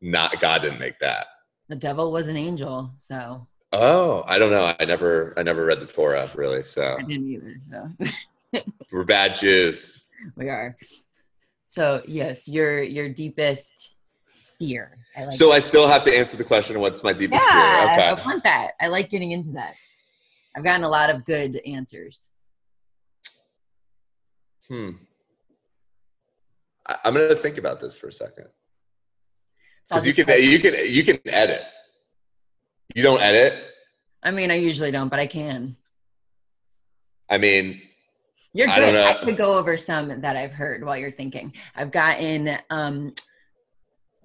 not, 0.00 0.40
God 0.40 0.62
didn't 0.62 0.80
make 0.80 0.98
that. 0.98 1.26
The 1.68 1.76
devil 1.76 2.10
was 2.10 2.28
an 2.28 2.36
angel, 2.36 2.90
so 2.96 3.46
Oh, 3.72 4.24
I 4.26 4.38
don't 4.38 4.50
know. 4.50 4.74
I 4.78 4.84
never, 4.84 5.34
I 5.36 5.42
never 5.42 5.64
read 5.66 5.80
the 5.80 5.86
Torah 5.86 6.30
really. 6.34 6.62
So 6.62 6.96
I 6.98 7.02
didn't 7.02 7.28
either. 7.28 7.60
So 7.70 8.62
we're 8.92 9.04
bad 9.04 9.34
Jews. 9.34 10.06
we 10.36 10.48
are. 10.48 10.76
So 11.68 12.02
yes, 12.06 12.48
your 12.48 12.82
your 12.82 13.08
deepest 13.08 13.94
fear. 14.58 14.98
I 15.16 15.24
like. 15.24 15.34
So 15.34 15.52
I 15.52 15.58
still 15.58 15.86
have 15.86 16.04
to 16.04 16.16
answer 16.16 16.36
the 16.36 16.44
question: 16.44 16.80
What's 16.80 17.02
my 17.02 17.12
deepest 17.12 17.44
yeah, 17.44 17.96
fear? 17.96 18.04
I 18.04 18.26
want 18.26 18.42
that. 18.44 18.72
I 18.80 18.88
like 18.88 19.10
getting 19.10 19.32
into 19.32 19.52
that. 19.52 19.74
I've 20.56 20.64
gotten 20.64 20.82
a 20.82 20.88
lot 20.88 21.10
of 21.10 21.24
good 21.26 21.60
answers. 21.66 22.30
Hmm. 24.68 24.90
I, 26.86 26.96
I'm 27.04 27.12
gonna 27.12 27.34
think 27.34 27.58
about 27.58 27.80
this 27.80 27.94
for 27.94 28.08
a 28.08 28.12
second 28.12 28.46
because 29.88 30.06
you 30.06 30.12
can, 30.12 30.42
you 30.42 30.58
can, 30.58 30.74
you 30.86 31.04
can 31.04 31.18
edit. 31.26 31.62
You 32.94 33.02
don't 33.02 33.20
edit. 33.20 33.64
I 34.22 34.30
mean, 34.30 34.50
I 34.50 34.56
usually 34.56 34.90
don't, 34.90 35.08
but 35.08 35.18
I 35.18 35.26
can. 35.26 35.76
I 37.30 37.38
mean, 37.38 37.80
You're 38.52 38.66
good. 38.66 38.72
I 38.72 38.80
don't 38.80 38.94
know. 38.94 39.08
I 39.08 39.24
could 39.24 39.36
go 39.36 39.54
over 39.54 39.76
some 39.76 40.20
that 40.22 40.36
I've 40.36 40.52
heard 40.52 40.84
while 40.84 40.96
you're 40.96 41.12
thinking. 41.12 41.54
I've 41.76 41.90
gotten 41.90 42.58
um, 42.70 43.12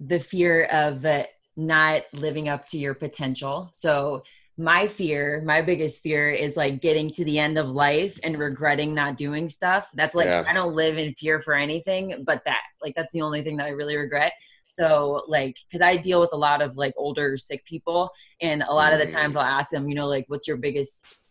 the 0.00 0.18
fear 0.18 0.64
of 0.64 1.04
uh, 1.04 1.24
not 1.56 2.02
living 2.12 2.48
up 2.48 2.66
to 2.68 2.78
your 2.78 2.94
potential. 2.94 3.70
So 3.74 4.22
my 4.56 4.86
fear, 4.88 5.42
my 5.44 5.62
biggest 5.62 6.02
fear 6.02 6.30
is 6.30 6.56
like 6.56 6.80
getting 6.80 7.10
to 7.10 7.24
the 7.24 7.38
end 7.38 7.58
of 7.58 7.68
life 7.68 8.18
and 8.22 8.38
regretting 8.38 8.94
not 8.94 9.16
doing 9.16 9.48
stuff. 9.48 9.90
That's 9.94 10.14
like 10.14 10.26
Yeah. 10.26 10.44
I 10.48 10.52
don't 10.52 10.74
live 10.74 10.96
in 10.96 11.14
fear 11.14 11.40
for 11.40 11.54
anything 11.54 12.24
but 12.24 12.42
that. 12.44 12.62
Like 12.82 12.94
that's 12.94 13.12
the 13.12 13.22
only 13.22 13.42
thing 13.42 13.56
that 13.58 13.66
I 13.66 13.70
really 13.70 13.96
regret. 13.96 14.32
So 14.66 15.24
like 15.28 15.56
cuz 15.70 15.80
I 15.80 15.96
deal 15.96 16.20
with 16.20 16.32
a 16.32 16.36
lot 16.36 16.62
of 16.62 16.76
like 16.76 16.94
older 16.96 17.36
sick 17.36 17.64
people 17.64 18.10
and 18.40 18.62
a 18.62 18.72
lot 18.72 18.92
of 18.92 18.98
the 18.98 19.06
Mm. 19.06 19.12
times 19.12 19.36
I'll 19.36 19.42
ask 19.44 19.70
them, 19.70 19.88
you 19.88 19.94
know, 19.94 20.06
like 20.06 20.24
what's 20.28 20.48
your 20.48 20.56
biggest 20.56 21.30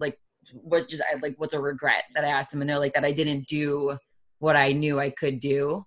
like 0.00 0.18
what 0.52 0.88
just 0.88 1.02
I 1.02 1.16
like 1.20 1.34
what's 1.38 1.54
a 1.54 1.60
regret 1.60 2.04
that 2.14 2.24
I 2.24 2.28
asked 2.28 2.50
them 2.50 2.60
and 2.60 2.68
they're 2.68 2.78
like 2.78 2.94
that 2.94 3.04
I 3.04 3.12
didn't 3.12 3.46
do 3.46 3.98
what 4.38 4.56
I 4.56 4.72
knew 4.72 4.98
I 5.00 5.10
could 5.10 5.40
do. 5.40 5.84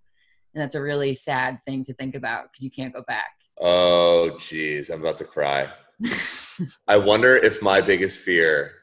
And 0.53 0.61
that's 0.61 0.75
a 0.75 0.81
really 0.81 1.13
sad 1.13 1.59
thing 1.65 1.83
to 1.85 1.93
think 1.93 2.15
about 2.15 2.45
because 2.51 2.63
you 2.63 2.71
can't 2.71 2.93
go 2.93 3.03
back. 3.07 3.31
oh, 3.59 4.37
geez, 4.39 4.89
I'm 4.89 5.01
about 5.01 5.17
to 5.19 5.25
cry. 5.25 5.71
I 6.87 6.97
wonder 6.97 7.35
if 7.35 7.61
my 7.61 7.81
biggest 7.81 8.19
fear 8.19 8.73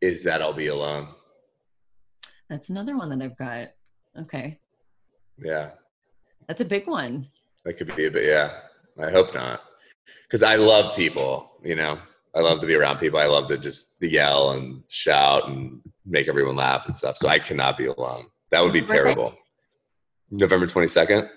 is 0.00 0.22
that 0.24 0.42
I'll 0.42 0.52
be 0.52 0.66
alone. 0.68 1.08
That's 2.48 2.68
another 2.70 2.96
one 2.96 3.10
that 3.10 3.24
I've 3.24 3.36
got. 3.36 3.68
Okay. 4.18 4.58
Yeah, 5.42 5.70
That's 6.48 6.60
a 6.60 6.64
big 6.64 6.86
one. 6.86 7.28
that 7.64 7.74
could 7.74 7.94
be 7.94 8.06
a 8.06 8.10
bit. 8.10 8.24
Yeah, 8.24 8.58
I 9.02 9.10
hope 9.10 9.34
not, 9.34 9.60
because 10.28 10.42
I 10.42 10.56
love 10.56 10.96
people. 10.96 11.50
You 11.62 11.74
know, 11.74 11.98
I 12.34 12.40
love 12.40 12.60
to 12.60 12.66
be 12.66 12.74
around 12.74 12.98
people. 12.98 13.18
I 13.18 13.26
love 13.26 13.48
to 13.48 13.58
just 13.58 13.96
yell 14.00 14.52
and 14.52 14.82
shout 14.88 15.48
and 15.48 15.80
make 16.06 16.28
everyone 16.28 16.56
laugh 16.56 16.86
and 16.86 16.96
stuff. 16.96 17.16
So 17.18 17.28
I 17.28 17.38
cannot 17.38 17.76
be 17.76 17.86
alone. 17.86 18.26
That 18.50 18.62
would 18.62 18.72
be 18.72 18.80
What's 18.80 18.92
your 18.92 19.04
birthday? 19.04 19.14
terrible. 19.20 19.38
November 20.30 20.66
twenty 20.66 20.88
second. 20.88 21.28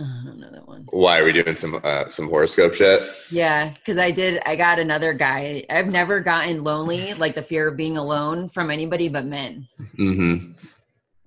I 0.00 0.22
don't 0.24 0.38
know 0.38 0.50
that 0.52 0.66
one. 0.68 0.86
Why 0.90 1.18
are 1.18 1.24
we 1.24 1.32
doing 1.32 1.56
some 1.56 1.80
uh, 1.82 2.08
some 2.08 2.28
horoscope 2.28 2.74
shit? 2.74 3.02
Yeah, 3.32 3.74
because 3.74 3.98
I 3.98 4.12
did. 4.12 4.40
I 4.46 4.54
got 4.54 4.78
another 4.78 5.12
guy. 5.12 5.64
I've 5.68 5.88
never 5.88 6.20
gotten 6.20 6.62
lonely, 6.62 7.14
like 7.14 7.34
the 7.34 7.42
fear 7.42 7.66
of 7.68 7.76
being 7.76 7.96
alone, 7.96 8.48
from 8.48 8.70
anybody 8.70 9.08
but 9.08 9.24
men. 9.26 9.66
Mm-hmm. 9.98 10.52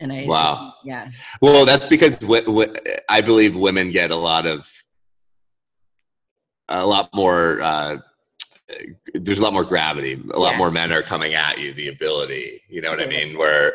And 0.02 0.12
I 0.12 0.26
Wow. 0.26 0.74
yeah, 0.84 1.10
Well, 1.42 1.64
that's 1.64 1.88
because 1.88 2.18
w- 2.18 2.44
w- 2.44 2.74
I 3.08 3.22
believe 3.22 3.56
women 3.56 3.92
get 3.92 4.10
a 4.10 4.16
lot 4.16 4.46
of 4.48 4.68
a 6.68 6.86
lot 6.86 7.10
more. 7.14 7.62
Uh, 7.62 7.98
there's 9.14 9.40
a 9.40 9.44
lot 9.44 9.54
more 9.54 9.64
gravity. 9.66 10.14
A 10.34 10.40
lot 10.40 10.54
Yeah. 10.54 10.58
more 10.58 10.72
men 10.72 10.92
are 10.92 11.04
coming 11.04 11.34
at 11.36 11.60
you. 11.60 11.74
The 11.74 11.90
ability, 11.90 12.62
you 12.70 12.82
know 12.82 12.90
what 12.90 13.02
I 13.02 13.06
mean? 13.06 13.38
Where, 13.38 13.74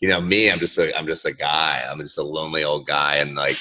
you 0.00 0.08
know, 0.08 0.20
me, 0.20 0.50
I'm 0.50 0.60
just 0.60 0.78
a, 0.78 0.96
I'm 0.96 1.06
just 1.06 1.26
a 1.26 1.32
guy. 1.32 1.84
I'm 1.88 1.98
just 2.00 2.16
a 2.18 2.22
lonely 2.22 2.64
old 2.64 2.86
guy, 2.86 3.16
and 3.16 3.34
like, 3.34 3.58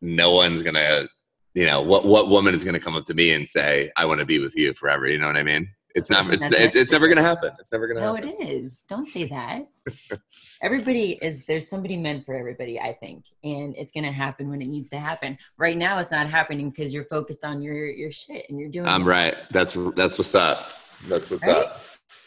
no 0.00 0.30
one's 0.32 0.62
gonna, 0.62 1.08
you 1.54 1.66
know, 1.66 1.80
what 1.82 2.04
what 2.04 2.28
woman 2.28 2.54
is 2.54 2.62
gonna 2.62 2.78
come 2.80 2.94
up 2.94 3.06
to 3.06 3.14
me 3.14 3.32
and 3.32 3.48
say, 3.48 3.90
"I 3.96 4.04
want 4.04 4.20
to 4.20 4.26
be 4.26 4.38
with 4.38 4.54
you 4.56 4.74
forever"? 4.74 5.08
You 5.08 5.18
know 5.18 5.26
what 5.26 5.36
I 5.36 5.42
mean? 5.42 5.68
It's 5.94 6.08
not. 6.10 6.32
It's 6.32 6.42
That's 6.42 6.54
it, 6.54 6.74
it's 6.76 6.92
never 6.92 7.08
gonna 7.08 7.22
happen. 7.22 7.52
It's 7.58 7.72
never 7.72 7.86
gonna 7.86 8.00
no, 8.00 8.14
happen. 8.14 8.30
No, 8.30 8.36
it 8.38 8.48
is. 8.48 8.84
Don't 8.88 9.06
say 9.06 9.24
that. 9.28 9.68
everybody 10.62 11.18
is. 11.20 11.44
There's 11.44 11.68
somebody 11.68 11.96
meant 11.96 12.24
for 12.24 12.34
everybody. 12.34 12.80
I 12.80 12.94
think, 12.94 13.24
and 13.44 13.74
it's 13.76 13.92
gonna 13.92 14.12
happen 14.12 14.48
when 14.48 14.62
it 14.62 14.68
needs 14.68 14.88
to 14.90 14.98
happen. 14.98 15.36
Right 15.58 15.76
now, 15.76 15.98
it's 15.98 16.10
not 16.10 16.28
happening 16.28 16.70
because 16.70 16.94
you're 16.94 17.04
focused 17.04 17.44
on 17.44 17.60
your 17.62 17.86
your 17.86 18.12
shit 18.12 18.46
and 18.48 18.58
you're 18.58 18.70
doing. 18.70 18.86
I'm 18.86 19.02
it. 19.02 19.06
right. 19.06 19.34
That's 19.50 19.76
that's 19.96 20.18
what's 20.18 20.34
up. 20.34 20.66
That's 21.08 21.30
what's 21.30 21.46
Right? 21.46 21.56
up. 21.56 21.80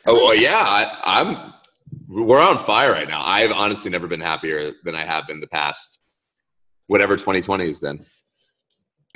Oh 0.06 0.14
well, 0.14 0.36
yeah. 0.36 0.64
I, 0.64 1.22
I'm. 1.22 1.54
We're 2.08 2.42
on 2.42 2.60
fire 2.60 2.92
right 2.92 3.08
now. 3.08 3.24
I've 3.24 3.52
honestly 3.52 3.90
never 3.90 4.08
been 4.08 4.22
happier 4.22 4.74
than 4.84 4.96
I 4.96 5.06
have 5.06 5.28
been 5.28 5.40
the 5.40 5.48
past, 5.48 6.00
whatever 6.88 7.16
2020 7.16 7.66
has 7.66 7.80
been, 7.80 8.04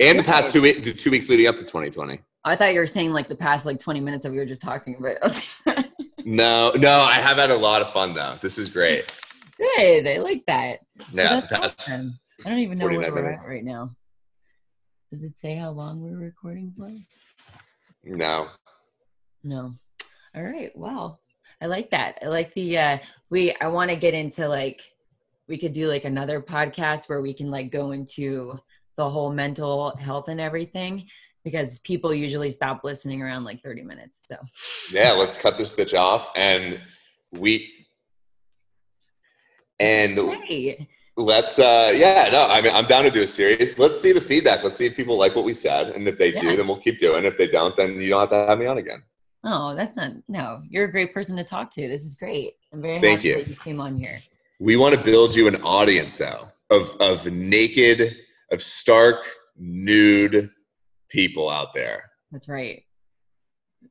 and 0.00 0.18
the 0.18 0.24
past 0.24 0.52
two 0.52 0.62
weeks, 0.62 1.02
two 1.02 1.10
weeks 1.10 1.28
leading 1.28 1.46
up 1.46 1.56
to 1.56 1.62
2020. 1.62 2.20
I 2.44 2.56
thought 2.56 2.72
you 2.72 2.80
were 2.80 2.86
saying 2.86 3.12
like 3.12 3.28
the 3.28 3.36
past 3.36 3.66
like 3.66 3.78
20 3.78 4.00
minutes 4.00 4.22
that 4.22 4.30
we 4.32 4.38
were 4.38 4.46
just 4.46 4.62
talking 4.62 4.96
about. 4.96 5.42
No, 6.24 6.70
no, 6.72 7.00
I 7.00 7.14
have 7.14 7.38
had 7.38 7.50
a 7.50 7.56
lot 7.56 7.80
of 7.82 7.92
fun 7.92 8.14
though. 8.14 8.38
This 8.42 8.58
is 8.58 8.68
great. 8.68 9.10
Good. 9.58 10.06
I 10.06 10.18
like 10.18 10.44
that. 10.46 10.80
Yeah, 11.12 11.40
past. 11.40 11.80
awesome. 11.80 12.18
I 12.44 12.50
don't 12.50 12.58
even 12.58 12.78
know 12.78 12.86
where 12.86 13.00
we're 13.00 13.22
minutes. 13.22 13.44
at 13.44 13.48
right 13.48 13.64
now. 13.64 13.94
Does 15.10 15.24
it 15.24 15.38
say 15.38 15.56
how 15.56 15.70
long 15.70 16.00
we're 16.00 16.18
recording 16.18 16.72
for? 16.76 16.90
No, 18.04 18.48
No. 19.42 19.74
All 20.34 20.42
right. 20.42 20.70
Well, 20.76 21.20
I 21.60 21.66
like 21.66 21.90
that. 21.90 22.18
I 22.22 22.26
like 22.26 22.54
the 22.54 22.78
uh 22.78 22.98
we 23.30 23.54
I 23.60 23.68
want 23.68 23.90
to 23.90 23.96
get 23.96 24.14
into 24.14 24.46
like 24.46 24.82
we 25.48 25.58
could 25.58 25.72
do 25.72 25.88
like 25.88 26.04
another 26.04 26.40
podcast 26.40 27.08
where 27.08 27.20
we 27.20 27.34
can 27.34 27.50
like 27.50 27.72
go 27.72 27.90
into 27.90 28.58
the 28.96 29.08
whole 29.08 29.32
mental 29.32 29.96
health 29.96 30.28
and 30.28 30.40
everything 30.40 31.08
because 31.44 31.78
people 31.80 32.12
usually 32.12 32.50
stop 32.50 32.84
listening 32.84 33.22
around 33.22 33.44
like 33.44 33.62
30 33.62 33.82
minutes. 33.82 34.24
So 34.26 34.36
yeah. 34.92 35.12
Let's 35.12 35.36
cut 35.36 35.56
this 35.56 35.72
bitch 35.72 35.98
off, 35.98 36.30
and 36.36 36.80
we 37.32 37.70
and 39.78 40.16
Great. 40.16 40.86
let's 41.16 41.58
uh 41.58 41.92
yeah 41.94 42.28
no 42.30 42.46
i 42.48 42.60
mean 42.60 42.74
i'm 42.74 42.84
down 42.86 43.04
to 43.04 43.10
do 43.10 43.22
a 43.22 43.26
series 43.26 43.78
let's 43.78 44.00
see 44.00 44.12
the 44.12 44.20
feedback 44.20 44.62
let's 44.62 44.76
see 44.76 44.86
if 44.86 44.94
people 44.96 45.16
like 45.18 45.34
what 45.34 45.44
we 45.44 45.52
said 45.54 45.88
and 45.90 46.06
if 46.08 46.18
they 46.18 46.32
Yeah. 46.34 46.40
do 46.42 46.56
then 46.56 46.66
we'll 46.68 46.80
keep 46.80 46.98
doing 46.98 47.24
if 47.24 47.38
they 47.38 47.46
don't 47.48 47.76
then 47.76 47.94
you 48.00 48.10
don't 48.10 48.20
have 48.20 48.30
to 48.30 48.46
have 48.50 48.58
me 48.58 48.66
on 48.66 48.78
again 48.78 49.02
Oh, 49.42 49.74
that's 49.74 49.96
not 49.96 50.12
no. 50.28 50.60
You're 50.68 50.84
a 50.84 50.92
great 50.92 51.14
person 51.14 51.34
to 51.38 51.44
talk 51.44 51.70
to. 51.72 51.88
This 51.88 52.04
is 52.04 52.14
great. 52.14 52.56
I'm 52.74 52.82
very 52.82 53.00
Thank 53.00 53.20
happy 53.20 53.28
you. 53.28 53.34
that 53.36 53.48
you 53.48 53.56
came 53.56 53.80
on 53.80 53.96
here. 53.96 54.20
we 54.58 54.76
want 54.76 54.94
to 54.94 55.00
build 55.02 55.34
you 55.34 55.48
an 55.48 55.56
audience 55.62 56.18
though 56.18 56.48
of 56.68 56.90
of 57.00 57.24
naked 57.24 58.16
of 58.52 58.62
stark 58.62 59.22
nude 59.56 60.50
people 61.10 61.50
out 61.50 61.74
there 61.74 62.04
That's 62.32 62.48
right. 62.48 62.84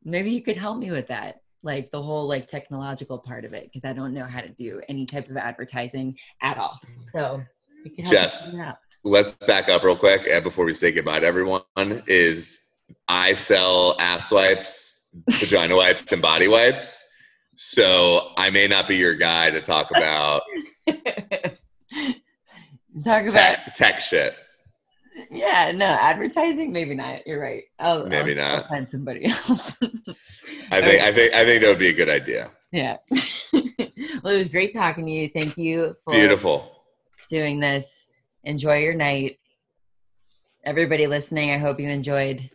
Maybe 0.04 0.32
you 0.32 0.42
could 0.42 0.58
help 0.58 0.78
me 0.78 0.92
with 0.92 1.08
that, 1.08 1.42
like 1.64 1.92
the 1.92 2.02
whole 2.02 2.28
like 2.28 2.48
technological 2.48 3.18
part 3.18 3.44
of 3.44 3.54
it, 3.54 3.66
because 3.66 3.84
I 3.90 3.94
don't 3.94 4.14
know 4.14 4.26
how 4.26 4.40
to 4.42 4.50
do 4.50 4.82
any 4.88 5.06
type 5.06 5.30
of 5.30 5.38
advertising 5.38 6.16
at 6.42 6.58
all. 6.58 6.80
So 7.14 7.42
you 7.84 7.92
can 7.92 8.06
help 8.06 8.14
me 8.14 8.18
Jess. 8.22 8.46
figure 8.46 8.62
it 8.62 8.68
out. 8.68 8.78
let's 9.04 9.34
back 9.34 9.68
up 9.70 9.84
real 9.84 9.96
quick 9.96 10.28
uh, 10.32 10.42
before 10.42 10.66
we 10.66 10.74
say 10.74 10.92
goodbye 10.92 11.20
to 11.20 11.26
everyone 11.26 11.64
is 12.08 12.60
i 13.08 13.34
sell 13.34 13.96
ass 14.00 14.30
wipes 14.32 15.08
vagina 15.32 15.76
wipes 15.76 16.12
and 16.12 16.22
body 16.22 16.48
wipes 16.48 17.02
so 17.56 18.32
i 18.38 18.50
may 18.50 18.68
not 18.68 18.88
be 18.88 18.98
your 18.98 19.16
guy 19.16 19.50
to 19.50 19.62
talk 19.62 19.90
about 19.96 20.42
Talk 23.04 23.24
about 23.28 23.32
tech, 23.32 23.74
tech 23.76 24.00
shit 24.02 24.36
yeah, 25.32 25.72
no 25.72 25.86
advertising. 25.86 26.72
Maybe 26.72 26.96
not. 26.96 27.26
You're 27.28 27.42
right. 27.42 27.64
I'll, 27.80 28.06
Maybe 28.08 28.32
I'll, 28.32 28.38
not. 28.38 28.64
I'll 28.64 28.70
find 28.70 28.90
somebody 28.90 29.26
else. 29.48 29.78
i 30.72 30.82
think 30.82 31.02
i 31.02 31.12
think 31.12 31.34
i 31.34 31.44
think 31.46 31.62
that 31.62 31.68
would 31.68 31.80
be 31.80 31.88
a 31.88 31.94
good 31.94 32.10
idea 32.10 32.52
yeah. 32.72 32.98
well, 33.54 33.64
it 34.34 34.38
was 34.38 34.50
great 34.50 34.74
talking 34.74 35.06
to 35.06 35.12
you. 35.12 35.30
Thank 35.30 35.58
you 35.58 35.96
for 36.04 36.14
beautiful 36.14 36.84
doing 37.30 37.60
this. 37.60 38.12
Enjoy 38.44 38.78
your 38.78 38.94
night. 38.94 39.38
Everybody 40.64 41.08
listening, 41.08 41.52
I 41.52 41.58
hope 41.58 41.80
you 41.80 41.90
enjoyed. 41.90 42.50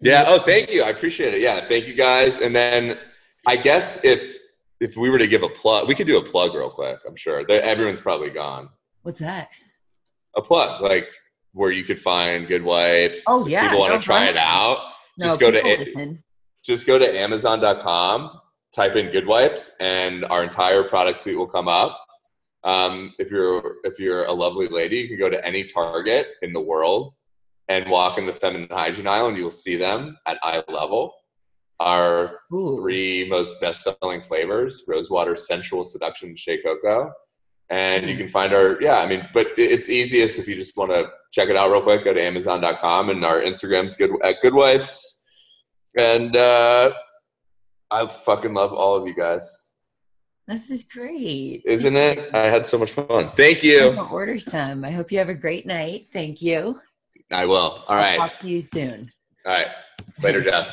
Yeah. 0.00 0.24
Oh, 0.26 0.38
thank 0.38 0.70
you. 0.70 0.82
I 0.82 0.88
appreciate 0.88 1.34
it. 1.34 1.40
Yeah. 1.40 1.60
Thank 1.60 1.86
you 1.86 1.94
guys. 1.94 2.38
And 2.38 2.54
then 2.54 2.98
I 3.46 3.56
guess 3.56 4.02
if 4.04 4.36
if 4.80 4.96
we 4.96 5.10
were 5.10 5.18
to 5.18 5.26
give 5.26 5.42
a 5.42 5.48
plug, 5.48 5.88
we 5.88 5.94
could 5.94 6.06
do 6.06 6.18
a 6.18 6.22
plug 6.22 6.54
real 6.54 6.70
quick. 6.70 6.98
I'm 7.06 7.16
sure 7.16 7.44
everyone's 7.50 8.00
probably 8.00 8.30
gone. 8.30 8.68
What's 9.02 9.20
that? 9.20 9.48
A 10.36 10.42
plug, 10.42 10.82
like 10.82 11.08
where 11.52 11.70
you 11.70 11.84
could 11.84 11.98
find 11.98 12.46
Good 12.46 12.62
Wipes. 12.62 13.22
Oh, 13.26 13.42
If 13.44 13.48
yeah, 13.48 13.62
People 13.62 13.80
want 13.80 13.92
no 13.92 13.98
to 13.98 14.04
try 14.04 14.26
it 14.26 14.36
out. 14.36 14.78
Just 15.18 15.40
go 15.40 15.50
to 15.50 15.62
listen. 15.62 16.22
Just 16.62 16.86
go 16.86 16.98
to 16.98 17.18
Amazon.com, 17.18 18.40
type 18.74 18.96
in 18.96 19.10
Good 19.10 19.26
Wipes, 19.26 19.70
and 19.80 20.24
our 20.26 20.42
entire 20.42 20.82
product 20.82 21.18
suite 21.20 21.38
will 21.38 21.46
come 21.46 21.68
up. 21.68 21.98
Um, 22.64 23.14
if 23.18 23.30
you're 23.30 23.76
if 23.84 23.98
you're 23.98 24.24
a 24.24 24.32
lovely 24.32 24.66
lady, 24.66 24.96
you 24.96 25.08
can 25.08 25.18
go 25.18 25.30
to 25.30 25.44
any 25.46 25.64
Target 25.64 26.26
in 26.42 26.52
the 26.52 26.60
world 26.60 27.14
and 27.68 27.88
walk 27.88 28.18
in 28.18 28.26
the 28.26 28.32
feminine 28.32 28.68
hygiene 28.70 29.06
aisle, 29.06 29.28
and 29.28 29.38
you'll 29.38 29.50
see 29.50 29.76
them 29.76 30.16
at 30.26 30.38
eye 30.42 30.62
level. 30.68 31.14
Our 31.78 32.40
Ooh. 32.52 32.76
three 32.76 33.28
most 33.30 33.60
best-selling 33.60 34.22
flavors: 34.22 34.84
Rosewater, 34.88 35.36
Sensual 35.36 35.84
Seduction, 35.84 36.34
Shea 36.34 36.60
Cocoa. 36.60 37.12
And 37.68 38.08
you 38.08 38.16
can 38.16 38.28
find 38.28 38.52
our 38.54 38.80
yeah, 38.80 38.98
I 38.98 39.06
mean, 39.06 39.28
but 39.34 39.48
it's 39.58 39.88
easiest 39.88 40.38
if 40.38 40.46
you 40.46 40.54
just 40.54 40.76
want 40.76 40.92
to 40.92 41.08
check 41.32 41.48
it 41.48 41.56
out 41.56 41.70
real 41.72 41.82
quick. 41.82 42.04
Go 42.04 42.14
to 42.14 42.22
Amazon.com, 42.22 43.10
and 43.10 43.24
our 43.24 43.40
Instagram's 43.40 43.96
good 43.96 44.10
at 44.22 44.36
Good 44.40 44.54
Wipes. 44.54 45.20
And 45.98 46.36
uh, 46.36 46.92
I 47.90 48.06
fucking 48.06 48.54
love 48.54 48.72
all 48.72 48.94
of 48.96 49.06
you 49.08 49.14
guys, 49.14 49.72
This 50.46 50.70
is 50.70 50.84
great. 50.84 51.62
isn't 51.64 51.96
it? 51.96 52.34
I 52.34 52.48
had 52.50 52.66
so 52.66 52.78
much 52.78 52.92
fun. 52.92 53.30
Thank 53.36 53.58
I'm 53.58 53.64
you. 53.68 53.98
order 54.12 54.38
some. 54.38 54.84
I 54.84 54.90
hope 54.92 55.10
you 55.10 55.18
have 55.18 55.28
a 55.30 55.34
great 55.34 55.66
night. 55.66 56.06
Thank 56.12 56.40
you. 56.42 56.80
I 57.32 57.46
will. 57.46 57.82
all 57.88 57.96
right. 57.96 58.20
I'll 58.20 58.28
talk 58.28 58.38
to 58.40 58.48
you 58.48 58.62
soon. 58.62 59.10
All 59.44 59.52
right. 59.52 59.68
Later, 60.22 60.40
Jess. 60.40 60.72